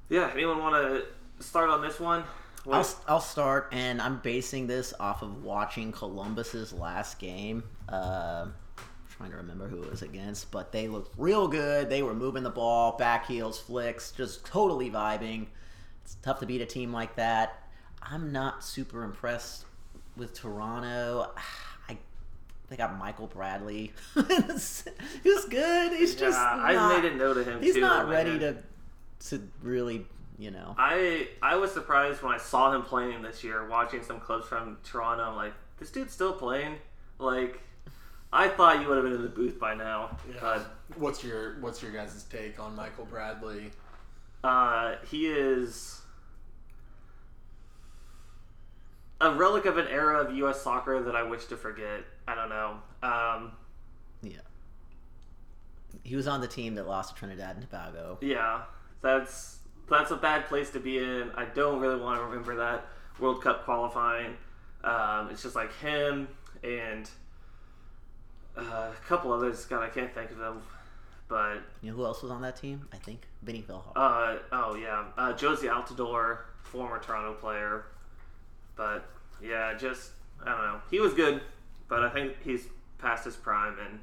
yeah, 0.08 0.30
anyone 0.32 0.58
want 0.58 0.74
to 0.76 1.42
start 1.44 1.70
on 1.70 1.80
this 1.82 1.98
one? 1.98 2.22
What- 2.64 2.76
I'll, 2.76 3.14
I'll 3.14 3.20
start, 3.20 3.68
and 3.72 4.00
I'm 4.00 4.18
basing 4.20 4.66
this 4.66 4.94
off 5.00 5.22
of 5.22 5.42
watching 5.42 5.90
Columbus's 5.92 6.72
last 6.72 7.18
game. 7.18 7.64
Trying 9.16 9.30
to 9.30 9.36
remember 9.36 9.68
who 9.68 9.82
it 9.82 9.90
was 9.90 10.02
against, 10.02 10.50
but 10.50 10.72
they 10.72 10.88
looked 10.88 11.14
real 11.16 11.46
good. 11.46 11.88
They 11.88 12.02
were 12.02 12.14
moving 12.14 12.42
the 12.42 12.50
ball, 12.50 12.96
back 12.96 13.26
heels, 13.26 13.60
flicks, 13.60 14.10
just 14.10 14.44
totally 14.44 14.90
vibing. 14.90 15.46
It's 16.02 16.16
tough 16.22 16.40
to 16.40 16.46
beat 16.46 16.60
a 16.60 16.66
team 16.66 16.92
like 16.92 17.14
that. 17.16 17.62
I'm 18.02 18.32
not 18.32 18.64
super 18.64 19.04
impressed 19.04 19.64
with 20.16 20.34
Toronto. 20.34 21.30
I 21.88 21.96
they 22.68 22.76
got 22.76 22.98
Michael 22.98 23.28
Bradley. 23.28 23.92
He's 24.14 25.44
good. 25.48 25.92
He's 25.92 26.14
just 26.16 26.38
Yeah, 26.38 26.54
I 26.56 27.00
made 27.00 27.12
a 27.12 27.14
note 27.14 27.36
of 27.36 27.46
him 27.46 27.62
He's 27.62 27.74
too. 27.74 27.80
not 27.80 28.06
in 28.06 28.10
ready 28.10 28.38
to 28.40 28.56
to 29.28 29.48
really, 29.62 30.06
you 30.38 30.50
know. 30.50 30.74
I 30.76 31.28
I 31.40 31.54
was 31.56 31.70
surprised 31.70 32.20
when 32.22 32.34
I 32.34 32.38
saw 32.38 32.72
him 32.74 32.82
playing 32.82 33.22
this 33.22 33.44
year, 33.44 33.68
watching 33.68 34.02
some 34.02 34.18
clips 34.18 34.48
from 34.48 34.78
Toronto. 34.82 35.22
I'm 35.22 35.36
like, 35.36 35.52
this 35.78 35.90
dude's 35.90 36.12
still 36.12 36.32
playing. 36.32 36.76
Like, 37.18 37.60
I 38.36 38.48
thought 38.48 38.80
you 38.82 38.88
would 38.88 38.96
have 38.96 39.04
been 39.04 39.14
in 39.14 39.22
the 39.22 39.28
booth 39.28 39.58
by 39.60 39.74
now. 39.74 40.18
But 40.40 40.66
What's 40.96 41.22
your 41.24 41.58
What's 41.60 41.80
your 41.82 41.92
guys' 41.92 42.24
take 42.28 42.58
on 42.60 42.74
Michael 42.76 43.04
Bradley? 43.06 43.70
uh, 44.42 44.96
he 45.10 45.26
is 45.28 46.02
a 49.20 49.32
relic 49.34 49.64
of 49.64 49.78
an 49.78 49.86
era 49.88 50.18
of 50.22 50.34
U.S. 50.36 50.60
soccer 50.60 51.02
that 51.02 51.14
I 51.16 51.22
wish 51.22 51.46
to 51.46 51.56
forget. 51.56 52.00
I 52.28 52.34
don't 52.34 52.48
know. 52.48 52.76
Um, 53.02 53.52
Yeah. 54.22 54.38
He 56.02 56.16
was 56.16 56.26
on 56.26 56.40
the 56.40 56.48
team 56.48 56.74
that 56.74 56.86
lost 56.86 57.14
to 57.14 57.18
Trinidad 57.18 57.56
and 57.56 57.62
Tobago. 57.62 58.18
Yeah, 58.20 58.62
that's 59.00 59.58
that's 59.88 60.10
a 60.10 60.16
bad 60.16 60.46
place 60.46 60.70
to 60.70 60.80
be 60.80 60.98
in. 60.98 61.30
I 61.36 61.44
don't 61.46 61.80
really 61.80 62.00
want 62.00 62.18
to 62.18 62.24
remember 62.24 62.56
that 62.56 62.86
World 63.20 63.42
Cup 63.42 63.64
qualifying. 63.64 64.36
Um, 64.82 65.30
it's 65.30 65.42
just 65.42 65.54
like 65.54 65.72
him 65.78 66.28
and 66.62 67.08
uh, 68.56 68.62
a 68.62 68.92
couple 69.08 69.32
others. 69.32 69.64
God, 69.64 69.82
I 69.82 69.88
can't 69.88 70.12
think 70.14 70.30
of 70.30 70.38
them. 70.38 70.62
But 71.26 71.58
You 71.80 71.90
know 71.90 71.96
who 71.96 72.04
else 72.04 72.22
was 72.22 72.30
on 72.30 72.42
that 72.42 72.56
team? 72.56 72.86
I 72.92 72.96
think 72.96 73.22
Benny 73.42 73.62
Feilhaber. 73.62 73.92
uh, 73.96 74.36
oh 74.52 74.74
yeah, 74.74 75.04
uh, 75.16 75.32
Jozy 75.32 75.70
Altidore, 75.70 76.38
former 76.62 76.98
Toronto 76.98 77.32
player. 77.34 77.86
But 78.76 79.06
yeah, 79.42 79.74
just 79.74 80.10
I 80.44 80.50
don't 80.50 80.64
know. 80.64 80.80
He 80.90 81.00
was 81.00 81.14
good, 81.14 81.40
but 81.88 82.02
I 82.02 82.10
think 82.10 82.34
he's 82.44 82.66
past 82.98 83.24
his 83.24 83.36
prime 83.36 83.76
and 83.86 84.00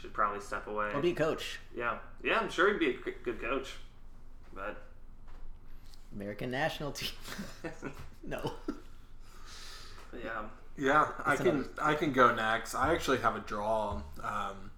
should 0.00 0.14
probably 0.14 0.40
step 0.40 0.66
away. 0.66 0.90
Or 0.94 1.00
be 1.02 1.10
a 1.10 1.14
coach. 1.14 1.60
Yeah, 1.76 1.98
yeah, 2.22 2.38
I'm 2.38 2.50
sure 2.50 2.70
he'd 2.72 2.78
be 2.78 2.90
a 2.90 3.12
good 3.24 3.40
coach, 3.40 3.74
but 4.54 4.82
American 6.14 6.50
national 6.50 6.92
team. 6.92 7.10
no. 8.24 8.52
yeah, 10.12 10.42
Yeah, 10.76 11.06
I 11.24 11.36
can 11.36 11.46
another- 11.48 11.68
I 11.80 11.94
can 11.94 12.12
go 12.12 12.34
next. 12.34 12.74
I 12.74 12.92
actually 12.92 13.18
have 13.18 13.36
a 13.36 13.40
draw. 13.40 14.02
Um, 14.22 14.70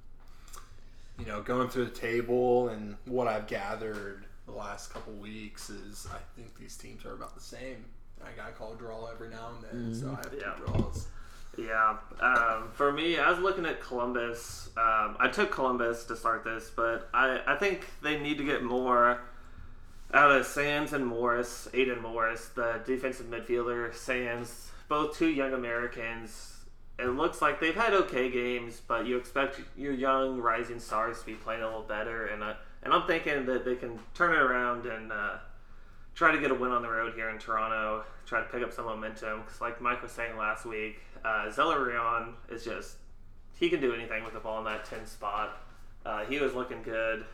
you 1.19 1.25
know, 1.25 1.41
going 1.43 1.69
through 1.69 1.87
the 1.87 1.91
table 1.99 2.69
and 2.69 2.97
what 3.07 3.27
I've 3.27 3.47
gathered 3.47 4.25
the 4.45 4.53
last 4.53 4.93
couple 4.93 5.15
weeks 5.15 5.71
is 5.71 6.07
I 6.13 6.19
think 6.39 6.59
these 6.59 6.77
teams 6.77 7.05
are 7.07 7.15
about 7.15 7.35
the 7.35 7.41
same. 7.41 7.85
I 8.23 8.29
gotta 8.37 8.53
call 8.53 8.75
a 8.75 8.77
draw 8.77 9.07
every 9.11 9.29
now 9.31 9.51
and 9.55 9.65
then, 9.93 9.95
so 9.95 10.09
I 10.13 10.17
have 10.17 10.35
Yeah. 10.39 10.53
two 10.55 10.65
draws. 10.67 11.07
yeah. 11.57 11.97
Um, 12.21 12.71
for 12.75 12.93
me, 12.93 13.19
I 13.19 13.31
was 13.31 13.39
looking 13.39 13.65
at 13.65 13.81
Columbus. 13.81 14.69
Um, 14.77 15.17
I 15.19 15.29
took 15.33 15.51
Columbus 15.51 16.05
to 16.05 16.17
start 16.17 16.45
this, 16.45 16.71
but 16.75 17.09
I, 17.15 17.41
I 17.47 17.57
think 17.57 17.87
they 18.03 18.19
need 18.21 18.37
to 18.39 18.45
get 18.45 18.63
more 18.63 19.21
out 20.13 20.31
of 20.31 20.45
Sands 20.47 20.93
and 20.93 21.07
Morris, 21.07 21.67
Aidan 21.73 22.03
Morris, 22.03 22.49
the 22.55 22.81
defensive 22.87 23.27
midfielder. 23.27 23.95
Sands, 23.95 24.71
both 24.89 25.17
two 25.17 25.29
young 25.29 25.53
Americans. 25.53 26.53
It 26.99 27.09
looks 27.09 27.43
like 27.43 27.61
they've 27.61 27.75
had 27.75 27.93
okay 27.93 28.31
games, 28.31 28.81
but 28.87 29.07
you 29.07 29.17
expect 29.19 29.61
your 29.77 29.93
young 29.93 30.41
rising 30.41 30.81
stars 30.81 31.21
to 31.21 31.27
be 31.27 31.35
playing 31.35 31.63
a 31.63 31.67
little 31.67 31.83
better, 31.83 32.27
and 32.27 32.43
uh, 32.43 32.55
and 32.83 32.93
I'm 32.95 33.07
thinking 33.07 33.47
that 33.47 33.65
they 33.65 33.75
can 33.75 33.99
turn 34.15 34.33
it 34.33 34.39
around 34.39 34.87
and 34.87 35.13
uh, 35.13 35.35
try 36.15 36.33
to 36.33 36.41
get 36.41 36.51
a 36.51 36.55
win 36.55 36.71
on 36.71 36.83
the 36.83 36.89
road 36.89 37.15
here 37.15 37.29
in 37.29 37.39
Toronto. 37.39 38.05
Try 38.25 38.41
to 38.41 38.47
pick 38.47 38.63
up 38.63 38.73
some 38.73 38.87
momentum 38.87 39.43
because, 39.43 39.61
like 39.61 39.81
Mike 39.81 40.03
was 40.03 40.13
saying 40.13 40.37
last 40.37 40.65
week, 40.65 41.01
uh, 41.25 41.51
Zelarayán 41.51 42.33
is 42.49 42.65
just 42.65 42.97
he 43.59 43.69
can 43.69 43.81
do 43.81 43.95
anything 43.95 44.25
with 44.25 44.35
the 44.35 44.41
ball 44.41 44.59
in 44.59 44.65
that 44.65 44.85
10 44.85 45.07
spot. 45.07 45.63
Uh, 46.05 46.25
he 46.25 46.39
was 46.39 46.55
looking 46.55 46.83
good, 46.83 47.25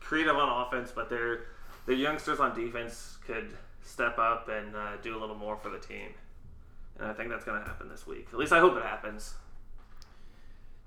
creative 0.00 0.36
on 0.36 0.66
offense, 0.66 0.92
but 0.94 1.08
their 1.08 1.46
their 1.86 1.96
youngsters 1.96 2.40
on 2.40 2.54
defense 2.54 3.18
could 3.26 3.50
step 3.82 4.18
up 4.18 4.48
and 4.48 4.76
uh, 4.76 4.96
do 5.02 5.16
a 5.16 5.18
little 5.18 5.36
more 5.36 5.56
for 5.56 5.70
the 5.70 5.78
team. 5.78 6.08
And 6.98 7.08
I 7.08 7.12
think 7.12 7.30
that's 7.30 7.44
going 7.44 7.60
to 7.60 7.66
happen 7.66 7.88
this 7.88 8.06
week. 8.06 8.28
At 8.32 8.38
least 8.38 8.52
I 8.52 8.60
hope 8.60 8.76
it 8.76 8.82
happens. 8.82 9.34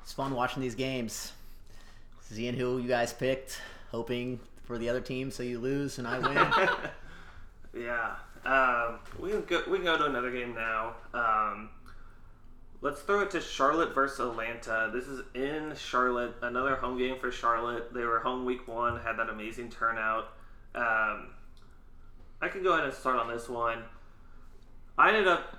It's 0.01 0.13
fun 0.13 0.33
watching 0.33 0.61
these 0.61 0.75
games. 0.75 1.31
Seeing 2.21 2.53
who 2.53 2.79
you 2.79 2.87
guys 2.87 3.13
picked, 3.13 3.61
hoping 3.91 4.39
for 4.63 4.77
the 4.77 4.89
other 4.89 5.01
team 5.01 5.31
so 5.31 5.43
you 5.43 5.59
lose 5.59 5.99
and 5.99 6.07
I 6.07 6.19
win. 6.19 6.69
yeah. 7.85 8.15
Um, 8.45 8.99
we 9.19 9.31
can 9.31 9.41
go. 9.41 9.63
We 9.67 9.77
can 9.77 9.85
go 9.85 9.97
to 9.97 10.05
another 10.05 10.31
game 10.31 10.55
now. 10.55 10.95
Um, 11.13 11.69
let's 12.81 13.01
throw 13.01 13.21
it 13.21 13.31
to 13.31 13.41
Charlotte 13.41 13.93
versus 13.93 14.19
Atlanta. 14.19 14.89
This 14.93 15.07
is 15.07 15.21
in 15.35 15.75
Charlotte. 15.75 16.35
Another 16.41 16.75
home 16.75 16.97
game 16.97 17.19
for 17.19 17.31
Charlotte. 17.31 17.93
They 17.93 18.03
were 18.03 18.19
home 18.19 18.45
week 18.45 18.67
one. 18.67 18.99
Had 18.99 19.17
that 19.17 19.29
amazing 19.29 19.69
turnout. 19.69 20.33
Um, 20.73 21.33
I 22.41 22.47
could 22.49 22.63
go 22.63 22.73
ahead 22.73 22.85
and 22.85 22.93
start 22.93 23.17
on 23.17 23.27
this 23.27 23.47
one. 23.47 23.83
I 24.97 25.09
ended 25.09 25.27
up 25.27 25.57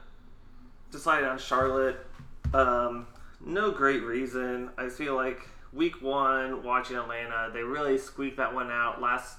deciding 0.93 1.29
on 1.29 1.39
Charlotte. 1.39 2.07
Um, 2.55 3.07
no 3.45 3.73
great 3.73 4.05
reason. 4.05 4.71
I 4.79 4.89
feel 4.89 5.17
like 5.17 5.49
week 5.73 6.01
one, 6.01 6.63
watching 6.63 6.97
Atlanta, 6.97 7.51
they 7.53 7.63
really 7.63 7.99
squeaked 7.99 8.37
that 8.37 8.55
one 8.55 8.71
out. 8.71 9.01
Last 9.01 9.39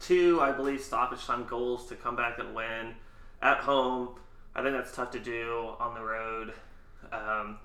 two, 0.00 0.40
I 0.40 0.52
believe, 0.52 0.80
stoppage 0.80 1.26
time 1.26 1.44
goals 1.44 1.86
to 1.88 1.96
come 1.96 2.16
back 2.16 2.38
and 2.38 2.54
win 2.54 2.94
at 3.42 3.58
home. 3.58 4.10
I 4.54 4.62
think 4.62 4.74
that's 4.74 4.94
tough 4.94 5.10
to 5.10 5.20
do 5.20 5.74
on 5.78 5.94
the 5.94 6.00
road. 6.00 6.54
Um, 7.12 7.58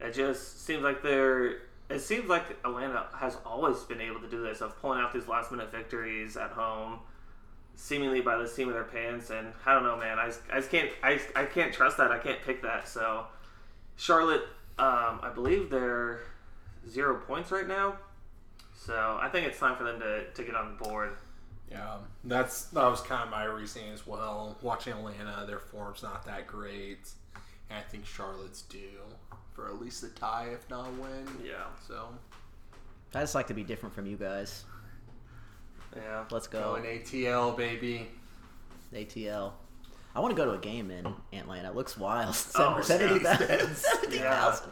it 0.00 0.12
just 0.12 0.64
seems 0.64 0.82
like 0.82 1.02
they're. 1.02 1.62
It 1.90 2.00
seems 2.00 2.28
like 2.28 2.44
Atlanta 2.64 3.06
has 3.14 3.36
always 3.44 3.80
been 3.80 4.00
able 4.00 4.20
to 4.20 4.28
do 4.28 4.42
this 4.42 4.60
of 4.62 4.80
pulling 4.80 5.00
out 5.00 5.12
these 5.12 5.28
last 5.28 5.50
minute 5.50 5.70
victories 5.70 6.36
at 6.36 6.50
home, 6.50 7.00
seemingly 7.74 8.20
by 8.20 8.36
the 8.38 8.46
seam 8.48 8.68
of 8.68 8.74
their 8.74 8.84
pants. 8.84 9.30
And 9.30 9.52
I 9.66 9.74
don't 9.74 9.82
know, 9.84 9.96
man. 9.96 10.18
I, 10.18 10.26
just- 10.26 10.40
I 10.52 10.56
just 10.58 10.70
can't. 10.70 10.90
I, 11.02 11.20
I 11.36 11.44
can't 11.44 11.72
trust 11.72 11.96
that. 11.98 12.10
I 12.10 12.18
can't 12.18 12.40
pick 12.42 12.62
that. 12.62 12.88
So 12.88 13.26
Charlotte, 13.96 14.42
um, 14.78 15.20
I 15.22 15.30
believe 15.34 15.70
they're 15.70 16.20
zero 16.88 17.16
points 17.16 17.50
right 17.50 17.66
now. 17.68 17.96
So 18.74 19.18
I 19.20 19.28
think 19.28 19.46
it's 19.46 19.58
time 19.58 19.76
for 19.76 19.84
them 19.84 20.00
to, 20.00 20.24
to 20.32 20.42
get 20.42 20.54
on 20.56 20.76
the 20.76 20.84
board. 20.84 21.10
Yeah, 21.70 21.98
that's 22.24 22.64
that 22.66 22.84
was 22.84 23.00
kind 23.00 23.22
of 23.22 23.30
my 23.30 23.44
reasoning 23.44 23.92
as 23.92 24.06
well. 24.06 24.58
Watching 24.60 24.92
Atlanta, 24.92 25.44
their 25.46 25.58
form's 25.60 26.02
not 26.02 26.26
that 26.26 26.46
great, 26.46 27.08
and 27.70 27.78
I 27.78 27.82
think 27.82 28.04
Charlotte's 28.04 28.62
due 28.62 29.00
for 29.54 29.68
at 29.68 29.80
least 29.80 30.02
a 30.02 30.08
tie, 30.08 30.48
if 30.52 30.68
not 30.68 30.86
a 30.88 30.90
win. 31.00 31.26
Yeah. 31.42 31.64
So 31.86 32.08
I 33.14 33.20
just 33.20 33.34
like 33.34 33.46
to 33.46 33.54
be 33.54 33.62
different 33.64 33.94
from 33.94 34.04
you 34.06 34.16
guys. 34.16 34.64
Yeah. 35.96 36.24
Let's 36.30 36.46
go. 36.46 36.60
going 36.60 36.84
ATL, 36.84 37.56
baby. 37.56 38.08
ATL. 38.94 39.52
I 40.14 40.20
want 40.20 40.36
to 40.36 40.36
go 40.36 40.44
to 40.44 40.52
a 40.52 40.60
game 40.60 40.90
in 40.90 41.14
Atlanta. 41.32 41.70
It 41.70 41.74
looks 41.74 41.96
wild. 41.96 42.36
Oh, 42.56 42.80
Seventy 42.82 43.22
yeah. 43.24 43.36
thousand. 43.36 43.76
Seventy 43.76 44.18
thousand. 44.18 44.70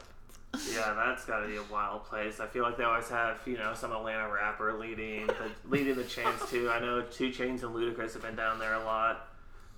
Yeah, 0.73 0.95
that's 0.95 1.25
got 1.25 1.41
to 1.41 1.47
be 1.49 1.57
a 1.57 1.63
wild 1.73 2.05
place. 2.05 2.41
I 2.41 2.47
feel 2.47 2.65
like 2.65 2.77
they 2.77 2.85
always 2.85 3.09
have, 3.09 3.39
you 3.47 3.57
know, 3.57 3.73
some 3.75 3.93
Atlanta 3.93 4.29
rapper 4.31 4.73
leading 4.79 5.27
the, 5.29 5.51
leading 5.69 5.95
the 5.95 6.05
chains 6.05 6.41
too. 6.51 6.71
I 6.71 6.81
know 6.81 7.03
2 7.03 7.31
Chainz 7.31 7.63
and 7.63 7.75
Ludacris 7.75 8.15
have 8.15 8.23
been 8.23 8.35
down 8.35 8.59
there 8.59 8.75
a 8.75 8.85
lot. 8.85 9.29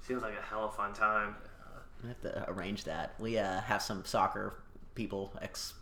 Seems 0.06 0.22
like 0.22 0.34
a 0.36 0.42
hell 0.42 0.64
of 0.64 0.70
a 0.70 0.74
fun 0.74 0.92
time. 0.94 1.36
I 2.02 2.08
have 2.08 2.20
to 2.22 2.50
arrange 2.50 2.84
that. 2.84 3.14
We 3.20 3.38
uh, 3.38 3.60
have 3.60 3.82
some 3.82 4.04
soccer 4.04 4.54
people, 4.94 5.32
ex 5.40 5.74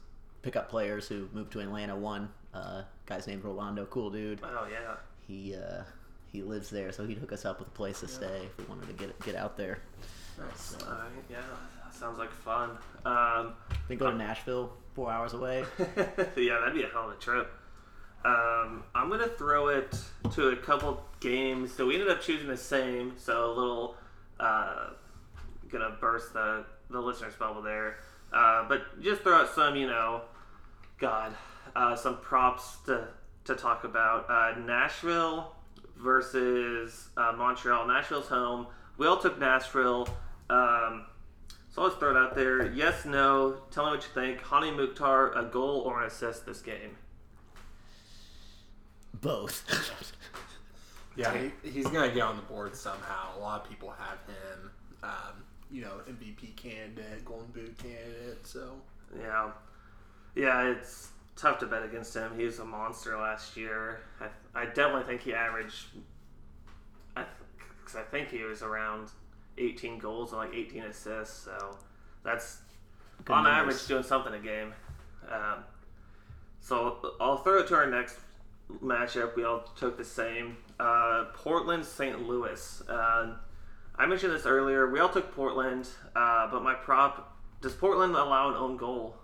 pickup 0.43 0.69
players 0.69 1.09
who 1.09 1.29
moved 1.33 1.53
to 1.53 1.61
Atlanta. 1.61 1.97
One 1.97 2.29
uh, 2.53 2.83
guy's 3.07 3.27
named 3.27 3.45
Rolando, 3.45 3.87
cool 3.87 4.11
dude. 4.11 4.41
Oh 4.43 4.67
yeah, 4.71 4.97
He 5.31 5.55
uh, 5.55 5.85
he 6.33 6.43
lives 6.43 6.71
there, 6.71 6.91
so 6.91 7.07
he'd 7.07 7.19
hook 7.19 7.33
us 7.33 7.45
up 7.45 7.61
with 7.61 7.69
a 7.69 7.71
place 7.71 8.01
to 8.01 8.09
stay 8.09 8.47
if 8.47 8.59
we 8.59 8.65
wanted 8.65 8.89
to 8.89 8.95
get 8.95 9.19
get 9.25 9.37
out 9.37 9.57
there. 9.57 9.79
Nice. 10.37 10.77
uh, 10.83 11.05
yeah, 11.31 11.39
sounds 11.93 12.19
like 12.19 12.33
fun. 12.33 12.71
Um, 13.05 13.55
Then 13.87 13.99
go 13.99 14.11
to 14.11 14.17
Nashville, 14.17 14.73
four 14.95 15.09
hours 15.13 15.35
away. 15.35 15.65
yeah, 15.79 16.59
that'd 16.59 16.75
be 16.75 16.83
a 16.83 16.89
hell 16.89 17.11
of 17.11 17.17
a 17.17 17.21
trip. 17.21 17.49
Um, 18.25 18.83
I'm 18.93 19.09
gonna 19.09 19.29
throw 19.29 19.69
it 19.69 19.97
to 20.33 20.49
a 20.49 20.57
couple 20.57 21.01
games. 21.21 21.73
So 21.73 21.87
we 21.87 21.95
ended 21.95 22.11
up 22.11 22.21
choosing 22.21 22.49
the 22.49 22.57
same. 22.57 23.15
So 23.17 23.53
a 23.53 23.55
little 23.55 23.97
uh, 24.41 24.91
gonna 25.71 25.97
burst 26.01 26.33
the 26.33 26.65
the 26.91 27.01
listeners 27.01 27.35
bubble 27.39 27.63
there. 27.63 27.99
Uh, 28.33 28.67
but 28.69 29.01
just 29.01 29.23
throw 29.23 29.35
out 29.43 29.55
some, 29.55 29.77
you 29.77 29.87
know, 29.87 30.23
God, 30.99 31.35
uh, 31.77 31.95
some 31.95 32.19
props 32.19 32.79
to 32.87 33.07
to 33.55 33.61
talk 33.61 33.85
about. 33.85 34.27
Uh, 34.29 34.59
Nashville 34.61 35.55
versus 35.97 37.09
uh, 37.17 37.33
Montreal. 37.37 37.87
Nashville's 37.87 38.29
home. 38.29 38.67
We 38.99 39.07
all 39.07 39.19
took 39.19 39.39
Nashville. 39.39 40.09
Um, 40.49 41.07
so 41.71 41.83
let's 41.83 41.97
throw 41.97 42.11
it 42.11 42.17
out 42.17 42.35
there. 42.35 42.71
Yes, 42.73 43.05
no. 43.05 43.59
Tell 43.71 43.85
me 43.85 43.91
what 43.93 44.03
you 44.03 44.09
think. 44.15 44.45
Hany 44.47 44.71
Mukhtar, 44.71 45.33
a 45.37 45.45
goal 45.45 45.81
or 45.81 46.01
an 46.01 46.07
assist 46.07 46.47
this 46.47 46.61
game? 46.61 46.97
Both. 49.21 49.65
Yeah, 51.17 51.37
he, 51.37 51.69
he's 51.69 51.87
gonna 51.87 52.11
get 52.13 52.23
on 52.23 52.37
the 52.37 52.43
board 52.43 52.75
somehow. 52.75 53.37
A 53.37 53.41
lot 53.41 53.63
of 53.63 53.69
people 53.69 53.91
have 53.91 54.19
him. 54.27 54.71
Um, 55.03 55.43
you 55.71 55.83
know, 55.83 56.01
MVP 56.09 56.57
candidate, 56.57 57.25
Golden 57.25 57.49
Boot 57.49 57.77
candidate. 57.79 58.47
So 58.47 58.75
Yeah, 59.19 59.51
yeah. 60.35 60.69
It's 60.71 61.10
tough 61.41 61.59
to 61.61 61.67
bet 61.67 61.83
against 61.83 62.15
him. 62.15 62.33
He 62.37 62.45
was 62.45 62.59
a 62.59 62.65
monster 62.65 63.17
last 63.19 63.57
year. 63.57 64.01
I, 64.21 64.63
I 64.63 64.67
definitely 64.67 65.05
think 65.05 65.23
he 65.23 65.35
averaged. 65.35 65.87
I, 67.17 67.25
cause 67.85 67.97
I 67.97 68.03
think 68.03 68.29
he 68.29 68.43
was 68.43 68.63
around 68.63 69.09
18 69.59 69.99
goals 69.99 70.33
and 70.33 70.41
like 70.41 70.55
18 70.55 70.83
assists. 70.85 71.45
So 71.45 71.77
that's 72.25 72.59
Good 73.25 73.33
on 73.33 73.45
numbers. 73.45 73.77
average 73.77 73.89
doing 73.89 74.03
something 74.03 74.35
a 74.35 74.39
game. 74.39 74.73
Um, 75.31 75.65
so 76.61 77.15
I'll 77.21 77.39
throw 77.39 77.61
it 77.61 77.69
to 77.69 77.75
our 77.75 77.87
next 77.87 78.17
matchup. 78.83 79.37
We 79.37 79.45
all 79.45 79.61
took 79.77 79.97
the 79.97 80.05
same. 80.05 80.57
Uh, 80.79 81.27
Portland, 81.35 81.85
St. 81.85 82.27
Louis. 82.27 82.83
Uh, 82.89 83.35
I 83.97 84.07
mentioned 84.07 84.33
this 84.33 84.47
earlier. 84.47 84.91
We 84.91 85.01
all 85.01 85.09
took 85.09 85.35
Portland, 85.35 85.89
uh, 86.17 86.51
but 86.51 86.63
my 86.63 86.75
prop 86.75 87.37
does 87.61 87.75
Portland 87.75 88.15
allow 88.15 88.49
an 88.49 88.55
own 88.57 88.77
goal? 88.79 89.17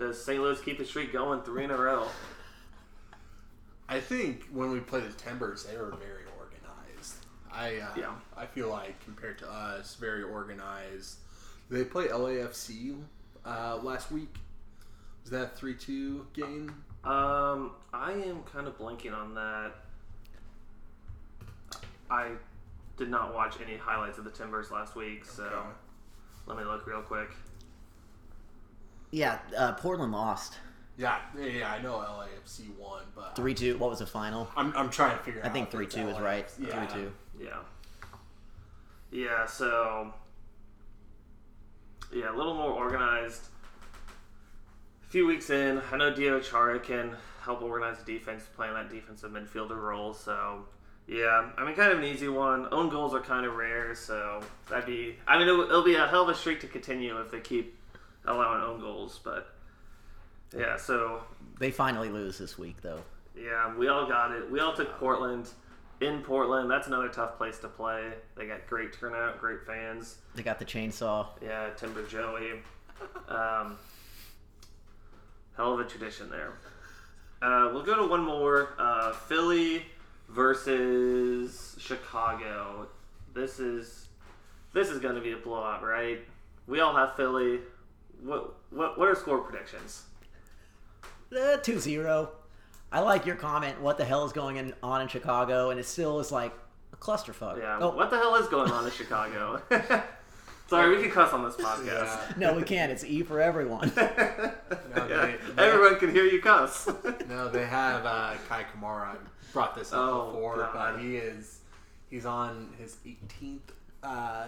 Does 0.00 0.24
St. 0.24 0.42
Louis 0.42 0.58
keep 0.62 0.78
the 0.78 0.84
streak 0.84 1.12
going 1.12 1.42
three 1.42 1.62
in 1.62 1.70
a 1.70 1.76
row? 1.76 2.06
I 3.86 4.00
think 4.00 4.46
when 4.50 4.70
we 4.72 4.80
played 4.80 5.04
the 5.04 5.12
Timbers, 5.12 5.64
they 5.64 5.76
were 5.76 5.90
very 5.90 6.24
organized. 6.38 7.16
I 7.52 7.76
uh, 7.76 7.90
Yeah. 7.96 8.14
I 8.34 8.46
feel 8.46 8.70
like 8.70 8.98
compared 9.04 9.38
to 9.40 9.50
us, 9.50 9.96
very 9.96 10.22
organized. 10.22 11.16
They 11.70 11.84
play 11.84 12.08
LAFC 12.08 12.98
uh, 13.44 13.76
last 13.82 14.10
week. 14.10 14.34
Was 15.22 15.30
that 15.32 15.54
three 15.56 15.74
two 15.74 16.26
game? 16.32 16.82
Um, 17.04 17.72
I 17.92 18.12
am 18.12 18.42
kind 18.44 18.66
of 18.66 18.78
blanking 18.78 19.12
on 19.14 19.34
that. 19.34 19.72
I 22.10 22.30
did 22.96 23.10
not 23.10 23.34
watch 23.34 23.56
any 23.64 23.76
highlights 23.76 24.16
of 24.16 24.24
the 24.24 24.30
Timbers 24.30 24.70
last 24.70 24.96
week, 24.96 25.26
so 25.26 25.44
Okay. 25.44 25.68
let 26.46 26.56
me 26.56 26.64
look 26.64 26.86
real 26.86 27.02
quick. 27.02 27.28
Yeah, 29.10 29.38
uh, 29.56 29.72
Portland 29.72 30.12
lost 30.12 30.58
Yeah, 30.96 31.18
yeah, 31.38 31.46
yeah, 31.46 31.72
I 31.72 31.82
know 31.82 31.94
LAFC 31.94 32.76
won, 32.78 33.02
but 33.14 33.34
three 33.36 33.54
two. 33.54 33.76
What 33.78 33.90
was 33.90 33.98
the 33.98 34.06
final? 34.06 34.48
I'm, 34.56 34.72
I'm 34.76 34.90
trying 34.90 35.16
to 35.16 35.22
figure 35.22 35.40
I 35.42 35.46
out. 35.46 35.50
I 35.50 35.52
think 35.52 35.70
three 35.70 35.86
two 35.86 36.08
is 36.08 36.16
LAFC. 36.16 36.22
right. 36.22 36.48
Yeah. 36.58 36.86
Three 36.86 37.02
two. 37.02 37.12
Yeah. 37.40 37.56
Yeah, 39.12 39.46
so 39.46 40.12
yeah, 42.12 42.32
a 42.32 42.36
little 42.36 42.54
more 42.54 42.70
organized. 42.70 43.48
A 45.04 45.10
few 45.10 45.26
weeks 45.26 45.50
in, 45.50 45.82
I 45.90 45.96
know 45.96 46.14
Diego 46.14 46.38
Chara 46.40 46.78
can 46.78 47.16
help 47.42 47.62
organize 47.62 47.98
the 47.98 48.04
defense, 48.04 48.44
playing 48.54 48.74
that 48.74 48.90
defensive 48.90 49.32
midfielder 49.32 49.80
role. 49.80 50.14
So 50.14 50.66
yeah, 51.08 51.50
I 51.58 51.64
mean, 51.64 51.74
kind 51.74 51.90
of 51.92 51.98
an 51.98 52.04
easy 52.04 52.28
one. 52.28 52.68
Own 52.70 52.88
goals 52.88 53.14
are 53.14 53.20
kind 53.20 53.44
of 53.44 53.56
rare, 53.56 53.94
so 53.96 54.40
that'd 54.68 54.86
be. 54.86 55.16
I 55.26 55.38
mean, 55.38 55.48
it'll, 55.48 55.62
it'll 55.62 55.84
be 55.84 55.96
a 55.96 56.06
hell 56.06 56.22
of 56.22 56.28
a 56.28 56.34
streak 56.34 56.60
to 56.60 56.68
continue 56.68 57.18
if 57.20 57.32
they 57.32 57.40
keep 57.40 57.76
allowing 58.26 58.62
own 58.62 58.80
goals. 58.80 59.20
But 59.22 59.54
yeah, 60.56 60.76
so 60.76 61.22
They 61.58 61.70
finally 61.70 62.08
lose 62.08 62.38
this 62.38 62.58
week, 62.58 62.80
though. 62.82 63.00
yeah, 63.36 63.74
we 63.76 63.88
all 63.88 64.06
got 64.06 64.32
it. 64.32 64.50
We 64.50 64.60
all 64.60 64.72
took 64.74 64.98
Portland. 64.98 65.48
In 66.00 66.22
Portland, 66.22 66.70
that's 66.70 66.86
another 66.86 67.08
tough 67.10 67.36
place 67.36 67.58
to 67.58 67.68
play. 67.68 68.12
They 68.34 68.46
got 68.46 68.66
great 68.66 68.90
turnout, 68.98 69.38
great 69.38 69.66
fans. 69.66 70.16
They 70.34 70.42
got 70.42 70.58
the 70.58 70.64
chainsaw. 70.64 71.26
Yeah, 71.42 71.68
Timber 71.76 72.06
Joey. 72.06 72.52
Um, 73.28 73.76
hell 75.58 75.74
of 75.74 75.80
a 75.80 75.84
tradition 75.84 76.30
there. 76.30 76.54
Uh, 77.42 77.70
we'll 77.72 77.82
go 77.82 77.96
to 77.96 78.06
one 78.06 78.22
more. 78.24 78.70
Uh, 78.78 79.12
Philly 79.12 79.84
versus 80.30 81.76
Chicago. 81.78 82.88
This 83.34 83.58
is 83.60 84.08
this 84.72 84.88
is 84.88 84.98
going 85.00 85.16
to 85.16 85.20
be 85.20 85.32
a 85.32 85.36
blowout, 85.36 85.82
right? 85.82 86.20
We 86.66 86.80
all 86.80 86.94
have 86.94 87.14
Philly. 87.16 87.60
What 88.24 88.54
what 88.70 88.98
what 88.98 89.08
are 89.08 89.14
score 89.14 89.38
predictions? 89.38 90.04
Uh, 91.32 91.58
2-0. 91.58 92.28
I 92.92 93.00
like 93.00 93.24
your 93.24 93.36
comment. 93.36 93.80
What 93.80 93.98
the 93.98 94.04
hell 94.04 94.24
is 94.24 94.32
going 94.32 94.56
in, 94.56 94.74
on 94.82 95.00
in 95.02 95.06
Chicago? 95.06 95.70
And 95.70 95.78
it 95.78 95.86
still 95.86 96.18
is 96.18 96.32
like 96.32 96.52
a 96.92 96.96
clusterfuck. 96.96 97.58
Yeah. 97.58 97.78
Oh, 97.80 97.90
What 97.94 98.10
the 98.10 98.16
hell 98.18 98.34
is 98.34 98.48
going 98.48 98.70
on 98.72 98.84
in 98.84 98.90
Chicago? 98.90 99.62
Sorry, 100.66 100.96
we 100.96 101.02
can 101.02 101.12
cuss 101.12 101.32
on 101.32 101.44
this 101.44 101.54
podcast. 101.54 101.86
Yeah. 101.86 102.32
no, 102.36 102.54
we 102.54 102.62
can't. 102.64 102.90
It's 102.90 103.04
E 103.04 103.22
for 103.22 103.40
everyone. 103.40 103.92
No, 104.94 105.06
Yeah, 105.08 105.26
they, 105.26 105.36
they- 105.54 105.62
Everyone 105.62 105.98
can 106.00 106.10
hear 106.10 106.24
you 106.24 106.40
cuss. 106.42 106.88
No, 107.28 107.48
they 107.48 107.64
have 107.64 108.04
uh, 108.04 108.34
Kei 108.48 108.64
Kamara. 108.74 109.10
I 109.12 109.16
brought 109.52 109.76
this 109.76 109.92
up 109.92 109.98
Oh, 110.00 110.32
before, 110.32 110.56
God. 110.56 110.72
but 110.94 111.00
he 111.00 111.16
is 111.16 111.60
he's 112.10 112.26
on 112.26 112.72
his 112.76 112.96
18th 113.06 113.60
uh, 114.02 114.46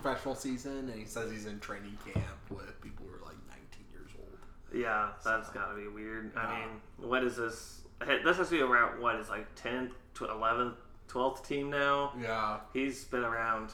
professional 0.00 0.34
season, 0.34 0.88
and 0.90 0.98
he 0.98 1.04
says 1.06 1.30
he's 1.30 1.46
in 1.46 1.58
training 1.60 1.96
camp 2.04 2.26
with 2.50 2.80
people 2.80 3.06
who 3.06 3.14
are 3.14 3.24
like 3.26 3.36
19 3.48 3.84
years 3.92 4.10
old. 4.18 4.38
Yeah, 4.74 5.08
that's 5.24 5.48
gotta 5.50 5.74
be 5.74 5.88
weird. 5.88 6.32
I 6.36 6.58
mean, 6.60 7.08
what 7.08 7.24
is 7.24 7.36
this? 7.36 7.82
This 8.00 8.36
has 8.36 8.48
to 8.50 8.54
be 8.54 8.60
around 8.60 9.00
what 9.00 9.16
is 9.16 9.28
like 9.30 9.46
10th 9.56 9.92
to 10.16 10.24
11th, 10.26 10.74
12th 11.08 11.46
team 11.46 11.70
now. 11.70 12.12
Yeah, 12.20 12.58
He's 12.74 13.04
been 13.04 13.24
around. 13.24 13.70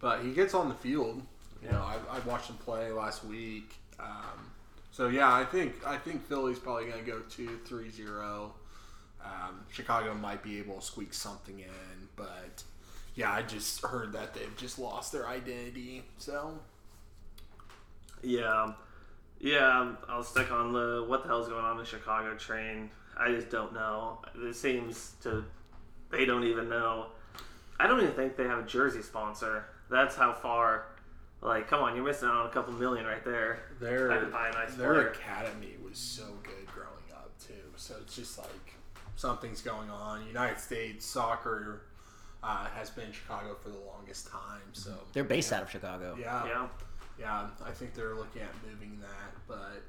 but 0.00 0.22
he 0.22 0.32
gets 0.32 0.54
on 0.54 0.68
the 0.68 0.74
field. 0.74 1.22
You 1.62 1.68
Yeah. 1.68 1.72
know, 1.72 1.82
I, 1.82 2.16
I 2.16 2.18
watched 2.20 2.50
him 2.50 2.56
play 2.56 2.90
last 2.90 3.24
week. 3.24 3.76
Um, 4.00 4.50
so 4.90 5.08
yeah, 5.08 5.32
I 5.32 5.44
think 5.44 5.86
I 5.86 5.96
think 5.98 6.26
Philly's 6.26 6.58
probably 6.58 6.86
going 6.86 7.04
to 7.04 7.10
go 7.10 7.20
two 7.30 7.58
three 7.64 7.90
zero. 7.90 8.54
Um, 9.24 9.64
Chicago 9.72 10.12
might 10.14 10.42
be 10.42 10.58
able 10.58 10.74
to 10.76 10.82
squeak 10.82 11.14
something 11.14 11.58
in, 11.60 12.08
but 12.16 12.62
yeah, 13.14 13.32
I 13.32 13.42
just 13.42 13.80
heard 13.84 14.12
that 14.12 14.34
they've 14.34 14.56
just 14.56 14.78
lost 14.78 15.12
their 15.12 15.28
identity. 15.28 16.04
So 16.18 16.58
Yeah, 18.22 18.62
um, 18.62 18.74
yeah. 19.40 19.80
Um, 19.80 19.98
I'll 20.08 20.24
stick 20.24 20.50
on 20.50 20.72
the 20.72 21.04
what 21.06 21.22
the 21.22 21.28
hell's 21.28 21.48
going 21.48 21.64
on 21.64 21.78
in 21.78 21.84
Chicago 21.84 22.36
train. 22.36 22.90
I 23.18 23.30
just 23.30 23.50
don't 23.50 23.72
know. 23.72 24.18
It 24.36 24.56
seems 24.56 25.14
to 25.22 25.44
they 26.10 26.24
don't 26.24 26.44
even 26.44 26.68
know. 26.68 27.06
I 27.78 27.86
don't 27.86 28.00
even 28.00 28.14
think 28.14 28.36
they 28.36 28.44
have 28.44 28.58
a 28.58 28.66
jersey 28.66 29.02
sponsor. 29.02 29.66
That's 29.90 30.16
how 30.16 30.32
far. 30.32 30.86
Like, 31.40 31.68
come 31.68 31.82
on, 31.82 31.94
you're 31.94 32.04
missing 32.04 32.28
out 32.28 32.36
on 32.36 32.46
a 32.46 32.50
couple 32.50 32.72
million 32.72 33.04
right 33.04 33.24
there. 33.24 33.58
their 33.80 34.10
I 34.10 34.18
could 34.18 34.32
buy 34.32 34.48
a 34.48 34.52
nice 34.52 34.74
their 34.74 34.94
player. 34.94 35.08
academy 35.08 35.76
was 35.86 35.98
so 35.98 36.24
good 36.42 36.66
growing 36.72 36.88
up 37.12 37.32
too. 37.38 37.52
So 37.76 37.96
it's 38.00 38.16
just 38.16 38.38
like 38.38 38.74
something's 39.16 39.60
going 39.60 39.90
on. 39.90 40.26
United 40.26 40.58
States 40.58 41.04
soccer 41.04 41.82
uh, 42.44 42.66
has 42.76 42.90
been 42.90 43.06
in 43.06 43.12
Chicago 43.12 43.56
for 43.62 43.70
the 43.70 43.78
longest 43.78 44.28
time. 44.28 44.60
So 44.72 44.92
They're 45.14 45.24
based 45.24 45.52
out 45.52 45.62
of 45.62 45.70
Chicago. 45.70 46.16
yeah, 46.20 46.46
Yeah. 46.46 46.66
yeah, 47.18 47.46
I 47.64 47.70
think 47.70 47.94
they're 47.94 48.14
looking 48.14 48.42
at 48.42 48.50
moving 48.68 49.00
that, 49.00 49.32
but 49.48 49.82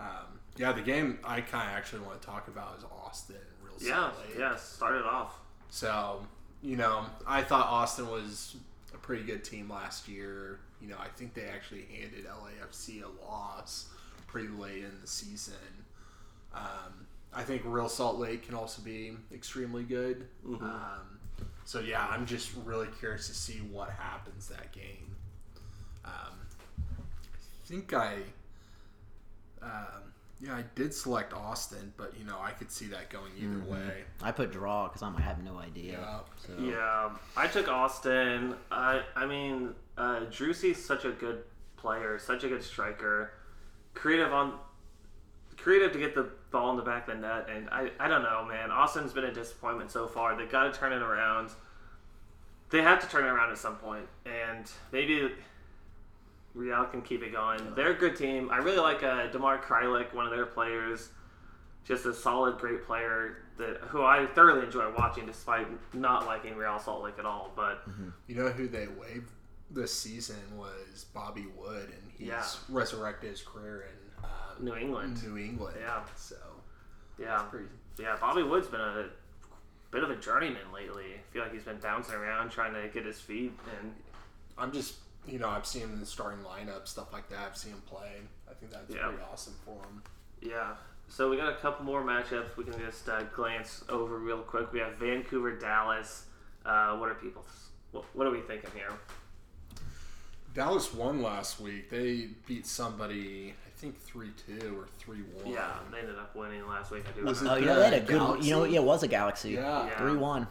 um, 0.00 0.38
yeah, 0.56 0.72
the 0.72 0.82
game 0.82 1.18
I 1.24 1.40
kind 1.40 1.68
of 1.68 1.74
actually 1.76 2.02
want 2.02 2.20
to 2.20 2.26
talk 2.26 2.48
about 2.48 2.78
is 2.78 2.84
Austin 3.04 3.36
Real 3.62 3.74
Yeah. 3.80 3.94
Salt 4.10 4.18
Lake. 4.20 4.38
Yeah. 4.38 4.50
Yeah. 4.52 4.56
Started 4.56 5.04
off. 5.04 5.38
So 5.70 6.24
you 6.62 6.76
know, 6.76 7.04
I 7.26 7.42
thought 7.42 7.66
Austin 7.66 8.08
was 8.08 8.56
a 8.94 8.96
pretty 8.98 9.24
good 9.24 9.44
team 9.44 9.68
last 9.68 10.08
year. 10.08 10.60
You 10.80 10.88
know, 10.88 10.96
I 10.98 11.08
think 11.08 11.34
they 11.34 11.44
actually 11.44 11.86
handed 11.92 12.24
LAFC 12.26 13.02
a 13.02 13.24
loss 13.26 13.86
pretty 14.26 14.48
late 14.48 14.82
in 14.84 14.92
the 15.00 15.06
season. 15.06 15.54
Um, 16.54 17.06
I 17.34 17.42
think 17.42 17.62
Real 17.64 17.88
Salt 17.88 18.18
Lake 18.18 18.46
can 18.46 18.54
also 18.54 18.80
be 18.82 19.16
extremely 19.32 19.82
good. 19.82 20.26
Um, 20.46 21.18
so 21.64 21.80
yeah, 21.80 22.06
I'm 22.08 22.26
just 22.26 22.52
really 22.64 22.88
curious 22.98 23.28
to 23.28 23.34
see 23.34 23.58
what 23.72 23.90
happens 23.90 24.48
that 24.48 24.72
game. 24.72 25.16
Um, 26.04 26.38
I 26.90 27.66
think 27.66 27.92
I, 27.92 28.16
um, 29.62 30.12
yeah, 30.40 30.56
I 30.56 30.64
did 30.74 30.92
select 30.92 31.32
Austin, 31.32 31.92
but 31.96 32.12
you 32.18 32.24
know 32.26 32.38
I 32.40 32.50
could 32.50 32.70
see 32.70 32.86
that 32.88 33.08
going 33.08 33.32
either 33.38 33.70
way. 33.70 34.04
I 34.22 34.30
put 34.32 34.52
draw 34.52 34.88
because 34.88 35.02
I 35.02 35.20
have 35.20 35.42
no 35.42 35.56
idea. 35.58 35.92
Yeah. 35.92 36.18
So. 36.46 36.62
Yeah, 36.62 37.10
I 37.36 37.46
took 37.46 37.68
Austin. 37.68 38.54
I 38.70 39.02
I 39.16 39.24
mean, 39.26 39.74
uh, 39.96 40.20
Driussi's 40.30 40.84
such 40.84 41.04
a 41.04 41.10
good 41.10 41.44
player, 41.76 42.18
such 42.18 42.44
a 42.44 42.48
good 42.48 42.62
striker, 42.62 43.32
creative 43.94 44.32
on, 44.32 44.58
creative 45.64 45.92
to 45.92 45.98
get 45.98 46.14
the 46.14 46.28
ball 46.50 46.70
in 46.70 46.76
the 46.76 46.82
back 46.82 47.08
of 47.08 47.14
the 47.14 47.20
net, 47.26 47.48
and 47.48 47.68
I 47.70 47.90
I 47.98 48.06
don't 48.06 48.22
know, 48.22 48.44
man. 48.44 48.70
Austin's 48.70 49.12
been 49.14 49.24
a 49.24 49.32
disappointment 49.32 49.90
so 49.90 50.06
far. 50.06 50.36
They've 50.36 50.50
got 50.50 50.72
to 50.72 50.78
turn 50.78 50.92
it 50.92 51.00
around. 51.02 51.50
They 52.70 52.82
have 52.82 53.00
to 53.00 53.08
turn 53.08 53.24
it 53.24 53.28
around 53.28 53.50
at 53.50 53.58
some 53.58 53.76
point, 53.76 54.06
and 54.26 54.70
maybe 54.92 55.30
Real 56.54 56.84
can 56.84 57.02
keep 57.02 57.22
it 57.22 57.32
going. 57.32 57.60
They're 57.74 57.90
a 57.92 57.94
good 57.98 58.14
team. 58.16 58.50
I 58.50 58.58
really 58.58 58.78
like 58.78 59.02
uh, 59.02 59.28
Damir 59.28 59.60
Kreilach, 59.62 60.12
one 60.14 60.26
of 60.26 60.30
their 60.32 60.46
players. 60.46 61.08
Just 61.84 62.06
a 62.06 62.14
solid, 62.14 62.58
great 62.58 62.84
player 62.86 63.38
that 63.58 63.76
who 63.88 64.02
I 64.04 64.26
thoroughly 64.34 64.64
enjoy 64.64 64.90
watching, 64.96 65.26
despite 65.26 65.66
not 65.94 66.26
liking 66.26 66.56
Real 66.56 66.78
Salt 66.78 67.02
Lake 67.04 67.18
at 67.18 67.26
all. 67.26 67.50
But 67.56 67.82
You 68.26 68.36
know 68.36 68.48
who 68.50 68.68
they 68.68 68.86
waived 68.86 69.30
this 69.70 69.92
season 69.92 70.36
was 70.56 71.04
Bobby 71.12 71.46
Wood, 71.56 71.86
and 71.90 72.10
he's 72.16 72.28
Yeah. 72.28 72.44
resurrected 72.68 73.30
his 73.30 73.42
career 73.42 73.82
in 73.82 74.03
uh, 74.24 74.62
New 74.62 74.74
England, 74.76 75.22
New 75.24 75.36
England. 75.38 75.76
Yeah. 75.80 76.00
So 76.16 76.36
yeah, 77.18 77.38
pretty. 77.50 77.66
yeah. 77.98 78.16
Bobby 78.20 78.42
Wood's 78.42 78.66
been 78.68 78.80
a 78.80 79.06
bit 79.90 80.02
of 80.04 80.10
a 80.10 80.16
journeyman 80.16 80.72
lately. 80.74 81.04
I 81.14 81.32
feel 81.32 81.42
like 81.42 81.52
he's 81.52 81.62
been 81.64 81.78
bouncing 81.78 82.14
around 82.16 82.50
trying 82.50 82.74
to 82.74 82.88
get 82.92 83.04
his 83.06 83.20
feet, 83.20 83.52
and 83.80 83.94
I'm 84.58 84.72
just 84.72 84.94
you 85.26 85.38
know 85.38 85.48
I've 85.48 85.66
seen 85.66 85.82
him 85.82 85.92
in 85.92 86.00
the 86.00 86.06
starting 86.06 86.40
lineup, 86.44 86.86
stuff 86.88 87.12
like 87.12 87.28
that. 87.30 87.38
I've 87.46 87.56
seen 87.56 87.72
him 87.72 87.82
play. 87.86 88.12
I 88.50 88.54
think 88.54 88.72
that's 88.72 88.92
Yeah. 88.94 89.08
pretty 89.08 89.22
awesome 89.32 89.54
for 89.64 89.76
him. 89.84 90.02
yeah. 90.40 90.74
So 91.06 91.28
we 91.28 91.36
got 91.36 91.50
a 91.52 91.56
couple 91.56 91.84
more 91.84 92.02
matchups. 92.02 92.56
We 92.56 92.64
can 92.64 92.78
just 92.80 93.08
uh, 93.10 93.24
glance 93.34 93.84
over 93.90 94.18
real 94.18 94.38
quick. 94.38 94.72
We 94.72 94.78
have 94.80 94.94
Vancouver, 94.94 95.52
Dallas. 95.56 96.24
Uh, 96.64 96.96
what 96.96 97.10
are 97.10 97.14
people? 97.14 97.44
What, 97.92 98.04
what 98.14 98.26
are 98.26 98.30
we 98.30 98.40
thinking 98.40 98.70
here? 98.74 98.88
Dallas 100.54 100.94
won 100.94 101.20
last 101.20 101.60
week. 101.60 101.90
They 101.90 102.28
beat 102.46 102.66
somebody, 102.66 103.54
think 103.84 104.00
three 104.00 104.30
two 104.46 104.78
or 104.80 104.88
three 104.98 105.18
one. 105.42 105.52
Yeah, 105.52 105.72
they 105.92 105.98
ended 106.00 106.18
up 106.18 106.34
winning 106.34 106.66
last 106.66 106.90
week. 106.90 107.04
I 107.08 107.18
do. 107.18 107.24
Was 107.26 107.40
remember. 107.40 107.58
Oh, 107.58 107.60
you 107.60 107.66
know, 107.66 107.78
they 107.78 107.84
had 107.84 107.94
a 107.94 108.00
The 108.00 108.06
good. 108.06 108.12
You 108.14 108.18
know, 108.18 108.26
Galaxy? 108.60 108.72
yeah, 108.74 108.80
it 108.80 108.84
was 108.84 109.02
a 109.02 109.08
Galaxy. 109.08 109.50
Yeah. 109.50 109.86
Yeah. 109.86 109.98
Three 109.98 110.16
one. 110.16 110.42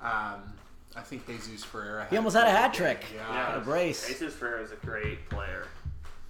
Um, 0.00 0.52
I 0.94 1.02
think 1.02 1.26
Jesus 1.26 1.64
Ferreira. 1.64 2.06
He 2.08 2.16
almost 2.16 2.36
had 2.36 2.46
a 2.46 2.50
hat 2.50 2.72
trick. 2.72 3.00
game. 3.00 3.10
Yeah, 3.16 3.32
Yeah. 3.54 3.56
a 3.56 3.60
brace. 3.60 4.06
Jesus 4.06 4.32
Ferreira 4.34 4.62
is 4.62 4.72
a 4.72 4.76
great 4.76 5.28
player. 5.28 5.66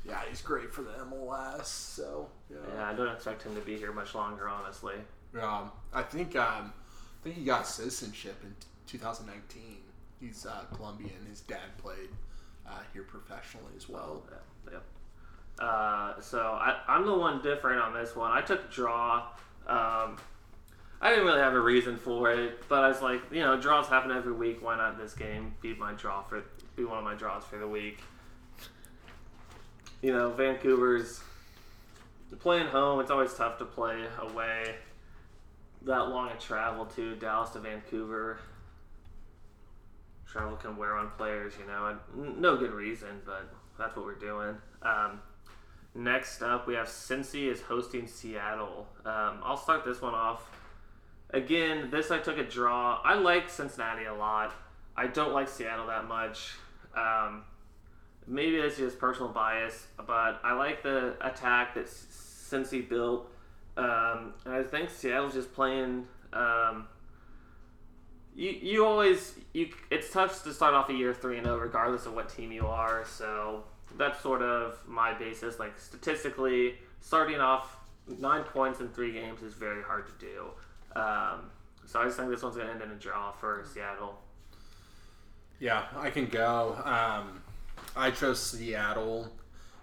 Yeah, 0.05 0.21
he's 0.29 0.41
great 0.41 0.73
for 0.73 0.83
the 0.83 0.93
MLS. 1.11 1.67
So 1.67 2.29
yeah. 2.51 2.57
Yeah, 2.75 2.89
I 2.89 2.95
don't 2.95 3.09
expect 3.15 3.43
him 3.43 3.55
to 3.55 3.61
be 3.61 3.77
here 3.77 3.93
much 3.93 4.15
longer, 4.15 4.49
honestly. 4.49 4.95
Um, 5.41 5.71
I 5.93 6.03
think 6.03 6.35
um, 6.37 6.73
I 7.21 7.25
think 7.25 7.37
he 7.37 7.45
got 7.45 7.67
citizenship 7.67 8.37
in 8.43 8.51
t- 8.87 8.99
2019. 8.99 9.63
He's 10.21 10.47
uh, 10.47 10.65
Colombian. 10.75 11.27
His 11.29 11.41
dad 11.41 11.77
played 11.77 12.09
uh, 12.67 12.79
here 12.95 13.03
professionally 13.03 13.73
as 13.77 13.87
well. 13.89 14.23
Yeah, 14.31 14.73
yeah. 14.73 14.79
Uh, 15.59 16.21
so 16.21 16.41
I, 16.41 16.77
I'm 16.87 17.07
the 17.07 17.17
one 17.17 17.41
different 17.43 17.81
on 17.81 17.95
this 17.95 18.15
one. 18.15 18.31
I 18.31 18.43
took 18.43 18.71
draw. 18.71 19.29
Um, 19.67 20.17
I 21.01 21.11
didn't 21.11 21.27
really 21.27 21.41
have 21.41 21.55
a 21.55 21.61
reason 21.61 21.97
for 21.97 22.31
it, 22.31 22.69
but 22.69 22.85
I 22.85 22.89
was 22.89 23.03
like, 23.03 23.21
you 23.31 23.41
know, 23.41 23.61
draws 23.61 23.87
happen 23.87 24.11
every 24.11 24.33
week. 24.33 24.63
Why 24.63 24.77
not 24.77 24.99
this 24.99 25.15
game 25.15 25.55
be 25.61 25.75
my 25.75 25.93
draw 25.93 26.23
for 26.23 26.43
be 26.75 26.85
one 26.85 26.99
of 26.99 27.05
my 27.05 27.15
draws 27.15 27.45
for 27.45 27.59
the 27.59 27.69
week? 27.69 28.01
You 30.03 30.13
know, 30.13 30.31
Vancouver's 30.31 31.21
playing 32.39 32.67
home. 32.69 33.01
It's 33.01 33.11
always 33.11 33.33
tough 33.35 33.59
to 33.59 33.65
play 33.65 34.05
away. 34.21 34.75
That 35.83 36.09
long 36.09 36.31
a 36.31 36.37
travel 36.37 36.87
to 36.87 37.15
Dallas 37.17 37.51
to 37.51 37.61
Vancouver. 37.61 38.39
Travel 40.27 40.57
can 40.57 40.77
wear 40.77 40.97
on 40.97 41.11
players, 41.17 41.55
you 41.59 41.67
know, 41.67 41.99
and 42.15 42.41
no 42.41 42.57
good 42.57 42.73
reason, 42.73 43.21
but 43.25 43.49
that's 43.79 43.97
what 43.97 44.05
we're 44.05 44.15
doing. 44.15 44.57
Um, 44.83 45.21
next 45.97 46.43
up, 46.43 46.67
we 46.67 46.75
have 46.75 46.87
Cincy 46.87 47.51
is 47.51 47.61
hosting 47.61 48.07
Seattle. 48.07 48.87
Um, 49.05 49.41
I'll 49.43 49.57
start 49.57 49.85
this 49.85 50.01
one 50.01 50.15
off. 50.15 50.51
Again, 51.31 51.91
this 51.91 52.11
I 52.11 52.19
took 52.19 52.39
a 52.39 52.45
draw. 52.45 53.01
I 53.05 53.15
like 53.15 53.49
Cincinnati 53.49 54.05
a 54.05 54.15
lot. 54.15 54.55
I 54.97 55.07
don't 55.07 55.33
like 55.33 55.49
Seattle 55.49 55.87
that 55.89 56.07
much. 56.07 56.55
Um, 56.97 57.43
maybe 58.27 58.57
it's 58.57 58.77
just 58.77 58.99
personal 58.99 59.31
bias, 59.31 59.87
but 60.07 60.41
I 60.45 60.55
like 60.55 60.83
the 60.83 61.15
attack 61.21 61.75
that 61.75 61.87
Cincy 61.87 62.89
built. 62.89 63.31
Um, 63.77 64.35
and 64.45 64.55
I 64.55 64.63
think 64.63 64.91
Seattle's 64.91 65.35
just 65.35 65.53
playing. 65.53 66.07
Um, 66.33 66.87
you, 68.35 68.51
you 68.51 68.85
always 68.85 69.35
you 69.53 69.71
it's 69.91 70.11
tough 70.13 70.43
to 70.45 70.53
start 70.53 70.75
off 70.75 70.91
a 70.91 70.93
year 70.93 71.15
three 71.15 71.39
and 71.39 71.47
zero 71.47 71.59
regardless 71.59 72.07
of 72.07 72.15
what 72.15 72.29
team 72.29 72.53
you 72.53 72.67
are. 72.67 73.05
So 73.07 73.65
that's 73.99 74.21
sort 74.21 74.43
of 74.43 74.79
my 74.87 75.15
basis. 75.15 75.59
Like 75.59 75.79
statistically, 75.79 76.75
starting 77.01 77.41
off 77.41 77.77
nine 78.19 78.43
points 78.45 78.81
in 78.81 78.89
three 78.89 79.13
games 79.13 79.43
is 79.43 79.55
very 79.55 79.83
hard 79.83 80.07
to 80.07 80.27
do. 80.27 80.45
Um, 80.99 81.51
so 81.87 82.01
I 82.01 82.05
just 82.05 82.17
think 82.17 82.31
this 82.31 82.43
one's 82.43 82.57
gonna 82.57 82.71
end 82.71 82.83
in 82.83 82.91
a 82.91 82.95
draw 82.95 83.33
for 83.33 83.65
Seattle. 83.73 84.19
Yeah, 85.59 85.85
I 85.97 86.11
can 86.11 86.27
go. 86.27 86.77
Um, 86.85 87.43
I 87.97 88.11
chose 88.11 88.43
Seattle. 88.43 89.33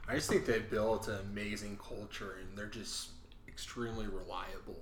I 0.08 0.16
just 0.16 0.30
think 0.30 0.46
they 0.46 0.60
built 0.60 1.08
an 1.08 1.18
amazing 1.32 1.80
culture 1.86 2.38
and 2.42 2.58
they're 2.58 2.66
just 2.66 3.10
extremely 3.48 4.06
reliable. 4.06 4.82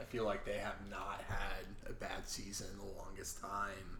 I 0.00 0.04
feel 0.04 0.24
like 0.24 0.44
they 0.44 0.58
have 0.58 0.76
not 0.90 1.22
had 1.28 1.64
a 1.88 1.92
bad 1.92 2.26
season 2.26 2.66
in 2.72 2.78
the 2.78 2.98
longest 2.98 3.40
time. 3.40 3.98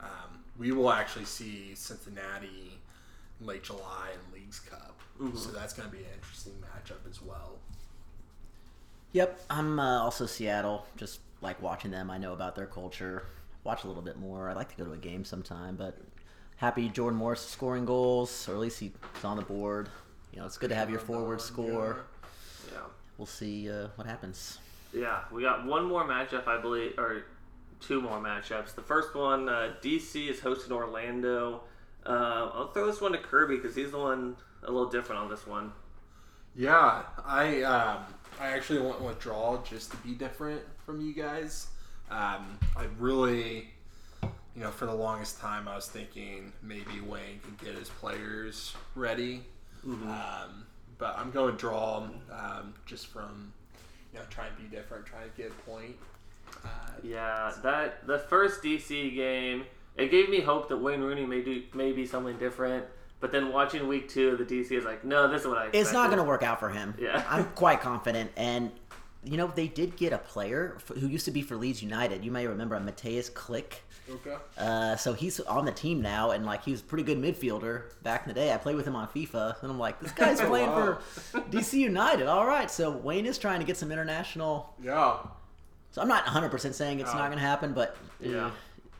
Um, 0.00 0.44
we 0.58 0.72
will 0.72 0.90
actually 0.90 1.24
see 1.24 1.74
Cincinnati 1.74 2.72
in 2.72 2.75
late 3.40 3.62
July 3.62 4.08
in 4.12 4.40
Leagues 4.40 4.60
Cup, 4.60 4.98
so 5.34 5.50
that's 5.50 5.72
going 5.72 5.88
to 5.88 5.94
be 5.94 6.02
an 6.02 6.10
interesting 6.14 6.54
matchup 6.54 7.08
as 7.08 7.20
well. 7.22 7.58
Yep, 9.12 9.40
I'm 9.50 9.78
uh, 9.78 10.02
also 10.02 10.26
Seattle. 10.26 10.86
Just 10.96 11.20
like 11.40 11.60
watching 11.62 11.90
them, 11.90 12.10
I 12.10 12.18
know 12.18 12.32
about 12.32 12.56
their 12.56 12.66
culture. 12.66 13.26
Watch 13.64 13.84
a 13.84 13.88
little 13.88 14.02
bit 14.02 14.18
more. 14.18 14.48
I'd 14.48 14.56
like 14.56 14.68
to 14.70 14.76
go 14.76 14.84
to 14.84 14.92
a 14.92 14.98
game 14.98 15.24
sometime, 15.24 15.76
but 15.76 15.98
happy 16.56 16.88
Jordan 16.88 17.18
Morris 17.18 17.40
scoring 17.40 17.84
goals, 17.84 18.48
or 18.48 18.52
at 18.52 18.60
least 18.60 18.80
he's 18.80 18.90
on 19.24 19.36
the 19.36 19.42
board. 19.42 19.88
You 20.32 20.40
know, 20.40 20.46
it's 20.46 20.58
good 20.58 20.70
to 20.70 20.76
have 20.76 20.90
your 20.90 20.98
forward 20.98 21.40
score. 21.40 22.04
Yeah. 22.72 22.80
We'll 23.16 23.26
see 23.26 23.70
uh, 23.70 23.88
what 23.96 24.06
happens. 24.06 24.58
Yeah, 24.92 25.20
we 25.32 25.42
got 25.42 25.64
one 25.64 25.84
more 25.84 26.04
matchup, 26.04 26.46
I 26.46 26.60
believe, 26.60 26.98
or 26.98 27.24
two 27.80 28.00
more 28.00 28.18
matchups. 28.18 28.74
The 28.74 28.82
first 28.82 29.14
one, 29.14 29.48
uh, 29.48 29.74
DC 29.82 30.28
is 30.28 30.40
hosting 30.40 30.72
Orlando. 30.72 31.62
Uh, 32.06 32.50
I'll 32.54 32.68
throw 32.68 32.86
this 32.86 33.00
one 33.00 33.12
to 33.12 33.18
Kirby 33.18 33.56
because 33.56 33.74
he's 33.74 33.90
the 33.90 33.98
one 33.98 34.36
a 34.62 34.70
little 34.70 34.88
different 34.90 35.20
on 35.22 35.28
this 35.28 35.46
one. 35.46 35.72
Yeah, 36.54 37.02
I 37.24 37.62
um, 37.62 37.98
I 38.40 38.48
actually 38.48 38.80
went 38.80 39.00
with 39.02 39.18
draw 39.18 39.62
just 39.62 39.90
to 39.90 39.96
be 39.98 40.12
different 40.12 40.62
from 40.84 41.00
you 41.00 41.12
guys. 41.12 41.66
Um, 42.10 42.58
I 42.76 42.84
really, 42.98 43.68
you 44.22 44.62
know, 44.62 44.70
for 44.70 44.86
the 44.86 44.94
longest 44.94 45.40
time, 45.40 45.66
I 45.68 45.74
was 45.74 45.88
thinking 45.88 46.52
maybe 46.62 47.00
Wayne 47.04 47.40
could 47.44 47.58
get 47.58 47.74
his 47.74 47.88
players 47.88 48.74
ready, 48.94 49.42
um, 49.84 50.66
but 50.98 51.18
I'm 51.18 51.30
going 51.30 51.56
draw 51.56 52.08
um, 52.32 52.74
just 52.86 53.08
from 53.08 53.52
you 54.12 54.18
know 54.20 54.24
trying 54.30 54.54
to 54.56 54.62
be 54.62 54.68
different, 54.68 55.04
trying 55.06 55.28
to 55.28 55.36
get 55.36 55.50
a 55.50 55.70
point. 55.70 55.96
Uh, 56.64 56.68
Yeah, 57.02 57.52
that 57.62 58.06
the 58.06 58.18
first 58.18 58.62
DC 58.62 59.14
game, 59.14 59.64
it 59.96 60.10
gave 60.10 60.28
me 60.28 60.40
hope 60.40 60.68
that 60.68 60.76
Wayne 60.78 61.00
Rooney 61.00 61.26
may 61.26 61.42
do 61.42 61.62
may 61.74 61.92
be 61.92 62.06
something 62.06 62.36
different. 62.38 62.84
But 63.18 63.32
then 63.32 63.50
watching 63.52 63.88
week 63.88 64.08
two 64.10 64.30
of 64.30 64.38
the 64.38 64.44
DC 64.44 64.70
is 64.72 64.84
like, 64.84 65.02
no, 65.04 65.26
this 65.26 65.40
is 65.42 65.46
what 65.48 65.56
I. 65.56 65.60
Expected. 65.62 65.80
It's 65.80 65.92
not 65.92 66.06
going 66.08 66.18
to 66.18 66.24
work 66.24 66.42
out 66.42 66.60
for 66.60 66.68
him. 66.68 66.94
Yeah. 66.98 67.24
I'm 67.30 67.44
quite 67.54 67.80
confident. 67.80 68.30
And, 68.36 68.70
you 69.24 69.38
know, 69.38 69.46
they 69.46 69.68
did 69.68 69.96
get 69.96 70.12
a 70.12 70.18
player 70.18 70.76
who 71.00 71.06
used 71.08 71.24
to 71.24 71.30
be 71.30 71.40
for 71.40 71.56
Leeds 71.56 71.82
United. 71.82 72.24
You 72.26 72.30
may 72.30 72.46
remember 72.46 72.78
Mateusz 72.78 73.30
Klich. 73.32 73.76
okay. 74.10 74.36
Uh, 74.58 74.96
so 74.96 75.14
he's 75.14 75.40
on 75.40 75.64
the 75.64 75.72
team 75.72 76.02
now, 76.02 76.32
and 76.32 76.44
like 76.44 76.62
he 76.62 76.72
was 76.72 76.82
a 76.82 76.84
pretty 76.84 77.04
good 77.04 77.16
midfielder 77.18 77.84
back 78.02 78.24
in 78.24 78.28
the 78.28 78.34
day. 78.34 78.52
I 78.52 78.58
played 78.58 78.76
with 78.76 78.86
him 78.86 78.94
on 78.94 79.08
FIFA, 79.08 79.62
and 79.62 79.70
I'm 79.72 79.78
like, 79.78 79.98
this 79.98 80.12
guy's 80.22 80.38
playing 80.40 80.68
Wow. 80.68 80.98
for 81.32 81.40
DC 81.40 81.72
United. 81.72 82.26
All 82.26 82.46
right, 82.46 82.70
so 82.70 82.90
Wayne 82.90 83.24
is 83.24 83.38
trying 83.38 83.60
to 83.60 83.66
get 83.66 83.78
some 83.78 83.90
international. 83.90 84.74
Yeah. 84.80 85.16
So 85.90 86.02
I'm 86.02 86.08
not 86.08 86.24
100 86.26 86.50
percent 86.50 86.74
saying 86.74 87.00
it's 87.00 87.12
No. 87.14 87.18
not 87.20 87.28
going 87.28 87.38
to 87.38 87.44
happen, 87.46 87.72
but 87.72 87.96
Yeah. 88.20 88.50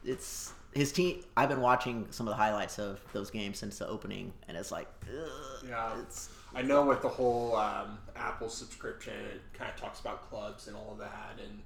it's 0.06 0.54
his 0.76 0.92
team. 0.92 1.24
I've 1.36 1.48
been 1.48 1.60
watching 1.60 2.06
some 2.10 2.28
of 2.28 2.32
the 2.32 2.36
highlights 2.36 2.78
of 2.78 3.00
those 3.12 3.30
games 3.30 3.58
since 3.58 3.78
the 3.78 3.88
opening, 3.88 4.32
and 4.48 4.56
it's 4.56 4.70
like, 4.70 4.88
ugh, 5.08 5.64
Yeah, 5.68 6.00
it's 6.00 6.30
I 6.54 6.62
know 6.62 6.86
with 6.86 7.02
the 7.02 7.08
whole 7.08 7.56
um, 7.56 7.98
Apple 8.14 8.48
subscription, 8.48 9.14
it 9.14 9.42
kind 9.52 9.70
of 9.70 9.80
talks 9.80 10.00
about 10.00 10.28
clubs 10.30 10.68
and 10.68 10.76
all 10.76 10.92
of 10.92 10.98
that, 10.98 11.38
and 11.42 11.60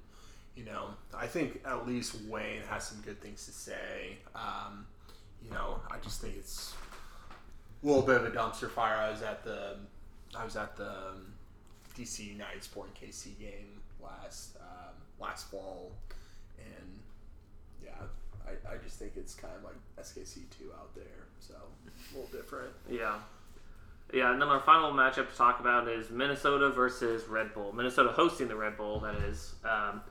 you 0.55 0.65
know, 0.65 0.89
I 1.15 1.27
think 1.27 1.61
at 1.65 1.87
least 1.87 2.15
Wayne 2.27 2.61
has 2.69 2.85
some 2.85 3.01
good 3.01 3.21
things 3.21 3.45
to 3.45 3.51
say. 3.51 4.17
Um, 4.35 4.85
you 5.43 5.49
know, 5.49 5.79
I 5.89 5.97
just 5.99 6.21
think 6.21 6.35
it's 6.37 6.73
a 7.81 7.85
little 7.85 8.01
bit 8.01 8.17
of 8.17 8.25
a 8.25 8.31
dumpster 8.31 8.69
fire. 8.69 8.95
I 8.95 9.09
was 9.09 9.21
at 9.21 9.43
the 9.43 9.77
I 10.37 10.43
was 10.43 10.55
at 10.55 10.75
the 10.75 10.89
um, 10.89 11.33
DC 11.97 12.25
United 12.25 12.63
Sporting 12.63 12.93
KC 12.93 13.39
game 13.39 13.81
last 14.01 14.57
um, 14.57 14.95
last 15.19 15.49
fall, 15.49 15.91
and 16.57 16.99
yeah, 17.83 17.91
I, 18.47 18.73
I 18.73 18.77
just 18.83 18.97
think 18.97 19.13
it's 19.15 19.33
kind 19.33 19.53
of 19.55 19.63
like 19.63 19.75
SKC 19.99 20.49
two 20.57 20.71
out 20.79 20.93
there, 20.95 21.27
so 21.39 21.53
a 21.55 22.17
little 22.17 22.29
different. 22.31 22.71
Yeah. 22.89 23.15
Yeah, 24.13 24.33
and 24.33 24.41
then 24.41 24.49
our 24.49 24.59
final 24.59 24.91
matchup 24.91 25.31
to 25.31 25.37
talk 25.37 25.61
about 25.61 25.87
is 25.87 26.09
Minnesota 26.09 26.69
versus 26.69 27.27
Red 27.29 27.53
Bull. 27.53 27.71
Minnesota 27.71 28.09
hosting 28.09 28.49
the 28.49 28.55
Red 28.55 28.75
Bull, 28.75 28.99
that 28.99 29.15
is. 29.15 29.55
Um, 29.63 30.01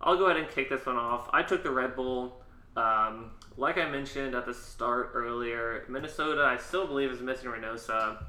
I'll 0.00 0.16
go 0.16 0.26
ahead 0.26 0.36
and 0.36 0.48
kick 0.48 0.70
this 0.70 0.86
one 0.86 0.96
off. 0.96 1.28
I 1.32 1.42
took 1.42 1.64
the 1.64 1.70
Red 1.70 1.96
Bull. 1.96 2.40
Um, 2.76 3.32
like 3.56 3.76
I 3.76 3.90
mentioned 3.90 4.36
at 4.36 4.46
the 4.46 4.54
start 4.54 5.10
earlier, 5.14 5.84
Minnesota, 5.88 6.42
I 6.42 6.56
still 6.56 6.86
believe, 6.86 7.10
is 7.10 7.20
missing 7.20 7.50
Reynoso. 7.50 8.22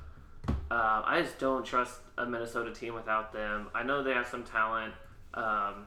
Uh, 0.47 1.01
I 1.05 1.21
just 1.21 1.37
don't 1.37 1.63
trust 1.63 1.99
a 2.17 2.25
Minnesota 2.25 2.73
team 2.73 2.95
without 2.95 3.31
them. 3.31 3.67
I 3.75 3.83
know 3.83 4.01
they 4.01 4.13
have 4.13 4.27
some 4.27 4.43
talent. 4.43 4.93
Um, 5.35 5.85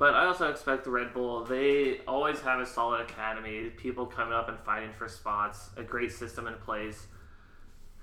but 0.00 0.14
I 0.14 0.24
also 0.24 0.48
expect 0.48 0.84
the 0.84 0.90
Red 0.90 1.12
Bull. 1.12 1.44
They 1.44 1.98
always 2.08 2.40
have 2.40 2.58
a 2.58 2.64
solid 2.64 3.02
academy, 3.02 3.68
people 3.68 4.06
coming 4.06 4.32
up 4.32 4.48
and 4.48 4.58
fighting 4.60 4.92
for 4.96 5.06
spots, 5.08 5.68
a 5.76 5.82
great 5.82 6.10
system 6.10 6.46
in 6.46 6.54
place. 6.54 7.06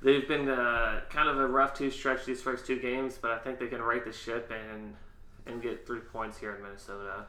They've 0.03 0.27
been 0.27 0.47
uh, 0.47 1.01
kind 1.09 1.27
of 1.27 1.39
a 1.39 1.47
rough 1.47 1.73
two 1.73 1.89
stretch 1.89 2.23
these 2.23 2.39
first 2.39 2.67
two 2.67 2.79
games, 2.79 3.17
but 3.19 3.31
I 3.31 3.39
think 3.39 3.57
they 3.57 3.65
can 3.65 3.81
right 3.81 4.05
the 4.05 4.13
ship 4.13 4.51
and 4.51 4.93
and 5.47 5.59
get 5.59 5.87
three 5.87 6.01
points 6.01 6.37
here 6.37 6.55
in 6.55 6.61
Minnesota. 6.61 7.25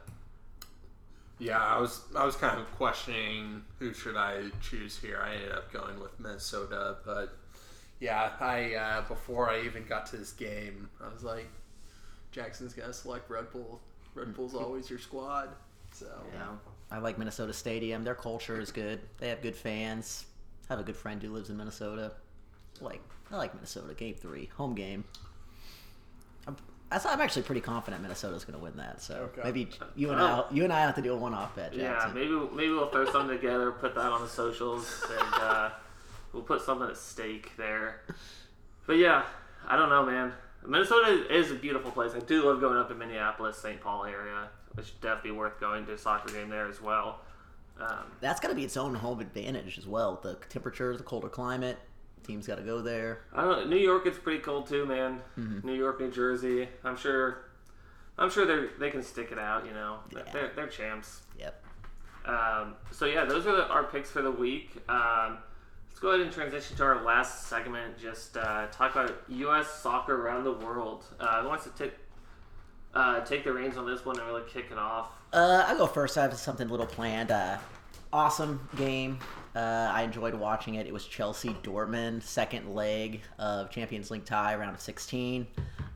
Yeah, 1.39 1.57
I 1.57 1.79
was 1.79 2.01
I 2.15 2.23
was 2.23 2.35
kind 2.35 2.59
of 2.59 2.71
questioning 2.75 3.63
who 3.79 3.91
should 3.91 4.17
I 4.17 4.51
choose 4.61 4.99
here. 4.99 5.19
I 5.25 5.33
ended 5.33 5.51
up 5.51 5.73
going 5.73 5.99
with 5.99 6.19
Minnesota, 6.19 6.97
but 7.03 7.35
yeah, 7.99 8.33
I 8.39 8.75
uh, 8.75 9.01
before 9.07 9.49
I 9.49 9.61
even 9.61 9.85
got 9.85 10.05
to 10.11 10.17
this 10.17 10.31
game, 10.31 10.91
I 11.03 11.11
was 11.11 11.23
like, 11.23 11.49
Jackson's 12.31 12.73
gonna 12.75 12.93
select 12.93 13.31
Red 13.31 13.49
Bull. 13.51 13.81
Red 14.15 14.33
Bull's 14.35 14.55
always 14.55 14.89
your 14.89 14.99
squad. 14.99 15.49
So 15.93 16.07
Yeah. 16.33 16.47
I 16.91 16.97
like 16.99 17.17
Minnesota 17.17 17.53
Stadium. 17.53 18.03
Their 18.03 18.15
culture 18.15 18.59
is 18.59 18.71
good. 18.71 18.99
They 19.19 19.29
have 19.29 19.41
good 19.41 19.55
fans. 19.55 20.25
I 20.69 20.73
have 20.73 20.79
a 20.79 20.83
good 20.83 20.95
friend 20.97 21.21
who 21.21 21.31
lives 21.31 21.49
in 21.49 21.57
Minnesota. 21.57 22.11
Like 22.81 23.01
I 23.31 23.37
like 23.37 23.53
Minnesota. 23.53 23.93
Game 23.93 24.15
three, 24.15 24.49
home 24.57 24.73
game. 24.75 25.03
I'm, 26.47 26.55
I- 26.91 26.99
I'm 27.05 27.21
actually 27.21 27.43
pretty 27.43 27.61
confident 27.61 28.01
Minnesota's 28.01 28.43
going 28.45 28.57
to 28.57 28.63
win 28.63 28.75
that. 28.77 29.01
So 29.01 29.29
Okay. 29.33 29.41
maybe 29.43 29.69
you 29.95 30.11
and 30.11 30.19
I, 30.21 30.43
you 30.51 30.63
and 30.63 30.73
I 30.73 30.79
have 30.81 30.95
to 30.95 31.01
do 31.01 31.13
a 31.13 31.17
one-off 31.17 31.55
bet, 31.55 31.73
Yeah, 31.75 32.11
maybe 32.13 32.31
maybe 32.53 32.71
we'll 32.71 32.89
throw 32.89 33.05
something 33.11 33.35
together, 33.37 33.71
put 33.71 33.93
that 33.95 34.11
on 34.11 34.21
the 34.21 34.27
socials, 34.29 35.03
and 35.09 35.33
uh, 35.35 35.69
we'll 36.33 36.43
put 36.43 36.61
something 36.61 36.87
at 36.89 36.97
stake 36.97 37.51
there. 37.57 38.01
But 38.87 38.93
yeah, 38.97 39.23
I 39.67 39.75
don't 39.77 39.89
know, 39.89 40.03
man. 40.05 40.33
Minnesota 40.67 41.25
is 41.33 41.51
a 41.51 41.55
beautiful 41.55 41.91
place. 41.91 42.11
I 42.15 42.19
do 42.19 42.45
love 42.45 42.59
going 42.59 42.77
up 42.77 42.89
to 42.89 42.95
Minneapolis, 42.95 43.57
St. 43.57 43.79
Paul 43.81 44.05
area, 44.05 44.49
which 44.73 44.87
should 44.87 45.01
definitely 45.01 45.31
be 45.31 45.37
worth 45.37 45.59
going 45.59 45.85
to 45.87 45.93
a 45.93 45.97
soccer 45.97 46.31
game 46.33 46.49
there 46.49 46.67
as 46.67 46.81
well. 46.81 47.21
Um, 47.79 48.05
That's 48.19 48.39
got 48.39 48.49
to 48.49 48.55
be 48.55 48.65
its 48.65 48.75
own 48.77 48.93
home 48.95 49.19
advantage 49.21 49.77
as 49.77 49.87
well. 49.87 50.19
The 50.21 50.35
temperature, 50.49 50.95
the 50.97 51.03
colder 51.03 51.29
climate. 51.29 51.77
Team's 52.23 52.45
got 52.45 52.55
to 52.55 52.61
go 52.63 52.81
there. 52.81 53.21
I 53.33 53.41
don't 53.43 53.51
know. 53.51 53.65
New 53.65 53.81
York 53.81 54.05
is 54.05 54.17
pretty 54.17 54.39
cold 54.39 54.67
too, 54.67 54.85
man. 54.85 55.21
New 55.63 55.73
York, 55.73 55.99
New 56.01 56.11
Jersey. 56.11 56.67
I'm 56.83 56.97
sure. 56.97 57.45
I'm 58.17 58.29
sure 58.29 58.45
they 58.45 58.67
they 58.77 58.89
can 58.91 59.01
stick 59.01 59.31
it 59.31 59.39
out. 59.39 59.65
You 59.65 59.71
know, 59.71 59.99
Yeah. 60.13 60.23
they're 60.33 60.51
they're 60.55 60.67
champs. 60.67 61.21
Yep. 61.39 61.63
Um, 62.25 62.75
so 62.91 63.05
yeah, 63.05 63.23
those 63.23 63.47
are 63.47 63.55
the, 63.55 63.67
our 63.69 63.85
picks 63.85 64.11
for 64.11 64.21
the 64.21 64.29
week. 64.29 64.71
Um, 64.89 65.37
let's 65.99 66.03
go 66.03 66.09
ahead 66.11 66.21
and 66.21 66.31
transition 66.33 66.77
to 66.77 66.83
our 66.83 67.03
last 67.03 67.47
segment. 67.47 67.97
Just 67.97 68.37
uh, 68.37 68.67
talk 68.71 68.95
about 68.95 69.21
U.S. 69.27 69.67
soccer 69.81 70.25
around 70.25 70.45
the 70.45 70.53
world. 70.53 71.03
Uh, 71.19 71.41
who 71.41 71.49
wants 71.49 71.65
to 71.65 71.71
take 71.71 71.93
uh, 72.93 73.19
take 73.25 73.43
the 73.43 73.51
reins 73.51 73.75
on 73.75 73.85
this 73.85 74.05
one 74.05 74.17
and 74.17 74.25
really 74.25 74.43
kick 74.47 74.67
it 74.71 74.77
off? 74.77 75.07
Uh, 75.33 75.65
I'll 75.67 75.77
go 75.77 75.87
first. 75.87 76.17
I 76.17 76.21
have 76.21 76.33
something 76.37 76.69
a 76.69 76.71
little 76.71 76.85
planned. 76.85 77.31
Uh, 77.31 77.57
awesome 78.13 78.65
game. 78.77 79.19
Uh, 79.53 79.91
I 79.93 80.03
enjoyed 80.03 80.35
watching 80.35 80.75
it. 80.75 80.87
It 80.87 80.93
was 80.93 81.05
Chelsea 81.05 81.53
Dortmund, 81.63 82.23
second 82.23 82.73
leg 82.73 83.19
of 83.37 83.69
Champions 83.69 84.09
League 84.09 84.23
tie, 84.23 84.55
round 84.55 84.75
of 84.75 84.81
16. 84.81 85.47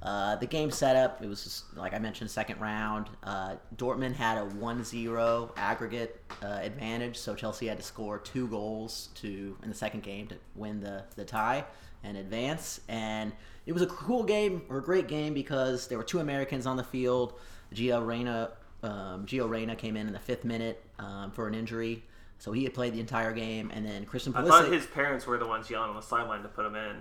Uh, 0.03 0.35
the 0.35 0.45
game 0.45 0.69
setup, 0.69 1.23
it 1.23 1.29
was 1.29 1.45
just, 1.45 1.77
like 1.77 1.93
I 1.93 1.99
mentioned, 1.99 2.29
second 2.29 2.59
round. 2.59 3.07
Uh, 3.23 3.55
Dortmund 3.77 4.15
had 4.15 4.37
a 4.37 4.43
1 4.43 4.83
0 4.83 5.53
aggregate 5.55 6.21
uh, 6.43 6.59
advantage, 6.61 7.17
so 7.17 7.33
Chelsea 7.35 7.67
had 7.67 7.77
to 7.77 7.83
score 7.83 8.19
two 8.19 8.47
goals 8.49 9.09
to 9.15 9.57
in 9.63 9.69
the 9.69 9.75
second 9.75 10.03
game 10.03 10.27
to 10.27 10.35
win 10.55 10.81
the, 10.81 11.05
the 11.15 11.23
tie 11.23 11.63
and 12.03 12.17
advance. 12.17 12.81
And 12.89 13.31
it 13.65 13.71
was 13.71 13.81
a 13.81 13.87
cool 13.87 14.23
game 14.23 14.63
or 14.67 14.79
a 14.79 14.83
great 14.83 15.07
game 15.07 15.33
because 15.33 15.87
there 15.87 15.97
were 15.97 16.03
two 16.03 16.19
Americans 16.19 16.67
on 16.67 16.75
the 16.75 16.83
field. 16.83 17.39
Gio 17.73 18.05
Reyna, 18.05 18.51
um, 18.83 19.25
Gio 19.25 19.49
Reyna 19.49 19.73
came 19.73 19.95
in 19.95 20.07
in 20.07 20.13
the 20.13 20.19
fifth 20.19 20.43
minute 20.43 20.83
um, 20.99 21.31
for 21.31 21.47
an 21.47 21.55
injury, 21.55 22.03
so 22.39 22.51
he 22.51 22.65
had 22.65 22.73
played 22.73 22.93
the 22.93 22.99
entire 22.99 23.31
game. 23.31 23.71
And 23.73 23.85
then 23.85 24.03
Christian 24.03 24.35
I 24.35 24.45
thought 24.45 24.69
his 24.69 24.85
parents 24.85 25.25
were 25.25 25.37
the 25.37 25.47
ones 25.47 25.69
yelling 25.69 25.91
on 25.91 25.95
the 25.95 26.01
sideline 26.01 26.41
to 26.43 26.49
put 26.49 26.65
him 26.65 26.75
in. 26.75 26.97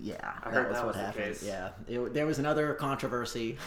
Yeah, 0.00 0.32
I 0.42 0.50
that 0.50 0.54
heard 0.54 0.68
was 0.68 0.76
that 0.76 0.86
what 0.86 0.94
was 0.94 1.04
happened. 1.04 1.38
Yeah, 1.42 1.70
it, 1.88 2.14
there 2.14 2.26
was 2.26 2.38
another 2.38 2.74
controversy. 2.74 3.58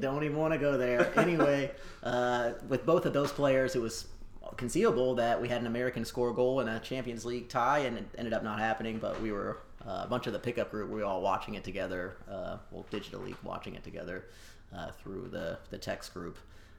Don't 0.00 0.24
even 0.24 0.36
want 0.36 0.52
to 0.52 0.58
go 0.58 0.76
there. 0.76 1.16
Anyway, 1.18 1.70
uh, 2.02 2.52
with 2.68 2.84
both 2.84 3.06
of 3.06 3.12
those 3.12 3.30
players, 3.30 3.76
it 3.76 3.80
was 3.80 4.08
conceivable 4.56 5.14
that 5.14 5.40
we 5.40 5.48
had 5.48 5.60
an 5.60 5.66
American 5.66 6.04
score 6.04 6.32
goal 6.32 6.60
in 6.60 6.68
a 6.68 6.80
Champions 6.80 7.24
League 7.24 7.48
tie, 7.48 7.80
and 7.80 7.96
it 7.98 8.04
ended 8.18 8.32
up 8.32 8.42
not 8.42 8.58
happening. 8.58 8.98
But 8.98 9.20
we 9.20 9.30
were 9.32 9.58
uh, 9.86 10.02
a 10.04 10.06
bunch 10.08 10.26
of 10.26 10.32
the 10.32 10.38
pickup 10.38 10.70
group. 10.70 10.90
We 10.90 11.00
were 11.00 11.06
all 11.06 11.22
watching 11.22 11.54
it 11.54 11.64
together, 11.64 12.16
uh, 12.28 12.56
well, 12.70 12.84
digitally 12.90 13.36
watching 13.44 13.74
it 13.74 13.84
together 13.84 14.26
uh, 14.74 14.90
through 14.90 15.28
the 15.28 15.58
the 15.70 15.78
text 15.78 16.12
group. 16.14 16.38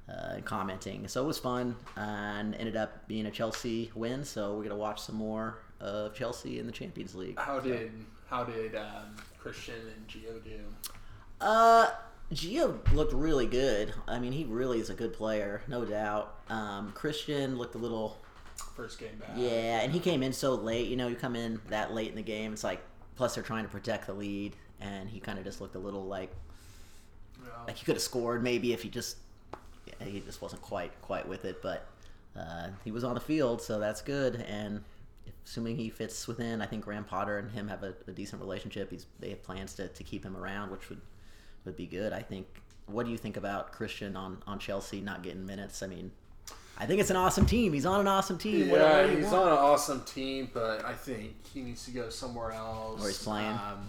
Uh, 0.10 0.34
and 0.34 0.46
commenting, 0.46 1.08
so 1.08 1.24
it 1.24 1.28
was 1.28 1.38
fun, 1.38 1.76
and 1.96 2.56
ended 2.56 2.76
up 2.76 3.08
being 3.08 3.28
a 3.28 3.32
Chelsea 3.32 3.92
win. 3.96 4.26
So 4.26 4.58
we're 4.58 4.64
gonna 4.64 4.76
watch 4.76 5.00
some 5.00 5.16
more 5.16 5.60
of 5.82 6.14
Chelsea 6.16 6.60
in 6.60 6.66
the 6.66 6.72
Champions 6.72 7.16
League. 7.16 7.38
how 7.40 7.60
did 7.60 7.92
how 8.30 8.44
did 8.46 8.76
um, 8.76 9.16
Christian 9.40 9.76
and 9.96 10.08
Gio 10.08 10.42
do? 10.44 10.60
Uh, 11.42 11.90
Gio 12.34 12.78
looked 12.94 13.14
really 13.14 13.48
good. 13.48 13.94
I 14.08 14.20
mean, 14.20 14.32
he 14.32 14.46
really 14.46 14.80
is 14.80 14.90
a 14.90 14.94
good 14.94 15.12
player, 15.14 15.62
no 15.68 15.84
doubt. 15.84 16.36
Um, 16.50 16.92
Christian 16.94 17.58
looked 17.58 17.76
a 17.76 17.80
little, 17.80 18.18
First 18.76 19.00
game 19.00 19.18
back. 19.20 19.32
yeah, 19.36 19.82
and 19.82 19.92
he 19.92 20.00
came 20.00 20.24
in 20.24 20.32
so 20.32 20.54
late. 20.56 20.88
You 20.88 20.96
know, 20.96 21.08
you 21.08 21.16
come 21.16 21.36
in 21.36 21.60
that 21.70 21.94
late 21.94 22.10
in 22.10 22.16
the 22.16 22.22
game. 22.22 22.54
It's 22.54 22.64
like, 22.64 22.82
plus 23.16 23.36
they're 23.36 23.44
trying 23.44 23.64
to 23.66 23.70
protect 23.70 24.06
the 24.08 24.14
lead, 24.14 24.56
and 24.80 25.10
he 25.10 25.20
kind 25.20 25.38
of 25.40 25.44
just 25.44 25.60
looked 25.60 25.76
a 25.76 25.80
little 25.80 26.06
like 26.06 26.32
Yeah. 27.44 27.50
like 27.68 27.76
he 27.78 27.84
could 27.86 27.96
have 27.96 28.02
scored 28.04 28.44
maybe 28.44 28.72
if 28.72 28.82
he 28.84 28.90
just 28.90 29.18
yeah, 29.88 30.06
he 30.08 30.20
just 30.22 30.42
wasn't 30.42 30.62
quite 30.62 30.92
quite 31.02 31.28
with 31.28 31.44
it. 31.44 31.62
But 31.62 31.88
uh, 32.38 32.70
he 32.86 32.92
was 32.92 33.04
on 33.04 33.16
the 33.16 33.20
field, 33.20 33.62
so 33.62 33.78
that's 33.80 34.02
good. 34.02 34.36
And 34.48 34.84
assuming 35.46 35.76
he 35.76 35.90
fits 35.90 36.28
within, 36.28 36.62
I 36.62 36.66
think 36.66 36.84
Graham 36.84 37.04
Potter 37.04 37.38
and 37.38 37.52
him 37.52 37.68
have 37.68 37.84
a, 37.84 37.94
a 38.08 38.12
decent 38.12 38.42
relationship. 38.42 38.92
He's 38.92 39.06
they 39.20 39.30
have 39.30 39.44
plans 39.44 39.74
to, 39.76 39.88
to 39.88 40.04
keep 40.04 40.24
him 40.24 40.36
around, 40.38 40.72
which 40.72 40.90
would 40.90 41.02
would 41.66 41.76
be 41.76 41.86
good. 41.88 42.14
I 42.14 42.22
think. 42.22 42.48
What 42.88 43.06
do 43.06 43.12
you 43.12 43.18
think 43.18 43.38
about 43.38 43.72
Christian 43.72 44.16
on 44.16 44.42
on 44.48 44.60
Chelsea 44.60 45.02
not 45.02 45.24
getting 45.24 45.46
minutes? 45.46 45.82
I 45.84 45.88
mean. 45.88 46.12
I 46.78 46.88
think 46.88 47.00
it's 47.00 47.12
an 47.12 47.16
awesome 47.16 47.46
team. 47.46 47.74
He's 47.74 47.86
on 47.86 48.00
an 48.00 48.08
awesome 48.08 48.40
team. 48.40 48.70
Yeah, 48.70 49.06
he's 49.06 49.26
want? 49.26 49.36
on 49.36 49.48
an 49.50 49.58
awesome 49.60 50.02
team, 50.04 50.50
but 50.52 50.84
I 50.84 50.94
think 50.94 51.36
he 51.54 51.62
needs 51.62 51.86
to 51.86 51.92
go 51.92 52.10
somewhere 52.10 52.54
else. 52.54 53.00
Where 53.00 53.10
he's 53.10 53.22
playing. 53.22 53.52
Um, 53.52 53.88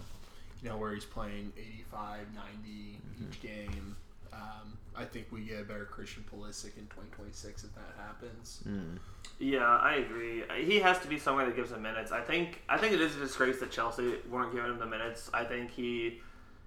you 0.61 0.69
know, 0.69 0.77
where 0.77 0.93
he's 0.93 1.05
playing 1.05 1.51
85, 1.57 2.19
90 2.35 2.99
Mm-hmm. 3.13 3.31
each 3.31 3.41
game. 3.41 3.95
Um, 4.33 4.77
I 4.95 5.05
think 5.05 5.27
we 5.31 5.41
get 5.41 5.61
a 5.61 5.63
better 5.63 5.85
Christian 5.85 6.23
Pulisic 6.31 6.77
in 6.77 6.85
2026 6.85 7.63
if 7.63 7.75
that 7.75 7.93
happens. 7.97 8.61
Mm. 8.67 8.97
Yeah, 9.39 9.65
I 9.65 9.95
agree. 9.95 10.43
He 10.63 10.79
has 10.79 10.99
to 10.99 11.07
be 11.07 11.17
somewhere 11.17 11.45
that 11.45 11.55
gives 11.55 11.71
him 11.71 11.81
minutes. 11.81 12.11
I 12.11 12.21
think 12.21 12.61
I 12.69 12.77
think 12.77 12.93
it 12.93 13.01
is 13.01 13.15
a 13.15 13.19
disgrace 13.19 13.59
that 13.59 13.71
Chelsea 13.71 14.15
weren't 14.29 14.53
giving 14.53 14.71
him 14.71 14.79
the 14.79 14.85
minutes. 14.85 15.29
I 15.33 15.43
think 15.43 15.71
he 15.71 16.21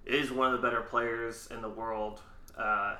is 0.05 0.31
one 0.31 0.53
of 0.53 0.61
the 0.61 0.67
better 0.67 0.81
players 0.81 1.47
in 1.51 1.61
the 1.61 1.69
world, 1.69 2.21
uh, 2.57 2.95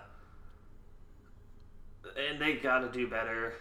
and 2.29 2.39
they 2.39 2.55
got 2.55 2.79
to 2.79 2.89
do 2.89 3.07
better. 3.07 3.53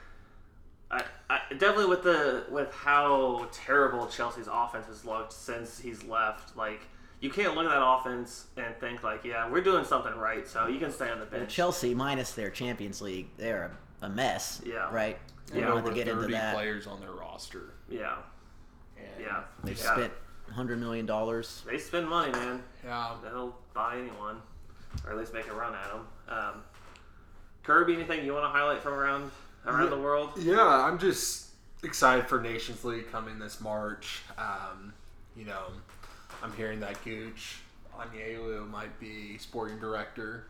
I, 0.91 1.03
I 1.29 1.41
definitely 1.51 1.87
with 1.87 2.05
the 2.05 2.45
with 2.51 2.73
how 2.73 3.49
terrible 3.53 4.07
Chelsea's 4.07 4.49
offense 4.51 4.87
has 4.87 5.05
looked 5.05 5.33
since 5.33 5.79
he's 5.79 6.05
left. 6.05 6.57
Like 6.57 6.83
you 7.21 7.31
can't 7.31 7.55
look 7.55 7.65
at 7.67 7.71
that 7.71 7.83
offense 7.85 8.47
and 8.57 8.75
think 8.79 9.03
like, 9.03 9.25
yeah, 9.25 9.49
we're 9.51 9.63
doing 9.63 9.85
something 9.85 10.15
right, 10.15 10.47
so 10.47 10.67
you 10.67 10.79
can 10.79 10.91
stay 10.93 11.11
on 11.11 11.19
the 11.19 11.25
Well, 11.27 11.41
bench. 11.41 11.55
Chelsea 11.55 11.95
minus 11.95 12.33
their 12.33 12.51
Champions 12.51 13.01
League, 13.01 13.29
they're 13.37 13.77
a, 14.03 14.07
a 14.07 14.09
mess. 14.09 14.61
Yeah. 14.65 14.89
Right. 14.93 15.19
Yeah. 15.49 15.55
And 15.59 15.63
don't 15.67 15.79
over 15.79 15.89
to 15.91 15.95
get 15.95 16.09
into 16.09 16.23
30 16.23 16.33
that. 16.35 16.55
players 16.55 16.87
on 16.87 17.01
their 17.01 17.13
roster. 17.13 17.75
Yeah, 17.89 18.17
And 18.99 19.07
yeah, 19.21 19.43
They've 19.65 19.79
yeah. 19.79 19.93
spent 19.95 20.13
hundred 20.53 20.79
million 20.79 21.07
dollars. 21.07 21.63
They 21.67 21.77
spend 21.79 22.09
money, 22.09 22.31
man. 22.33 22.63
Yeah. 22.85 23.15
They'll 23.23 23.55
buy 23.75 23.99
anyone, 23.99 24.41
or 25.05 25.13
at 25.13 25.19
least 25.19 25.33
make 25.35 25.49
a 25.49 25.55
run 25.55 25.75
at 25.75 25.89
them. 25.91 26.07
Um, 26.29 26.63
Kirby, 27.63 27.95
anything 27.95 28.25
you 28.25 28.33
want 28.33 28.45
to 28.45 28.49
highlight 28.49 28.83
from 28.83 28.93
around 28.95 29.31
around 29.67 29.85
Yeah. 29.85 29.91
the 29.91 29.99
world? 30.01 30.31
Yeah, 30.39 30.65
I'm 30.67 30.99
just 30.99 31.49
excited 31.83 32.27
for 32.29 32.41
Nations 32.41 32.85
League 32.85 33.11
coming 33.11 33.39
this 33.39 33.61
March. 33.61 34.23
Um, 34.39 34.93
you 35.37 35.45
know, 35.45 35.65
I'm 36.47 36.57
hearing 36.57 36.79
that 36.81 37.03
Gooch 37.05 37.59
Onyewu 37.99 38.71
might 38.71 39.01
be 39.01 39.37
sporting 39.39 39.81
director. 39.81 40.47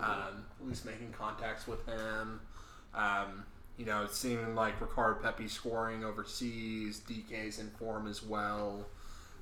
Um, 0.00 0.44
at 0.60 0.66
least 0.66 0.84
making 0.84 1.12
contacts 1.12 1.66
with 1.66 1.84
him. 1.86 2.40
Um, 2.94 3.44
you 3.76 3.84
know, 3.84 4.04
it's 4.04 4.16
seeming 4.16 4.54
like 4.54 4.80
Ricardo 4.80 5.20
Pepi 5.20 5.48
scoring 5.48 6.04
overseas. 6.04 7.02
DK's 7.08 7.58
in 7.58 7.68
form 7.70 8.06
as 8.06 8.22
well. 8.22 8.86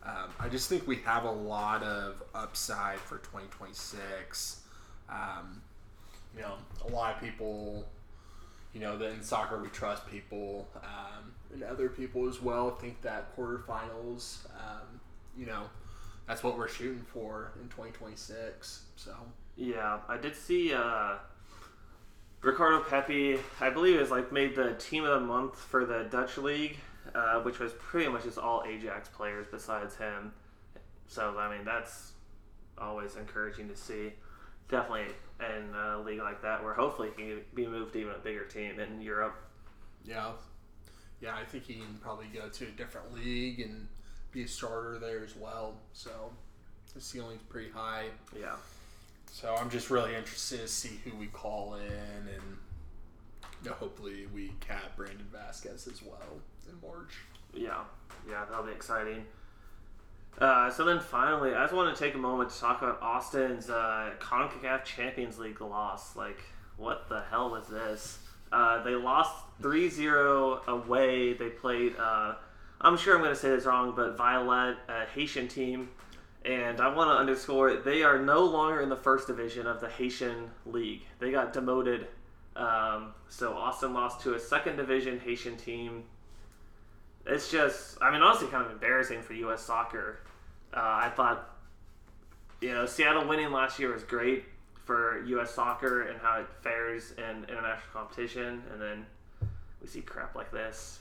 Um, 0.04 0.30
I 0.40 0.48
just 0.48 0.68
think 0.68 0.86
we 0.86 0.96
have 0.98 1.24
a 1.24 1.30
lot 1.30 1.82
of 1.82 2.22
upside 2.34 2.98
for 2.98 3.18
2026. 3.18 4.60
Um, 5.08 5.62
you 6.36 6.42
know, 6.42 6.54
a 6.86 6.90
lot 6.90 7.14
of 7.14 7.20
people 7.20 7.84
you 8.74 8.80
know, 8.80 8.98
that 8.98 9.12
in 9.12 9.22
soccer 9.22 9.62
we 9.62 9.68
trust 9.68 10.04
people 10.10 10.66
um, 10.82 11.32
and 11.52 11.62
other 11.62 11.88
people 11.88 12.28
as 12.28 12.42
well. 12.42 12.72
Think 12.72 13.00
that 13.02 13.34
quarterfinals, 13.36 14.46
um, 14.56 15.00
you 15.38 15.46
know, 15.46 15.62
that's 16.26 16.42
what 16.42 16.56
we're 16.56 16.68
shooting 16.68 17.04
for 17.12 17.52
in 17.56 17.68
2026. 17.68 18.82
So 18.96 19.14
Yeah, 19.56 19.98
I 20.08 20.16
did 20.16 20.34
see 20.34 20.72
uh, 20.72 21.16
Ricardo 22.40 22.80
Pepi. 22.80 23.38
I 23.60 23.70
believe 23.70 24.00
is 24.00 24.10
like 24.10 24.32
made 24.32 24.54
the 24.56 24.74
team 24.74 25.04
of 25.04 25.20
the 25.20 25.26
month 25.26 25.58
for 25.58 25.84
the 25.84 26.06
Dutch 26.10 26.38
league, 26.38 26.78
uh, 27.14 27.40
which 27.40 27.58
was 27.58 27.72
pretty 27.74 28.10
much 28.10 28.24
just 28.24 28.38
all 28.38 28.64
Ajax 28.66 29.08
players 29.08 29.46
besides 29.50 29.96
him. 29.96 30.32
So 31.06 31.36
I 31.38 31.54
mean, 31.54 31.64
that's 31.64 32.12
always 32.78 33.16
encouraging 33.16 33.68
to 33.68 33.76
see. 33.76 34.12
Definitely 34.70 35.14
in 35.40 35.74
a 35.74 35.98
league 36.00 36.20
like 36.20 36.40
that, 36.42 36.64
where 36.64 36.72
hopefully 36.72 37.10
he 37.16 37.22
can 37.22 37.40
be 37.54 37.66
moved 37.66 37.92
to 37.92 37.98
even 38.00 38.14
a 38.14 38.18
bigger 38.18 38.44
team 38.44 38.80
in 38.80 39.00
Europe. 39.02 39.36
yeah, 40.04 40.32
yeah, 41.20 41.36
I 41.36 41.44
think 41.44 41.64
he 41.64 41.74
can 41.74 41.98
probably 42.00 42.26
go 42.26 42.48
to 42.48 42.64
a 42.64 42.70
different 42.70 43.14
league 43.14 43.60
and 43.60 43.88
be 44.34 44.42
a 44.42 44.48
starter 44.48 44.98
there 44.98 45.22
as 45.24 45.34
well. 45.36 45.74
So 45.92 46.10
the 46.94 47.00
ceiling's 47.00 47.42
pretty 47.48 47.70
high. 47.70 48.06
Yeah, 48.38 48.56
So 49.32 49.54
I'm 49.54 49.70
just 49.70 49.88
really 49.90 50.14
interested 50.14 50.60
to 50.60 50.68
see 50.68 51.00
who 51.04 51.16
we 51.16 51.26
call 51.28 51.74
in 51.76 52.28
and. 52.34 52.42
Hopefully 53.80 54.26
we 54.34 54.52
cap 54.60 54.94
Brandon 54.94 55.24
Vazquez 55.34 55.90
as 55.90 56.02
well 56.02 56.20
in 56.68 56.86
March. 56.86 57.14
yeah, 57.54 57.78
yeah. 58.28 58.44
That'll 58.44 58.66
be 58.66 58.72
exciting. 58.72 59.24
Uh, 60.38 60.70
so 60.70 60.84
then 60.84 61.00
finally, 61.00 61.54
I 61.54 61.62
just 61.62 61.72
want 61.72 61.96
to 61.96 61.98
take 62.04 62.14
a 62.14 62.18
moment 62.18 62.50
to 62.50 62.60
talk 62.60 62.82
about 62.82 63.00
Austin's 63.00 63.70
uh, 63.70 64.10
CONCACAF 64.20 64.84
Champions 64.84 65.38
League 65.38 65.62
loss. 65.62 66.14
Like, 66.14 66.40
what 66.76 67.08
the 67.08 67.22
hell 67.30 67.52
was 67.52 67.66
this? 67.68 68.18
Uh, 68.52 68.82
they 68.82 68.94
lost 68.94 69.32
3 69.62 69.88
0 69.88 70.60
away. 70.68 71.32
They 71.32 71.48
played, 71.48 71.94
uh, 71.98 72.34
I'm 72.84 72.96
sure 72.96 73.14
I'm 73.14 73.22
going 73.22 73.34
to 73.34 73.40
say 73.40 73.48
this 73.48 73.64
wrong, 73.64 73.94
but 73.96 74.16
Violette, 74.16 74.76
a 74.88 75.06
Haitian 75.06 75.48
team. 75.48 75.88
And 76.44 76.80
I 76.80 76.94
want 76.94 77.08
to 77.08 77.14
underscore 77.14 77.76
they 77.76 78.02
are 78.02 78.18
no 78.18 78.44
longer 78.44 78.82
in 78.82 78.90
the 78.90 78.96
first 78.96 79.26
division 79.26 79.66
of 79.66 79.80
the 79.80 79.88
Haitian 79.88 80.50
League. 80.66 81.02
They 81.18 81.30
got 81.30 81.54
demoted. 81.54 82.06
Um, 82.54 83.14
so 83.30 83.54
Austin 83.54 83.94
lost 83.94 84.20
to 84.20 84.34
a 84.34 84.38
second 84.38 84.76
division 84.76 85.18
Haitian 85.18 85.56
team 85.56 86.04
it's 87.26 87.50
just, 87.50 87.98
I 88.02 88.10
mean, 88.10 88.22
honestly, 88.22 88.48
kind 88.48 88.64
of 88.64 88.72
embarrassing 88.72 89.22
for 89.22 89.32
U.S. 89.34 89.62
soccer. 89.62 90.20
Uh, 90.74 90.80
I 90.80 91.12
thought, 91.14 91.56
you 92.60 92.72
know, 92.72 92.86
Seattle 92.86 93.26
winning 93.26 93.50
last 93.50 93.78
year 93.78 93.92
was 93.92 94.02
great 94.02 94.44
for 94.84 95.24
U.S. 95.26 95.54
soccer 95.54 96.02
and 96.02 96.20
how 96.20 96.40
it 96.40 96.46
fares 96.62 97.12
in 97.12 97.44
international 97.44 97.92
competition, 97.92 98.62
and 98.72 98.80
then 98.80 99.06
we 99.80 99.88
see 99.88 100.02
crap 100.02 100.34
like 100.34 100.52
this. 100.52 101.00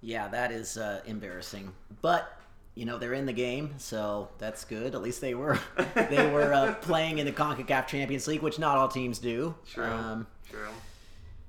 Yeah, 0.00 0.28
that 0.28 0.50
is 0.52 0.76
uh, 0.76 1.00
embarrassing. 1.06 1.72
But 2.02 2.36
you 2.74 2.86
know 2.86 2.98
they're 2.98 3.14
in 3.14 3.26
the 3.26 3.32
game, 3.32 3.74
so 3.78 4.28
that's 4.38 4.64
good. 4.64 4.94
At 4.94 5.02
least 5.02 5.20
they 5.20 5.34
were 5.34 5.58
they 5.94 6.30
were 6.30 6.52
uh, 6.54 6.74
playing 6.74 7.18
in 7.18 7.26
the 7.26 7.32
Concacaf 7.32 7.86
Champions 7.86 8.26
League, 8.26 8.42
which 8.42 8.58
not 8.58 8.78
all 8.78 8.88
teams 8.88 9.18
do. 9.18 9.54
True. 9.70 9.84
Um, 9.84 10.26
True. 10.48 10.68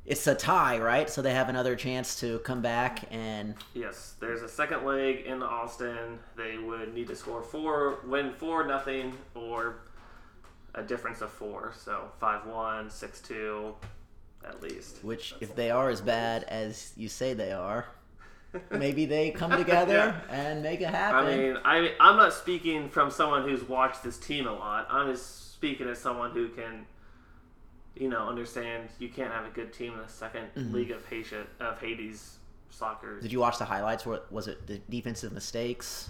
it's 0.05 0.27
a 0.27 0.35
tie, 0.35 0.79
right? 0.79 1.09
So 1.09 1.21
they 1.21 1.33
have 1.33 1.47
another 1.47 1.75
chance 1.75 2.19
to 2.19 2.39
come 2.39 2.61
back 2.61 3.05
and 3.11 3.55
Yes, 3.73 4.15
there's 4.19 4.41
a 4.41 4.49
second 4.49 4.85
leg 4.85 5.25
in 5.25 5.41
Austin. 5.41 6.19
They 6.35 6.57
would 6.57 6.93
need 6.93 7.07
to 7.07 7.15
score 7.15 7.41
four, 7.41 7.99
win 8.05 8.33
four 8.33 8.67
nothing, 8.67 9.13
or 9.35 9.75
a 10.75 10.83
difference 10.83 11.21
of 11.21 11.29
four. 11.31 11.73
So 11.77 12.11
5-1, 12.21 12.87
6-2, 12.87 13.73
at 14.45 14.61
least. 14.61 15.03
which 15.03 15.35
if 15.39 15.55
they 15.55 15.69
are 15.71 15.89
as 15.89 16.01
bad 16.01 16.43
as 16.45 16.93
you 16.95 17.07
say 17.09 17.33
they 17.33 17.51
are, 17.51 17.85
maybe 18.71 19.05
they 19.05 19.31
come 19.31 19.51
together 19.57 20.15
and 20.29 20.61
make 20.61 20.81
it 20.81 20.89
happen. 20.89 21.27
I 21.27 21.37
mean, 21.37 21.57
I 21.63 21.93
I'm 21.99 22.17
not 22.17 22.33
speaking 22.33 22.89
from 22.89 23.11
someone 23.11 23.47
who's 23.47 23.63
watched 23.63 24.03
this 24.03 24.17
team 24.17 24.47
a 24.47 24.53
lot. 24.53 24.87
I'm 24.89 25.11
just 25.11 25.53
speaking 25.53 25.87
as 25.87 25.99
someone 25.99 26.31
who 26.31 26.49
can, 26.49 26.85
you 27.95 28.09
know, 28.09 28.27
understand 28.27 28.89
you 28.99 29.09
can't 29.09 29.31
have 29.31 29.45
a 29.45 29.49
good 29.49 29.73
team 29.73 29.93
in 29.93 29.99
the 29.99 30.05
2nd 30.05 30.73
league 30.73 30.91
of 30.91 31.05
Haiti 31.05 31.35
of 31.59 31.79
Hades 31.79 32.37
soccer. 32.69 33.19
Did 33.19 33.31
you 33.31 33.39
watch 33.39 33.57
the 33.57 33.65
highlights? 33.65 34.05
What 34.05 34.31
was 34.31 34.47
it? 34.47 34.65
The 34.67 34.81
defensive 34.89 35.31
mistakes? 35.31 36.09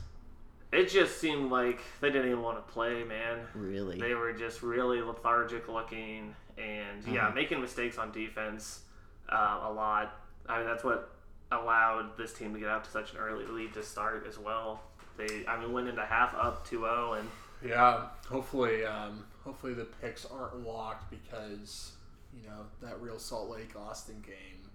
It 0.72 0.90
just 0.90 1.18
seemed 1.18 1.52
like 1.52 1.82
they 2.00 2.10
didn't 2.10 2.28
even 2.28 2.42
want 2.42 2.66
to 2.66 2.74
play, 2.74 3.04
man. 3.04 3.40
Really? 3.54 4.00
They 4.00 4.14
were 4.14 4.32
just 4.32 4.64
really 4.64 5.02
lethargic 5.02 5.68
looking, 5.68 6.34
and 6.58 7.06
yeah, 7.14 7.30
making 7.36 7.60
mistakes 7.60 7.98
on 7.98 8.14
defense 8.14 8.84
uh, 9.30 9.60
a 9.64 9.72
lot. 9.72 10.16
I 10.48 10.60
mean, 10.60 10.68
that's 10.68 10.84
what 10.84 11.14
allowed 11.52 12.18
this 12.18 12.34
team 12.34 12.54
to 12.54 12.60
get 12.60 12.70
out 12.70 12.84
to 12.86 12.92
such 12.92 13.12
an 13.14 13.18
early 13.20 13.46
lead 13.46 13.74
to 13.74 13.84
start 13.84 14.26
as 14.28 14.38
well. 14.38 14.82
They, 15.18 15.46
I 15.48 15.60
mean, 15.60 15.74
went 15.74 15.88
into 15.90 16.02
half 16.04 16.34
up 16.36 16.66
2-0, 16.68 17.20
and 17.20 17.30
Yeah, 17.66 18.08
hopefully, 18.30 18.86
um, 18.86 19.26
hopefully 19.44 19.74
the 19.74 19.86
picks 20.02 20.26
aren't 20.26 20.66
locked 20.66 21.12
because 21.12 21.92
you 22.34 22.48
know 22.48 22.66
that 22.82 23.02
Real 23.02 23.20
Salt 23.20 23.50
Lake 23.50 23.74
Austin 23.78 24.24
game 24.26 24.70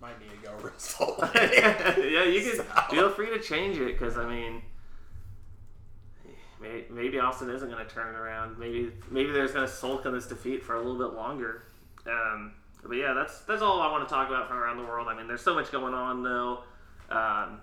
might 0.00 0.18
need 0.20 0.30
to 0.30 0.36
go 0.48 0.54
Real 0.62 0.72
Salt 0.78 1.18
Lake. 1.34 1.52
yeah, 1.58 2.24
you 2.24 2.40
can 2.42 2.56
So- 2.56 2.64
feel 2.90 3.10
free 3.10 3.30
to 3.30 3.40
change 3.40 3.76
it 3.78 3.98
because 3.98 4.16
I 4.16 4.24
mean, 4.28 4.62
may- 6.60 6.84
maybe 6.90 7.18
Austin 7.18 7.50
isn't 7.50 7.68
going 7.70 7.84
to 7.84 7.92
turn 7.92 8.14
it 8.14 8.18
around. 8.18 8.58
Maybe 8.58 8.92
maybe 9.10 9.32
there's 9.32 9.52
going 9.52 9.66
to 9.66 9.72
sulk 9.72 10.06
in 10.06 10.12
this 10.14 10.26
defeat 10.26 10.62
for 10.62 10.76
a 10.76 10.78
little 10.80 10.96
bit 10.98 11.16
longer. 11.16 11.64
Um, 12.06 12.52
but 12.82 12.94
yeah, 12.94 13.12
that's 13.14 13.40
that's 13.40 13.62
all 13.62 13.80
I 13.80 13.90
want 13.90 14.08
to 14.08 14.12
talk 14.12 14.28
about 14.28 14.48
from 14.48 14.58
around 14.58 14.76
the 14.78 14.84
world. 14.84 15.08
I 15.08 15.16
mean, 15.16 15.26
there's 15.26 15.42
so 15.42 15.54
much 15.54 15.70
going 15.70 15.94
on 15.94 16.22
though. 16.22 16.60
Um, 17.10 17.60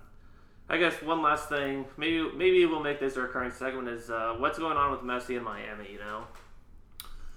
I 0.70 0.78
guess 0.78 1.02
one 1.02 1.22
last 1.22 1.50
thing, 1.50 1.86
maybe 1.98 2.30
maybe 2.36 2.66
we'll 2.66 2.84
make 2.84 3.00
this 3.00 3.16
a 3.16 3.22
recurring 3.22 3.52
segment 3.52 3.88
is 3.88 4.10
uh, 4.10 4.36
what's 4.38 4.60
going 4.60 4.78
on 4.78 4.92
with 4.92 5.02
Messi 5.02 5.38
in 5.38 5.44
Miami. 5.44 5.90
You 5.92 6.00
know, 6.00 6.24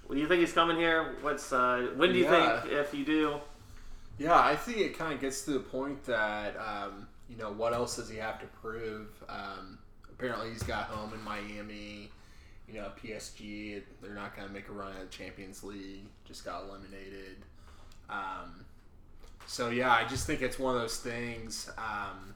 do 0.09 0.17
you 0.17 0.27
think 0.27 0.41
he's 0.41 0.53
coming 0.53 0.77
here? 0.77 1.15
What's 1.21 1.53
uh, 1.53 1.91
when 1.95 2.11
do 2.11 2.17
you 2.19 2.25
Yeah. 2.25 2.59
think 2.61 2.73
if 2.73 2.93
you 2.93 3.05
do? 3.05 3.35
Yeah, 4.17 4.37
I 4.39 4.55
think 4.55 4.77
it 4.79 4.97
kind 4.97 5.13
of 5.13 5.19
gets 5.21 5.45
to 5.45 5.51
the 5.51 5.59
point 5.61 6.03
that 6.05 6.55
um, 6.57 7.07
you 7.29 7.37
know 7.37 7.51
what 7.51 7.73
else 7.73 7.95
does 7.95 8.09
he 8.09 8.17
have 8.17 8.39
to 8.41 8.45
prove? 8.47 9.07
Um, 9.29 9.79
apparently, 10.11 10.51
he's 10.51 10.63
got 10.63 10.85
home 10.85 11.13
in 11.13 11.21
Miami. 11.23 12.11
You 12.67 12.75
know, 12.75 12.91
PSG. 13.03 13.81
They're 14.01 14.13
not 14.13 14.35
going 14.35 14.47
to 14.47 14.53
make 14.53 14.69
a 14.69 14.71
run 14.71 14.91
at 14.93 15.09
the 15.09 15.17
Champions 15.17 15.63
League. 15.63 16.05
Just 16.25 16.45
got 16.45 16.63
eliminated. 16.63 17.37
Um, 18.11 18.65
so 19.47 19.69
yeah, 19.69 19.91
I 19.91 20.05
just 20.07 20.27
think 20.27 20.41
it's 20.41 20.59
one 20.59 20.75
of 20.75 20.81
those 20.81 20.97
things. 20.97 21.69
Um, 21.77 22.33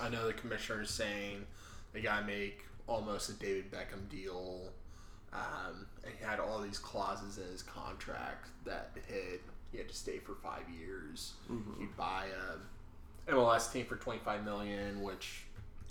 I 0.00 0.08
know 0.08 0.26
the 0.26 0.32
commissioner 0.32 0.82
is 0.82 0.90
saying 0.90 1.46
they 1.92 2.00
got 2.00 2.20
to 2.20 2.26
make 2.26 2.64
almost 2.86 3.28
a 3.30 3.32
David 3.34 3.70
Beckham 3.70 4.08
deal. 4.10 4.68
Um, 5.32 5.86
and 6.04 6.12
he 6.18 6.24
had 6.24 6.40
all 6.40 6.58
these 6.60 6.78
clauses 6.78 7.38
in 7.38 7.44
his 7.52 7.62
contract 7.62 8.48
that 8.64 8.90
hit. 9.06 9.42
He 9.70 9.78
had 9.78 9.88
to 9.88 9.94
stay 9.94 10.18
for 10.18 10.34
five 10.34 10.62
years. 10.68 11.34
He'd 11.78 11.96
buy 11.96 12.24
a 13.28 13.32
MLS 13.32 13.72
team 13.72 13.86
for 13.86 13.94
twenty 13.96 14.18
five 14.20 14.44
million, 14.44 15.00
which 15.02 15.42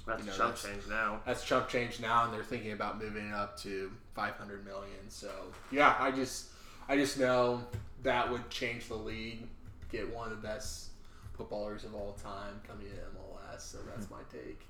That's 0.06 0.22
You 0.26 0.32
know, 0.32 0.36
chump 0.38 0.56
that's- 0.56 0.64
change 0.64 0.88
now. 0.89 1.22
that's 1.26 1.45
chump 1.45 1.70
change 1.70 2.02
now, 2.02 2.26
and 2.26 2.34
they're 2.34 2.43
thinking 2.43 2.74
about 2.74 3.00
moving 3.02 3.28
it 3.30 3.34
up 3.34 3.58
to 3.60 3.91
five 4.14 4.34
hundred 4.36 4.66
million. 4.66 5.10
So 5.10 5.30
yeah, 5.72 5.95
I 6.00 6.12
just 6.12 6.47
I 6.89 6.97
just 6.97 7.19
know 7.19 7.63
that 8.01 8.31
would 8.31 8.49
change 8.49 8.87
the 8.87 8.95
league, 8.95 9.47
get 9.91 10.11
one 10.13 10.31
of 10.31 10.41
the 10.41 10.47
best 10.47 10.89
footballers 11.33 11.83
of 11.83 11.93
all 11.93 12.17
time 12.21 12.59
coming 12.67 12.87
to 12.87 12.93
MLS. 12.93 13.61
So 13.61 13.77
that's 13.87 14.09
my 14.09 14.17
take. 14.31 14.61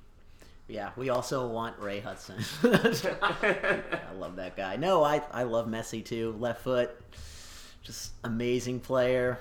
Yeah, 0.67 0.91
we 0.97 1.09
also 1.09 1.47
want 1.47 1.79
Ray 1.79 2.01
Hudson. 2.01 2.43
I 2.63 4.13
love 4.17 4.35
that 4.35 4.55
guy. 4.55 4.75
No, 4.75 5.03
I 5.03 5.23
I 5.31 5.43
love 5.43 5.67
Messi 5.67 6.05
too. 6.05 6.35
Left 6.37 6.61
foot, 6.61 6.91
just 7.81 8.11
amazing 8.23 8.81
player. 8.81 9.39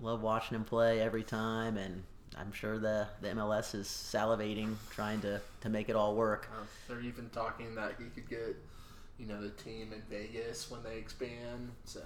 Love 0.00 0.22
watching 0.22 0.54
him 0.54 0.64
play 0.64 1.00
every 1.00 1.24
time, 1.24 1.78
and 1.78 2.04
I'm 2.38 2.52
sure 2.52 2.78
the 2.78 3.08
the 3.22 3.28
MLS 3.28 3.74
is 3.74 3.88
salivating 3.88 4.74
trying 4.90 5.20
to 5.22 5.40
to 5.62 5.68
make 5.68 5.88
it 5.88 5.96
all 5.96 6.14
work. 6.14 6.48
Uh, 6.52 6.64
they're 6.88 7.00
even 7.00 7.28
talking 7.30 7.74
that 7.74 7.94
he 7.98 8.04
could 8.04 8.28
get, 8.28 8.56
you 9.22 9.28
know, 9.28 9.40
the 9.40 9.50
team 9.50 9.92
in 9.94 10.02
Vegas 10.10 10.68
when 10.70 10.82
they 10.82 10.96
expand. 10.98 11.70
So, 11.84 12.00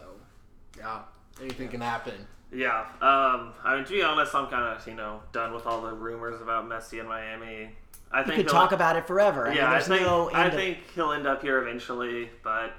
yeah, 0.77 1.01
anything 1.41 1.69
can 1.69 1.81
happen. 1.81 2.15
Yeah. 2.53 2.81
Um, 3.01 3.55
I 3.65 3.75
mean, 3.77 3.85
to 3.87 3.93
be 3.93 4.03
honest, 4.03 4.35
I'm 4.35 4.49
kind 4.49 4.77
of 4.77 4.87
you 4.87 4.95
know 4.95 5.23
done 5.33 5.55
with 5.55 5.67
all 5.67 5.81
the 5.81 5.93
rumors 5.95 6.41
about 6.43 6.69
Messi 6.69 7.01
in 7.01 7.09
Miami. 7.09 7.71
I 8.13 8.21
You 8.21 8.25
think 8.27 8.37
could 8.37 8.45
he'll- 8.47 8.53
talk 8.53 8.73
about 8.73 8.97
it 8.97 9.07
forever. 9.07 9.47
I 9.47 9.49
mean, 9.49 9.59
Yeah, 9.59 9.73
I 9.73 9.81
think 9.81 10.03
no 10.03 10.31
I 10.31 10.45
of- 10.47 10.53
think 10.55 10.79
he'll 10.95 11.13
end 11.13 11.27
up 11.27 11.41
here 11.43 11.59
eventually, 11.59 12.31
but 12.45 12.73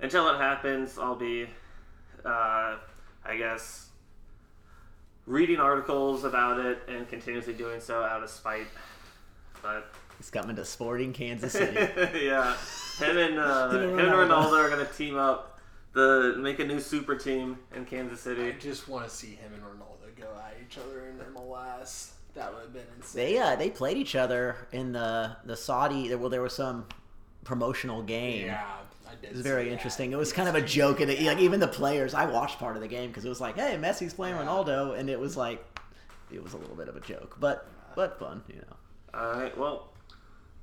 until 0.00 0.28
it 0.30 0.38
happens, 0.38 0.98
I'll 0.98 1.14
be, 1.14 1.46
uh, 2.24 2.76
I 3.24 3.36
guess, 3.36 3.90
reading 5.26 5.60
articles 5.60 6.24
about 6.24 6.58
it 6.58 6.78
and 6.88 7.08
continuously 7.08 7.52
doing 7.54 7.80
so 7.80 8.02
out 8.02 8.22
of 8.22 8.30
spite. 8.30 8.66
But 9.62 9.86
he's 10.18 10.30
coming 10.30 10.56
to 10.56 10.64
Sporting 10.64 11.12
Kansas 11.12 11.52
City. 11.52 11.78
yeah, 12.26 12.54
him 12.98 13.18
and 13.18 13.38
uh, 13.38 13.70
Him 13.70 13.82
him 13.82 13.90
and 13.90 14.00
and 14.00 14.08
Ronaldo. 14.10 14.28
Ronaldo 14.28 14.64
are 14.64 14.68
gonna 14.70 14.84
team 14.86 15.16
up, 15.16 15.58
the 15.92 16.34
make 16.38 16.58
a 16.60 16.64
new 16.64 16.80
super 16.80 17.16
team 17.16 17.58
in 17.74 17.84
Kansas 17.84 18.20
City. 18.20 18.48
I 18.48 18.52
just 18.52 18.88
want 18.88 19.08
to 19.08 19.14
see 19.14 19.34
him 19.34 19.52
and 19.54 19.62
Ronaldo 19.62 20.20
go 20.20 20.28
at 20.38 20.54
each 20.64 20.78
other 20.78 21.08
in 21.08 21.18
MLS. 21.34 22.10
That 22.34 22.52
would 22.52 22.62
have 22.62 22.72
been 22.72 22.86
insane. 22.96 23.24
They 23.26 23.38
uh, 23.38 23.56
they 23.56 23.70
played 23.70 23.96
each 23.96 24.16
other 24.16 24.56
in 24.72 24.92
the 24.92 25.36
the 25.44 25.56
Saudi. 25.56 26.14
Well, 26.14 26.30
there 26.30 26.42
was 26.42 26.52
some 26.54 26.86
promotional 27.44 28.02
game. 28.02 28.46
yeah, 28.46 28.64
I 29.06 29.14
did. 29.20 29.30
It 29.30 29.32
was 29.36 29.42
very 29.42 29.64
see 29.64 29.68
that. 29.68 29.72
interesting. 29.74 30.12
It 30.12 30.16
was 30.16 30.32
kind 30.32 30.48
of 30.48 30.54
a 30.56 30.60
joke, 30.62 30.98
did. 30.98 31.10
and 31.10 31.26
like 31.26 31.38
even 31.38 31.60
the 31.60 31.68
players. 31.68 32.12
I 32.14 32.26
watched 32.26 32.58
part 32.58 32.74
of 32.76 32.82
the 32.82 32.88
game 32.88 33.08
because 33.10 33.24
it 33.24 33.28
was 33.28 33.40
like, 33.40 33.54
"Hey, 33.56 33.76
Messi's 33.80 34.14
playing 34.14 34.34
Yeah. 34.34 34.44
Ronaldo," 34.46 34.98
and 34.98 35.08
it 35.08 35.20
was 35.20 35.36
like, 35.36 35.64
it 36.32 36.42
was 36.42 36.54
a 36.54 36.56
little 36.56 36.74
bit 36.74 36.88
of 36.88 36.96
a 36.96 37.00
joke, 37.00 37.36
but 37.38 37.68
but 37.94 38.18
fun, 38.18 38.42
you 38.48 38.56
know. 38.56 38.76
All 39.20 39.32
right, 39.40 39.56
well, 39.56 39.92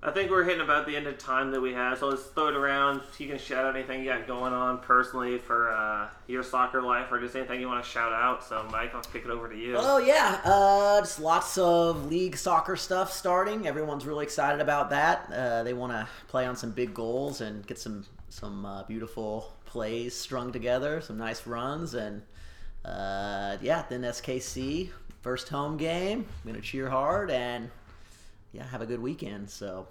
I 0.03 0.09
think 0.09 0.31
we're 0.31 0.43
hitting 0.43 0.61
about 0.61 0.87
the 0.87 0.95
end 0.95 1.05
of 1.05 1.19
time 1.19 1.51
that 1.51 1.61
we 1.61 1.73
have, 1.73 1.99
so 1.99 2.09
let's 2.09 2.23
throw 2.23 2.47
it 2.47 2.55
around. 2.55 3.01
You 3.19 3.27
can 3.27 3.37
shout 3.37 3.65
out 3.65 3.75
anything 3.75 3.99
you 3.99 4.09
got 4.09 4.25
going 4.25 4.51
on 4.51 4.79
personally 4.79 5.37
for 5.37 5.71
uh, 5.71 6.09
your 6.25 6.41
soccer 6.41 6.81
life, 6.81 7.11
or 7.11 7.19
just 7.19 7.35
anything 7.35 7.61
you 7.61 7.67
want 7.67 7.83
to 7.83 7.89
shout 7.89 8.11
out. 8.11 8.43
So, 8.43 8.67
Mike, 8.71 8.95
I'll 8.95 9.03
kick 9.03 9.25
it 9.25 9.29
over 9.29 9.47
to 9.47 9.55
you. 9.55 9.75
Oh 9.77 9.99
yeah, 9.99 10.41
uh, 10.43 11.01
just 11.01 11.19
lots 11.19 11.55
of 11.59 12.07
league 12.07 12.35
soccer 12.35 12.75
stuff 12.75 13.13
starting. 13.13 13.67
Everyone's 13.67 14.07
really 14.07 14.23
excited 14.23 14.59
about 14.59 14.89
that. 14.89 15.31
Uh, 15.31 15.61
they 15.61 15.73
want 15.73 15.91
to 15.91 16.07
play 16.29 16.47
on 16.47 16.55
some 16.55 16.71
big 16.71 16.95
goals 16.95 17.41
and 17.41 17.65
get 17.67 17.77
some 17.77 18.03
some 18.29 18.65
uh, 18.65 18.81
beautiful 18.83 19.53
plays 19.65 20.15
strung 20.15 20.51
together, 20.51 20.99
some 21.01 21.17
nice 21.19 21.45
runs, 21.45 21.93
and 21.93 22.23
uh, 22.83 23.57
yeah, 23.61 23.85
then 23.87 24.01
SKC 24.01 24.89
first 25.21 25.49
home 25.49 25.77
game. 25.77 26.25
I'm 26.43 26.51
gonna 26.51 26.61
cheer 26.61 26.89
hard 26.89 27.29
and 27.29 27.69
yeah, 28.53 28.65
have 28.67 28.81
a 28.81 28.85
good 28.85 29.01
weekend. 29.01 29.49
So 29.49 29.87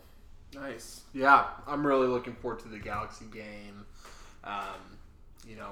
Nice. 0.54 1.02
Yeah, 1.14 1.46
I'm 1.66 1.86
really 1.86 2.08
looking 2.08 2.34
forward 2.34 2.60
to 2.60 2.68
the 2.68 2.78
Galaxy 2.78 3.26
game. 3.32 3.86
Um, 4.42 4.98
you 5.46 5.54
know, 5.56 5.70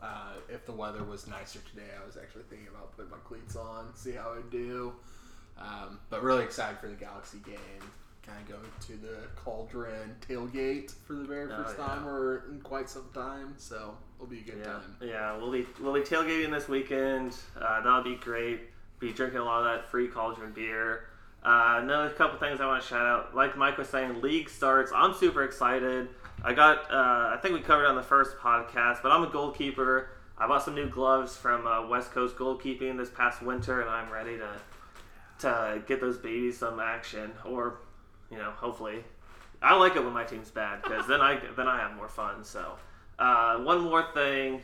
uh, 0.00 0.32
if 0.48 0.64
the 0.64 0.72
weather 0.72 1.04
was 1.04 1.26
nicer 1.26 1.58
today, 1.70 1.88
I 2.02 2.06
was 2.06 2.16
actually 2.16 2.44
thinking 2.48 2.68
about 2.68 2.96
putting 2.96 3.10
my 3.10 3.18
cleats 3.18 3.54
on, 3.56 3.94
see 3.94 4.12
how 4.12 4.30
I 4.32 4.40
do. 4.50 4.94
Um, 5.58 6.00
but 6.10 6.22
really 6.22 6.42
excited 6.42 6.78
for 6.78 6.88
the 6.88 6.94
Galaxy 6.94 7.38
game. 7.44 7.56
Kind 8.26 8.38
of 8.40 8.48
going 8.48 8.70
to 8.86 8.96
the 9.06 9.18
Cauldron 9.36 10.16
tailgate 10.26 10.92
for 11.06 11.12
the 11.12 11.24
very 11.24 11.52
Oh, 11.52 11.62
first 11.62 11.76
yeah. 11.78 11.86
time 11.86 12.08
or 12.08 12.44
in 12.50 12.60
quite 12.62 12.88
some 12.88 13.10
time, 13.12 13.52
so 13.58 13.94
it'll 14.16 14.26
be 14.26 14.38
a 14.38 14.42
good 14.42 14.60
Yeah, 14.60 14.72
time. 14.72 14.96
yeah, 15.02 15.36
we'll 15.36 15.52
be 15.52 15.66
we'll 15.82 15.92
be 15.92 16.00
tailgating 16.00 16.50
this 16.50 16.66
weekend. 16.66 17.36
Uh, 17.60 17.82
that'll 17.82 18.02
be 18.02 18.16
great. 18.16 18.70
Be 18.98 19.12
drinking 19.12 19.40
a 19.40 19.44
lot 19.44 19.58
of 19.58 19.64
that 19.66 19.90
free 19.90 20.08
cauldron 20.08 20.52
beer. 20.52 21.08
Uh, 21.44 21.80
another 21.82 22.08
couple 22.10 22.38
things 22.38 22.60
I 22.60 22.66
want 22.66 22.82
to 22.82 22.88
shout 22.88 23.04
out. 23.04 23.34
Like 23.34 23.56
Mike 23.56 23.76
was 23.76 23.88
saying, 23.88 24.22
league 24.22 24.48
starts. 24.48 24.92
I'm 24.94 25.12
super 25.12 25.42
excited. 25.42 26.08
I 26.42 26.54
got. 26.54 26.90
Uh, 26.90 27.34
I 27.34 27.38
think 27.42 27.54
we 27.54 27.60
covered 27.60 27.86
on 27.86 27.96
the 27.96 28.02
first 28.02 28.38
podcast, 28.38 29.02
but 29.02 29.12
I'm 29.12 29.22
a 29.22 29.30
goalkeeper. 29.30 30.10
I 30.38 30.48
bought 30.48 30.62
some 30.62 30.74
new 30.74 30.88
gloves 30.88 31.36
from 31.36 31.66
uh, 31.66 31.86
West 31.86 32.10
Coast 32.12 32.36
Goalkeeping 32.36 32.96
this 32.96 33.10
past 33.10 33.42
winter, 33.42 33.80
and 33.80 33.90
I'm 33.90 34.10
ready 34.10 34.38
to 34.38 34.48
to 35.40 35.82
get 35.86 36.00
those 36.00 36.16
babies 36.16 36.58
some 36.58 36.80
action, 36.80 37.32
or 37.44 37.80
you 38.30 38.38
know, 38.38 38.50
hopefully. 38.52 39.04
I 39.62 39.76
like 39.76 39.96
it 39.96 40.04
when 40.04 40.12
my 40.12 40.24
team's 40.24 40.50
bad 40.50 40.82
because 40.82 41.06
then 41.06 41.20
I 41.20 41.40
then 41.56 41.68
I 41.68 41.78
have 41.78 41.94
more 41.94 42.08
fun. 42.08 42.42
So, 42.44 42.76
uh, 43.18 43.58
one 43.58 43.80
more 43.80 44.06
thing 44.12 44.62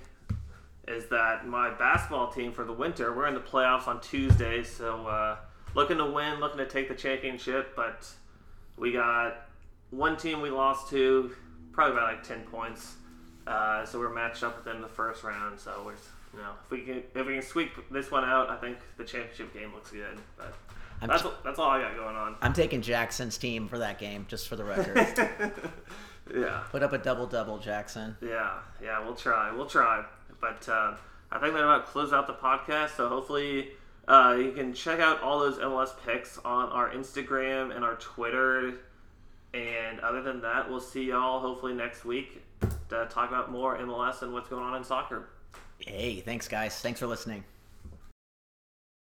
is 0.88 1.06
that 1.08 1.46
my 1.46 1.70
basketball 1.70 2.32
team 2.32 2.52
for 2.52 2.64
the 2.64 2.72
winter 2.72 3.14
we're 3.14 3.26
in 3.26 3.34
the 3.34 3.40
playoffs 3.40 3.86
on 3.86 4.00
Tuesday, 4.00 4.62
so 4.62 5.06
uh, 5.06 5.36
looking 5.74 5.98
to 5.98 6.06
win, 6.06 6.40
looking 6.40 6.58
to 6.58 6.66
take 6.66 6.88
the 6.88 6.94
championship, 6.94 7.74
but 7.76 8.08
we 8.76 8.92
got 8.92 9.46
one 9.90 10.16
team 10.16 10.40
we 10.40 10.50
lost 10.50 10.90
to, 10.90 11.32
probably 11.72 11.96
by 11.96 12.12
like 12.12 12.22
ten 12.22 12.42
points. 12.42 12.94
Uh, 13.46 13.84
so 13.84 13.98
we're 13.98 14.12
matched 14.12 14.42
up 14.42 14.56
with 14.56 14.64
them 14.64 14.80
the 14.80 14.88
first 14.88 15.24
round. 15.24 15.58
So 15.58 15.82
we're 15.84 15.92
you 16.32 16.38
know 16.38 16.52
if 16.64 16.70
we 16.70 16.80
can 16.82 17.02
if 17.14 17.26
we 17.26 17.34
can 17.34 17.42
sweep 17.42 17.70
this 17.90 18.10
one 18.10 18.24
out, 18.24 18.50
I 18.50 18.56
think 18.56 18.78
the 18.96 19.04
championship 19.04 19.52
game 19.54 19.72
looks 19.74 19.90
good. 19.90 20.18
But 20.36 20.54
I'm 21.00 21.08
that's 21.08 21.24
that's 21.44 21.58
all 21.58 21.70
I 21.70 21.80
got 21.80 21.96
going 21.96 22.16
on. 22.16 22.36
I'm 22.42 22.52
taking 22.52 22.82
Jackson's 22.82 23.38
team 23.38 23.68
for 23.68 23.78
that 23.78 23.98
game, 23.98 24.26
just 24.28 24.48
for 24.48 24.56
the 24.56 24.64
record. 24.64 24.96
yeah. 26.34 26.62
Put 26.70 26.82
up 26.82 26.92
a 26.92 26.98
double 26.98 27.26
double, 27.26 27.58
Jackson. 27.58 28.16
Yeah, 28.20 28.58
yeah, 28.82 29.04
we'll 29.04 29.14
try. 29.14 29.52
We'll 29.52 29.66
try. 29.66 30.04
But 30.40 30.68
uh, 30.68 30.94
I 31.30 31.38
think 31.38 31.54
that 31.54 31.62
about 31.62 31.86
close 31.86 32.12
out 32.12 32.26
the 32.26 32.34
podcast. 32.34 32.96
So 32.96 33.08
hopefully 33.08 33.70
uh, 34.10 34.34
you 34.34 34.50
can 34.50 34.74
check 34.74 34.98
out 34.98 35.22
all 35.22 35.38
those 35.38 35.58
MLS 35.58 35.90
picks 36.04 36.36
on 36.38 36.68
our 36.70 36.90
Instagram 36.90 37.74
and 37.74 37.84
our 37.84 37.94
Twitter. 37.94 38.74
And 39.54 40.00
other 40.00 40.20
than 40.20 40.40
that, 40.40 40.68
we'll 40.68 40.80
see 40.80 41.04
y'all 41.04 41.38
hopefully 41.38 41.74
next 41.74 42.04
week 42.04 42.42
to 42.88 43.06
talk 43.08 43.28
about 43.28 43.52
more 43.52 43.78
MLS 43.78 44.22
and 44.22 44.32
what's 44.32 44.48
going 44.48 44.64
on 44.64 44.74
in 44.74 44.82
soccer. 44.82 45.28
Hey, 45.78 46.20
thanks 46.20 46.48
guys. 46.48 46.80
Thanks 46.80 46.98
for 46.98 47.06
listening. 47.06 47.44